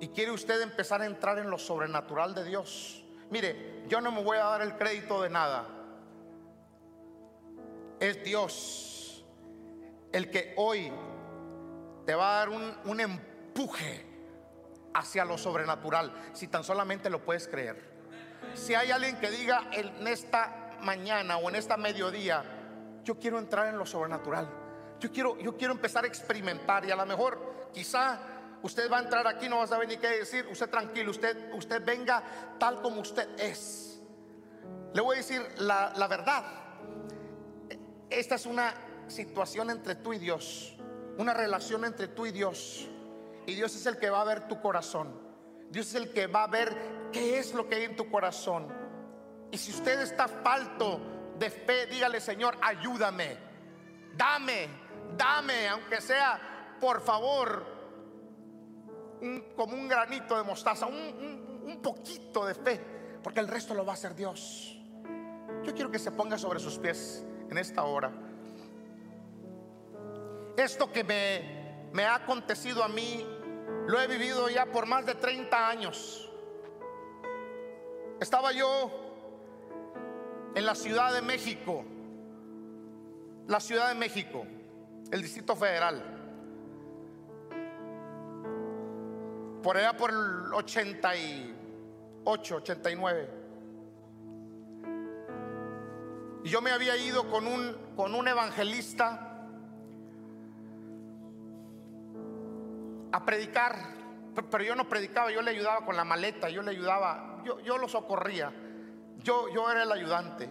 y 0.00 0.08
quiere 0.08 0.32
usted 0.32 0.60
empezar 0.60 1.00
a 1.02 1.06
entrar 1.06 1.38
en 1.38 1.48
lo 1.48 1.58
sobrenatural 1.58 2.34
de 2.34 2.44
Dios. 2.44 3.04
Mire, 3.30 3.84
yo 3.88 4.00
no 4.00 4.10
me 4.10 4.22
voy 4.22 4.36
a 4.36 4.44
dar 4.44 4.62
el 4.62 4.76
crédito 4.76 5.22
de 5.22 5.30
nada. 5.30 5.68
Es 8.00 8.22
Dios 8.24 9.24
el 10.12 10.30
que 10.30 10.52
hoy 10.56 10.92
te 12.04 12.14
va 12.14 12.34
a 12.34 12.38
dar 12.38 12.48
un, 12.50 12.74
un 12.84 13.00
empuje 13.00 14.13
hacia 14.94 15.24
lo 15.24 15.36
sobrenatural, 15.36 16.12
si 16.32 16.48
tan 16.48 16.64
solamente 16.64 17.10
lo 17.10 17.24
puedes 17.24 17.48
creer. 17.48 17.92
Si 18.54 18.74
hay 18.74 18.90
alguien 18.90 19.16
que 19.18 19.30
diga 19.30 19.68
en 19.72 20.06
esta 20.06 20.76
mañana 20.80 21.36
o 21.38 21.48
en 21.48 21.56
esta 21.56 21.76
mediodía, 21.76 22.44
yo 23.02 23.18
quiero 23.18 23.38
entrar 23.38 23.68
en 23.68 23.76
lo 23.76 23.84
sobrenatural. 23.84 24.48
Yo 25.00 25.10
quiero, 25.10 25.38
yo 25.38 25.56
quiero 25.56 25.72
empezar 25.74 26.04
a 26.04 26.06
experimentar 26.06 26.84
y 26.84 26.90
a 26.90 26.96
lo 26.96 27.04
mejor 27.04 27.68
quizá 27.72 28.18
usted 28.62 28.90
va 28.90 28.98
a 28.98 29.02
entrar 29.02 29.26
aquí, 29.26 29.48
no 29.48 29.58
va 29.58 29.64
a 29.64 29.66
saber 29.66 29.88
ni 29.88 29.96
qué 29.96 30.08
decir, 30.08 30.46
usted 30.50 30.70
tranquilo, 30.70 31.10
usted, 31.10 31.52
usted 31.52 31.84
venga 31.84 32.22
tal 32.58 32.80
como 32.80 33.00
usted 33.00 33.28
es. 33.38 34.00
Le 34.94 35.00
voy 35.00 35.16
a 35.16 35.18
decir 35.18 35.42
la, 35.58 35.92
la 35.96 36.06
verdad. 36.06 36.44
Esta 38.08 38.36
es 38.36 38.46
una 38.46 38.72
situación 39.08 39.70
entre 39.70 39.96
tú 39.96 40.12
y 40.12 40.18
Dios, 40.18 40.76
una 41.18 41.34
relación 41.34 41.84
entre 41.84 42.08
tú 42.08 42.26
y 42.26 42.30
Dios. 42.30 42.88
Y 43.46 43.54
Dios 43.54 43.74
es 43.74 43.86
el 43.86 43.98
que 43.98 44.10
va 44.10 44.22
a 44.22 44.24
ver 44.24 44.48
tu 44.48 44.60
corazón. 44.60 45.24
Dios 45.70 45.88
es 45.88 45.94
el 45.94 46.12
que 46.12 46.26
va 46.26 46.44
a 46.44 46.46
ver 46.46 47.10
qué 47.12 47.38
es 47.38 47.52
lo 47.54 47.68
que 47.68 47.76
hay 47.76 47.84
en 47.84 47.96
tu 47.96 48.10
corazón. 48.10 48.68
Y 49.50 49.58
si 49.58 49.72
usted 49.72 50.00
está 50.00 50.28
falto 50.28 51.00
de 51.38 51.50
fe, 51.50 51.86
dígale, 51.86 52.20
Señor, 52.20 52.56
ayúdame. 52.62 53.36
Dame, 54.16 54.68
dame, 55.16 55.68
aunque 55.68 56.00
sea, 56.00 56.76
por 56.80 57.00
favor, 57.00 57.64
como 59.56 59.74
un 59.74 59.88
granito 59.88 60.36
de 60.36 60.42
mostaza, 60.42 60.86
un, 60.86 61.80
poquito 61.82 62.46
de 62.46 62.54
fe, 62.54 62.80
porque 63.22 63.40
el 63.40 63.48
resto 63.48 63.74
lo 63.74 63.84
va 63.84 63.92
a 63.92 63.94
hacer 63.94 64.14
Dios. 64.14 64.78
Yo 65.64 65.74
quiero 65.74 65.90
que 65.90 65.98
se 65.98 66.12
ponga 66.12 66.38
sobre 66.38 66.60
sus 66.60 66.78
pies 66.78 67.24
en 67.50 67.58
esta 67.58 67.84
hora. 67.84 68.12
Esto 70.56 70.92
que 70.92 71.02
me 71.92 72.04
ha 72.04 72.14
acontecido 72.14 72.84
a 72.84 72.88
mí, 72.88 73.26
lo 73.86 74.00
he 74.00 74.06
vivido 74.06 74.48
ya 74.48 74.66
por 74.66 74.86
más 74.86 75.04
de 75.04 75.14
30 75.14 75.68
años. 75.68 76.30
Estaba 78.20 78.52
yo 78.52 78.90
en 80.54 80.64
la 80.64 80.74
Ciudad 80.74 81.12
de 81.12 81.22
México, 81.22 81.84
la 83.46 83.60
Ciudad 83.60 83.88
de 83.88 83.94
México, 83.94 84.46
el 85.10 85.20
Distrito 85.20 85.56
Federal. 85.56 86.02
Por 89.62 89.76
allá 89.76 89.96
por 89.96 90.10
el 90.10 90.52
88, 90.52 92.56
89. 92.56 93.30
Y 96.44 96.50
yo 96.50 96.60
me 96.60 96.70
había 96.70 96.96
ido 96.96 97.28
con 97.30 97.46
un, 97.46 97.76
con 97.96 98.14
un 98.14 98.28
evangelista 98.28 99.33
a 103.14 103.24
predicar, 103.24 103.76
pero 104.50 104.64
yo 104.64 104.74
no 104.74 104.88
predicaba, 104.88 105.30
yo 105.30 105.40
le 105.40 105.52
ayudaba 105.52 105.86
con 105.86 105.96
la 105.96 106.02
maleta, 106.02 106.50
yo 106.50 106.62
le 106.62 106.72
ayudaba, 106.72 107.40
yo, 107.44 107.60
yo 107.60 107.78
lo 107.78 107.86
socorría, 107.86 108.52
yo, 109.18 109.46
yo 109.54 109.70
era 109.70 109.84
el 109.84 109.92
ayudante. 109.92 110.50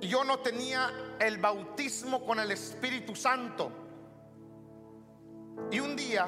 Y 0.00 0.08
yo 0.08 0.24
no 0.24 0.38
tenía 0.38 0.90
el 1.20 1.36
bautismo 1.36 2.24
con 2.24 2.40
el 2.40 2.50
Espíritu 2.52 3.14
Santo. 3.14 3.70
Y 5.70 5.78
un 5.78 5.94
día, 5.94 6.26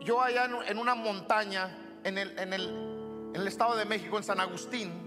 yo 0.00 0.22
allá 0.22 0.48
en 0.66 0.78
una 0.78 0.94
montaña, 0.94 1.98
en 2.04 2.16
el, 2.16 2.38
en 2.38 2.54
el, 2.54 2.62
en 3.34 3.36
el 3.36 3.48
Estado 3.48 3.76
de 3.76 3.84
México, 3.84 4.16
en 4.16 4.24
San 4.24 4.40
Agustín, 4.40 5.01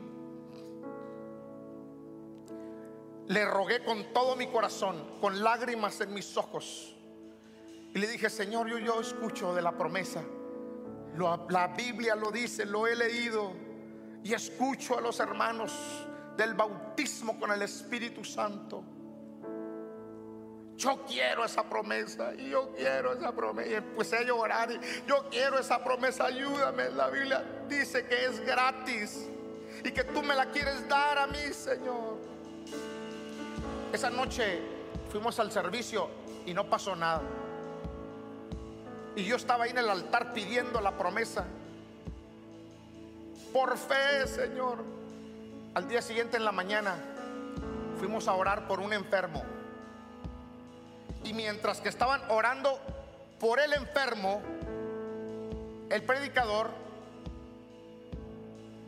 Le 3.28 3.46
rogué 3.46 3.84
con 3.84 4.14
todo 4.14 4.36
mi 4.36 4.48
corazón, 4.48 5.18
con 5.20 5.44
lágrimas 5.44 6.00
en 6.02 6.14
mis 6.14 6.38
ojos. 6.38 6.96
Y 7.94 8.00
le 8.00 8.08
dije, 8.08 8.30
Señor, 8.30 8.68
yo, 8.68 8.78
yo 8.78 9.00
escucho 9.02 9.56
de 9.56 9.62
la 9.62 9.72
promesa. 9.72 10.22
la 11.50 11.68
Biblia 11.68 12.16
lo 12.16 12.32
dice, 12.32 12.66
lo 12.66 12.86
he 12.88 12.96
leído. 12.96 13.54
Y 14.24 14.34
escucho 14.34 14.98
a 14.98 15.02
los 15.02 15.20
hermanos 15.20 15.72
del 16.36 16.54
bautismo 16.54 17.40
con 17.40 17.52
el 17.52 17.62
Espíritu 17.62 18.24
Santo. 18.24 18.84
Yo 20.78 21.06
quiero 21.06 21.46
esa 21.46 21.64
promesa 21.64 22.34
y 22.36 22.50
yo 22.50 22.74
quiero 22.76 23.14
esa 23.14 23.32
promesa. 23.32 23.70
Y 23.70 23.74
empecé 23.76 24.18
a 24.18 24.24
llorar. 24.24 24.72
Y 24.72 25.08
yo 25.08 25.30
quiero 25.30 25.58
esa 25.58 25.84
promesa, 25.84 26.26
ayúdame. 26.26 26.90
La 26.90 27.10
Biblia 27.10 27.44
dice 27.70 28.06
que 28.06 28.26
es 28.26 28.40
gratis 28.42 29.30
y 29.84 29.92
que 29.92 30.04
tú 30.04 30.22
me 30.22 30.36
la 30.36 30.48
quieres 30.48 30.88
dar 30.88 31.18
a 31.18 31.28
mí, 31.28 31.54
Señor. 31.54 32.35
Esa 33.96 34.10
noche 34.10 34.60
fuimos 35.10 35.40
al 35.40 35.54
servicio 35.54 36.10
y 36.46 36.54
no 36.54 36.70
pasó 36.70 36.98
nada. 36.98 37.22
Y 39.16 39.24
yo 39.24 39.38
estaba 39.38 39.64
ahí 39.64 39.70
en 39.70 39.78
el 39.78 39.90
altar 39.90 40.34
pidiendo 40.34 40.82
la 40.82 40.98
promesa. 40.98 41.46
Por 43.54 43.78
fe, 43.78 44.28
Señor. 44.28 44.84
Al 45.76 45.88
día 45.88 46.02
siguiente 46.02 46.36
en 46.36 46.44
la 46.44 46.52
mañana 46.52 46.98
fuimos 47.98 48.28
a 48.28 48.34
orar 48.34 48.68
por 48.68 48.82
un 48.82 48.92
enfermo. 48.92 49.46
Y 51.24 51.32
mientras 51.32 51.80
que 51.80 51.88
estaban 51.88 52.22
orando 52.28 52.78
por 53.40 53.62
el 53.62 53.72
enfermo, 53.72 54.42
el 55.90 56.04
predicador, 56.04 56.70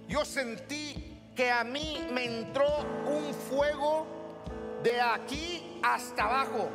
yo 0.09 0.25
sentí 0.25 1.17
que 1.33 1.49
a 1.49 1.63
mí 1.63 2.05
me 2.11 2.25
entró 2.25 2.67
un 3.05 3.33
fuego 3.33 4.16
de 4.91 5.01
aquí 5.01 5.79
hasta 5.83 6.23
abajo. 6.23 6.69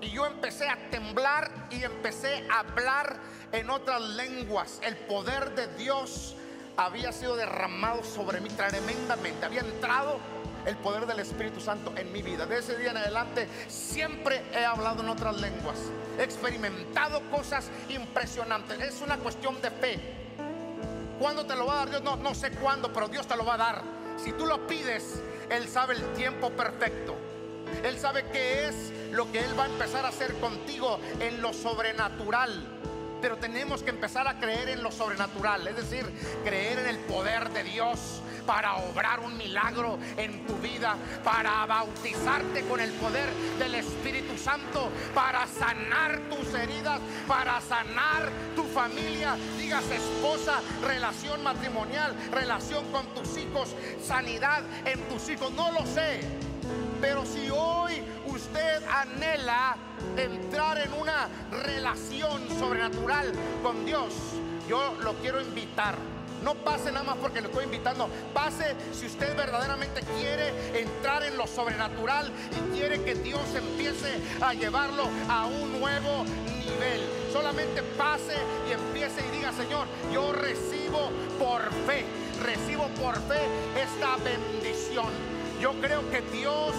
Y 0.00 0.10
yo 0.10 0.26
empecé 0.26 0.68
a 0.68 0.76
temblar 0.90 1.50
y 1.70 1.82
empecé 1.82 2.44
a 2.50 2.60
hablar 2.60 3.16
en 3.52 3.70
otras 3.70 4.00
lenguas. 4.00 4.80
El 4.82 4.96
poder 4.96 5.54
de 5.54 5.68
Dios 5.76 6.36
había 6.76 7.12
sido 7.12 7.36
derramado 7.36 8.04
sobre 8.04 8.40
mí 8.40 8.48
tremendamente. 8.50 9.44
Había 9.44 9.60
entrado 9.60 10.18
el 10.66 10.76
poder 10.76 11.06
del 11.06 11.20
Espíritu 11.20 11.60
Santo 11.60 11.92
en 11.96 12.12
mi 12.12 12.22
vida. 12.22 12.46
De 12.46 12.58
ese 12.58 12.76
día 12.76 12.90
en 12.90 12.96
adelante 12.96 13.48
siempre 13.68 14.42
he 14.52 14.64
hablado 14.64 15.02
en 15.02 15.08
otras 15.08 15.40
lenguas. 15.40 15.78
He 16.18 16.22
experimentado 16.22 17.20
cosas 17.30 17.70
impresionantes. 17.88 18.80
Es 18.80 19.00
una 19.02 19.18
cuestión 19.18 19.60
de 19.60 19.70
fe. 19.70 20.00
¿Cuándo 21.18 21.46
te 21.46 21.56
lo 21.56 21.66
va 21.66 21.74
a 21.74 21.76
dar 21.76 21.90
Dios? 21.90 22.02
No, 22.02 22.16
no 22.16 22.34
sé 22.34 22.52
cuándo, 22.52 22.92
pero 22.92 23.08
Dios 23.08 23.26
te 23.26 23.36
lo 23.36 23.44
va 23.44 23.54
a 23.54 23.58
dar. 23.58 23.82
Si 24.22 24.32
tú 24.32 24.46
lo 24.46 24.66
pides, 24.66 25.20
él 25.50 25.68
sabe 25.68 25.94
el 25.94 26.12
tiempo 26.14 26.50
perfecto. 26.50 27.14
Él 27.82 27.98
sabe 27.98 28.24
qué 28.32 28.68
es 28.68 28.92
lo 29.12 29.30
que 29.30 29.40
Él 29.40 29.58
va 29.58 29.64
a 29.64 29.68
empezar 29.68 30.04
a 30.04 30.08
hacer 30.08 30.34
contigo 30.34 30.98
en 31.20 31.40
lo 31.40 31.52
sobrenatural. 31.52 32.66
Pero 33.20 33.36
tenemos 33.36 33.82
que 33.82 33.90
empezar 33.90 34.28
a 34.28 34.38
creer 34.38 34.68
en 34.68 34.82
lo 34.82 34.92
sobrenatural, 34.92 35.66
es 35.66 35.76
decir, 35.76 36.06
creer 36.44 36.78
en 36.78 36.86
el 36.86 36.98
poder 36.98 37.50
de 37.50 37.64
Dios 37.64 38.22
para 38.48 38.76
obrar 38.76 39.20
un 39.20 39.36
milagro 39.36 39.98
en 40.16 40.46
tu 40.46 40.54
vida, 40.54 40.96
para 41.22 41.66
bautizarte 41.66 42.62
con 42.62 42.80
el 42.80 42.90
poder 42.92 43.28
del 43.58 43.74
Espíritu 43.74 44.38
Santo, 44.38 44.88
para 45.14 45.46
sanar 45.46 46.18
tus 46.30 46.54
heridas, 46.54 46.98
para 47.26 47.60
sanar 47.60 48.30
tu 48.56 48.64
familia, 48.64 49.36
digas 49.58 49.84
esposa, 49.90 50.62
relación 50.82 51.42
matrimonial, 51.42 52.16
relación 52.32 52.90
con 52.90 53.04
tus 53.08 53.36
hijos, 53.36 53.76
sanidad 54.02 54.62
en 54.86 54.98
tus 55.10 55.28
hijos, 55.28 55.52
no 55.52 55.70
lo 55.70 55.84
sé. 55.84 56.20
Pero 57.02 57.26
si 57.26 57.50
hoy 57.50 58.02
usted 58.28 58.82
anhela 58.90 59.76
entrar 60.16 60.78
en 60.78 60.94
una 60.94 61.28
relación 61.50 62.48
sobrenatural 62.58 63.30
con 63.62 63.84
Dios, 63.84 64.14
yo 64.66 64.96
lo 65.02 65.12
quiero 65.16 65.42
invitar. 65.42 66.17
No 66.48 66.54
pase 66.54 66.90
nada 66.90 67.04
más 67.04 67.16
porque 67.18 67.42
lo 67.42 67.48
estoy 67.48 67.64
invitando. 67.64 68.08
Pase 68.32 68.74
si 68.98 69.04
usted 69.04 69.36
verdaderamente 69.36 70.00
quiere 70.18 70.80
entrar 70.80 71.22
en 71.22 71.36
lo 71.36 71.46
sobrenatural 71.46 72.32
y 72.56 72.74
quiere 72.74 73.02
que 73.04 73.16
Dios 73.16 73.42
empiece 73.54 74.18
a 74.40 74.54
llevarlo 74.54 75.10
a 75.28 75.44
un 75.44 75.78
nuevo 75.78 76.24
nivel. 76.46 77.02
Solamente 77.34 77.82
pase 77.98 78.32
y 78.66 78.72
empiece 78.72 79.20
y 79.28 79.36
diga, 79.36 79.52
Señor, 79.52 79.88
yo 80.10 80.32
recibo 80.32 81.10
por 81.38 81.70
fe, 81.86 82.06
recibo 82.42 82.88
por 82.98 83.16
fe 83.16 83.42
esta 83.76 84.16
bendición. 84.16 85.12
Yo 85.60 85.72
creo 85.82 86.08
que 86.10 86.22
Dios 86.32 86.72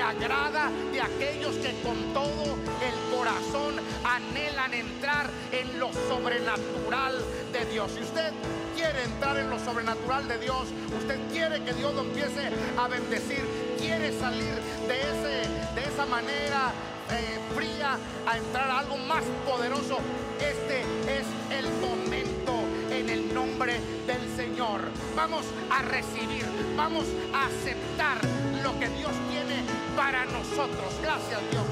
agrada 0.00 0.70
de 0.92 1.00
aquellos 1.00 1.56
que 1.56 1.72
con 1.82 2.12
todo 2.12 2.56
el 2.82 3.16
corazón 3.16 3.76
anhelan 4.04 4.74
entrar 4.74 5.30
en 5.52 5.78
lo 5.78 5.92
sobrenatural 6.08 7.14
de 7.52 7.64
Dios. 7.66 7.90
Si 7.92 8.02
usted 8.02 8.32
quiere 8.74 9.02
entrar 9.04 9.38
en 9.38 9.50
lo 9.50 9.58
sobrenatural 9.58 10.28
de 10.28 10.38
Dios, 10.38 10.68
usted 10.98 11.18
quiere 11.30 11.62
que 11.64 11.72
Dios 11.72 11.94
lo 11.94 12.02
empiece 12.02 12.50
a 12.78 12.88
bendecir, 12.88 13.44
quiere 13.78 14.18
salir 14.18 14.54
de, 14.86 15.00
ese, 15.00 15.48
de 15.74 15.84
esa 15.92 16.06
manera 16.06 16.72
eh, 17.10 17.38
fría 17.54 17.98
a 18.26 18.36
entrar 18.36 18.68
a 18.68 18.80
algo 18.80 18.96
más 18.96 19.22
poderoso, 19.46 19.98
este 20.40 20.80
es 21.06 21.26
el 21.56 21.70
momento 21.80 22.52
en 22.90 23.08
el 23.08 23.32
nombre 23.32 23.80
del 24.06 24.36
Señor. 24.36 24.80
Vamos 25.14 25.44
a 25.70 25.82
recibir, 25.82 26.44
vamos 26.76 27.04
a 27.32 27.46
aceptar 27.46 28.18
lo 28.62 28.78
que 28.78 28.88
Dios 28.88 29.12
tiene 29.30 29.75
para 29.96 30.26
nosotros. 30.26 30.94
Gracias 31.02 31.40
Dios, 31.50 31.64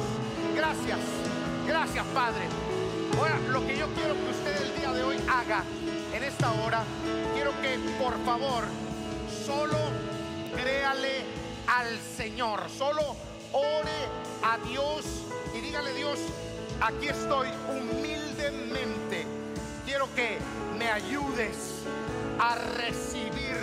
gracias, 0.56 0.98
gracias 1.66 2.06
Padre. 2.14 2.48
Ahora, 3.18 3.38
lo 3.50 3.64
que 3.66 3.76
yo 3.76 3.86
quiero 3.94 4.14
que 4.14 4.30
usted 4.30 4.62
el 4.62 4.80
día 4.80 4.92
de 4.92 5.04
hoy 5.04 5.16
haga 5.28 5.62
en 6.12 6.24
esta 6.24 6.50
hora, 6.52 6.82
quiero 7.34 7.52
que 7.60 7.78
por 8.02 8.18
favor 8.24 8.64
solo 9.46 9.76
créale 10.56 11.24
al 11.66 11.98
Señor, 12.16 12.62
solo 12.76 13.14
ore 13.52 14.08
a 14.42 14.58
Dios 14.68 15.04
y 15.56 15.60
dígale 15.60 15.92
Dios, 15.94 16.18
aquí 16.80 17.08
estoy 17.08 17.48
humildemente. 17.68 19.26
Quiero 19.84 20.08
que 20.14 20.38
me 20.78 20.90
ayudes 20.90 21.84
a 22.40 22.56
recibir 22.56 23.56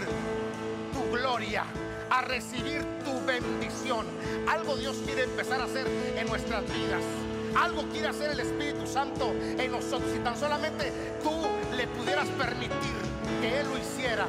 tu 0.94 1.12
gloria, 1.12 1.66
a 2.12 2.22
recibir 2.22 2.86
tu 3.06 3.26
bendición. 3.26 4.06
Algo 4.48 4.76
Dios 4.76 4.98
quiere 5.06 5.24
empezar 5.24 5.62
a 5.62 5.64
hacer 5.64 5.88
en 5.88 6.28
nuestras 6.28 6.62
vidas. 6.74 7.02
Algo 7.56 7.84
quiere 7.90 8.10
hacer 8.10 8.32
el 8.32 8.40
Espíritu 8.42 8.86
Santo 8.86 9.34
en 9.34 9.72
nosotros. 9.72 10.12
Si 10.12 10.20
tan 10.20 10.38
solamente 10.38 10.92
tú 11.24 11.32
le 11.76 11.88
pudieras 11.88 12.28
permitir 12.30 12.94
que 13.42 13.62
Él 13.62 13.68
lo 13.68 13.78
hiciera. 13.78 14.28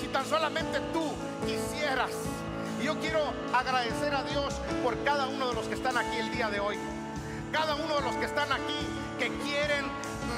Si 0.00 0.06
tan 0.08 0.24
solamente 0.24 0.78
tú 0.92 1.02
quisieras. 1.44 2.10
Yo 2.82 2.98
quiero 3.00 3.20
agradecer 3.52 4.14
a 4.14 4.22
Dios 4.24 4.54
por 4.82 4.96
cada 5.04 5.28
uno 5.28 5.48
de 5.48 5.54
los 5.54 5.66
que 5.66 5.74
están 5.74 5.96
aquí 5.96 6.16
el 6.16 6.32
día 6.32 6.50
de 6.50 6.60
hoy. 6.60 6.76
Cada 7.52 7.74
uno 7.74 7.96
de 7.96 8.00
los 8.00 8.14
que 8.16 8.26
están 8.26 8.50
aquí 8.50 8.86
que 9.18 9.28
quieren 9.38 9.86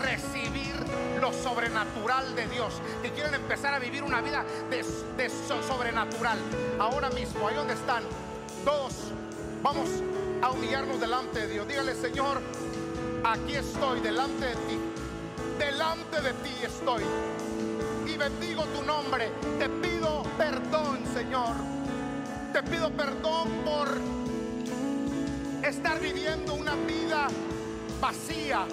recibir 0.03 0.75
lo 1.21 1.33
sobrenatural 1.33 2.35
de 2.35 2.47
Dios, 2.49 2.75
que 3.03 3.11
quieren 3.13 3.35
empezar 3.35 3.75
a 3.75 3.79
vivir 3.79 4.03
una 4.03 4.21
vida 4.21 4.45
de, 4.71 4.85
de 5.17 5.31
so- 5.31 5.63
sobrenatural. 5.63 6.39
Ahora 6.79 7.11
mismo, 7.11 7.49
ahí 7.49 7.55
donde 7.55 7.75
están, 7.75 8.03
todos 8.65 8.95
vamos 9.63 9.89
a 10.43 10.51
humillarnos 10.51 11.01
delante 11.01 11.41
de 11.41 11.49
Dios. 11.49 11.67
Dígale, 11.69 11.95
Señor, 11.95 12.41
aquí 13.25 13.55
estoy 13.57 14.01
delante 14.01 14.47
de 14.47 14.55
ti. 14.55 14.79
Delante 15.59 16.21
de 16.21 16.33
ti 16.35 16.55
estoy. 16.63 17.03
Y 18.07 18.17
bendigo 18.17 18.65
tu 18.65 18.83
nombre. 18.83 19.31
Te 19.59 19.69
pido 19.69 20.23
perdón, 20.37 20.99
Señor. 21.15 21.55
Te 22.53 22.63
pido 22.63 22.91
perdón 22.91 23.49
por 23.65 23.89
estar 25.67 25.99
viviendo 26.01 26.55
una 26.55 26.75
vida 26.75 27.29
vacía, 28.01 28.67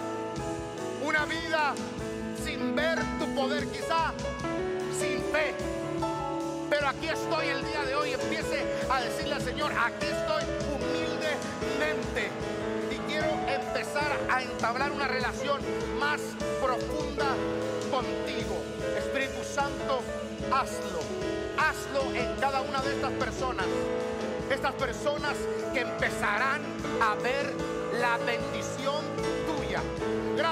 una 1.03 1.25
vida 1.25 1.73
sin 2.43 2.75
ver 2.75 2.99
tu 3.19 3.33
poder, 3.35 3.67
quizá 3.67 4.13
sin 4.99 5.21
fe. 5.31 5.53
Pero 6.69 6.87
aquí 6.87 7.07
estoy 7.07 7.47
el 7.47 7.65
día 7.65 7.83
de 7.83 7.95
hoy. 7.95 8.13
Empiece 8.13 8.63
a 8.89 9.01
decirle 9.01 9.35
al 9.35 9.41
Señor, 9.41 9.71
aquí 9.73 10.05
estoy 10.05 10.43
humildemente. 10.73 12.29
Y 12.89 12.95
quiero 13.11 13.27
empezar 13.47 14.17
a 14.29 14.41
entablar 14.41 14.91
una 14.91 15.07
relación 15.07 15.61
más 15.99 16.21
profunda 16.61 17.35
contigo. 17.91 18.61
Espíritu 18.97 19.43
Santo, 19.43 20.01
hazlo. 20.51 21.01
Hazlo 21.57 22.15
en 22.15 22.39
cada 22.39 22.61
una 22.61 22.81
de 22.81 22.93
estas 22.95 23.11
personas. 23.13 23.65
Estas 24.49 24.73
personas 24.73 25.35
que 25.73 25.81
empezarán 25.81 26.61
a 27.01 27.15
ver 27.15 27.53
la 27.99 28.17
bendición. 28.17 29.00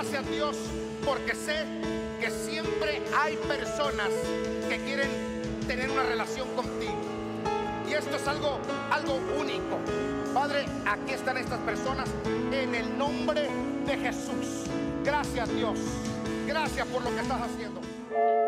Gracias 0.01 0.29
Dios, 0.31 0.55
porque 1.05 1.35
sé 1.35 1.65
que 2.21 2.31
siempre 2.31 3.01
hay 3.17 3.35
personas 3.35 4.07
que 4.69 4.77
quieren 4.85 5.09
tener 5.67 5.91
una 5.91 6.03
relación 6.03 6.47
contigo. 6.55 6.95
Y 7.85 7.95
esto 7.95 8.15
es 8.15 8.25
algo, 8.25 8.59
algo 8.91 9.19
único. 9.37 9.77
Padre, 10.33 10.65
aquí 10.85 11.11
están 11.11 11.35
estas 11.35 11.59
personas 11.59 12.07
en 12.53 12.75
el 12.75 12.97
nombre 12.97 13.49
de 13.85 13.97
Jesús. 13.97 14.69
Gracias 15.03 15.53
Dios. 15.53 15.77
Gracias 16.47 16.87
por 16.87 17.03
lo 17.03 17.13
que 17.13 17.19
estás 17.19 17.41
haciendo. 17.41 17.78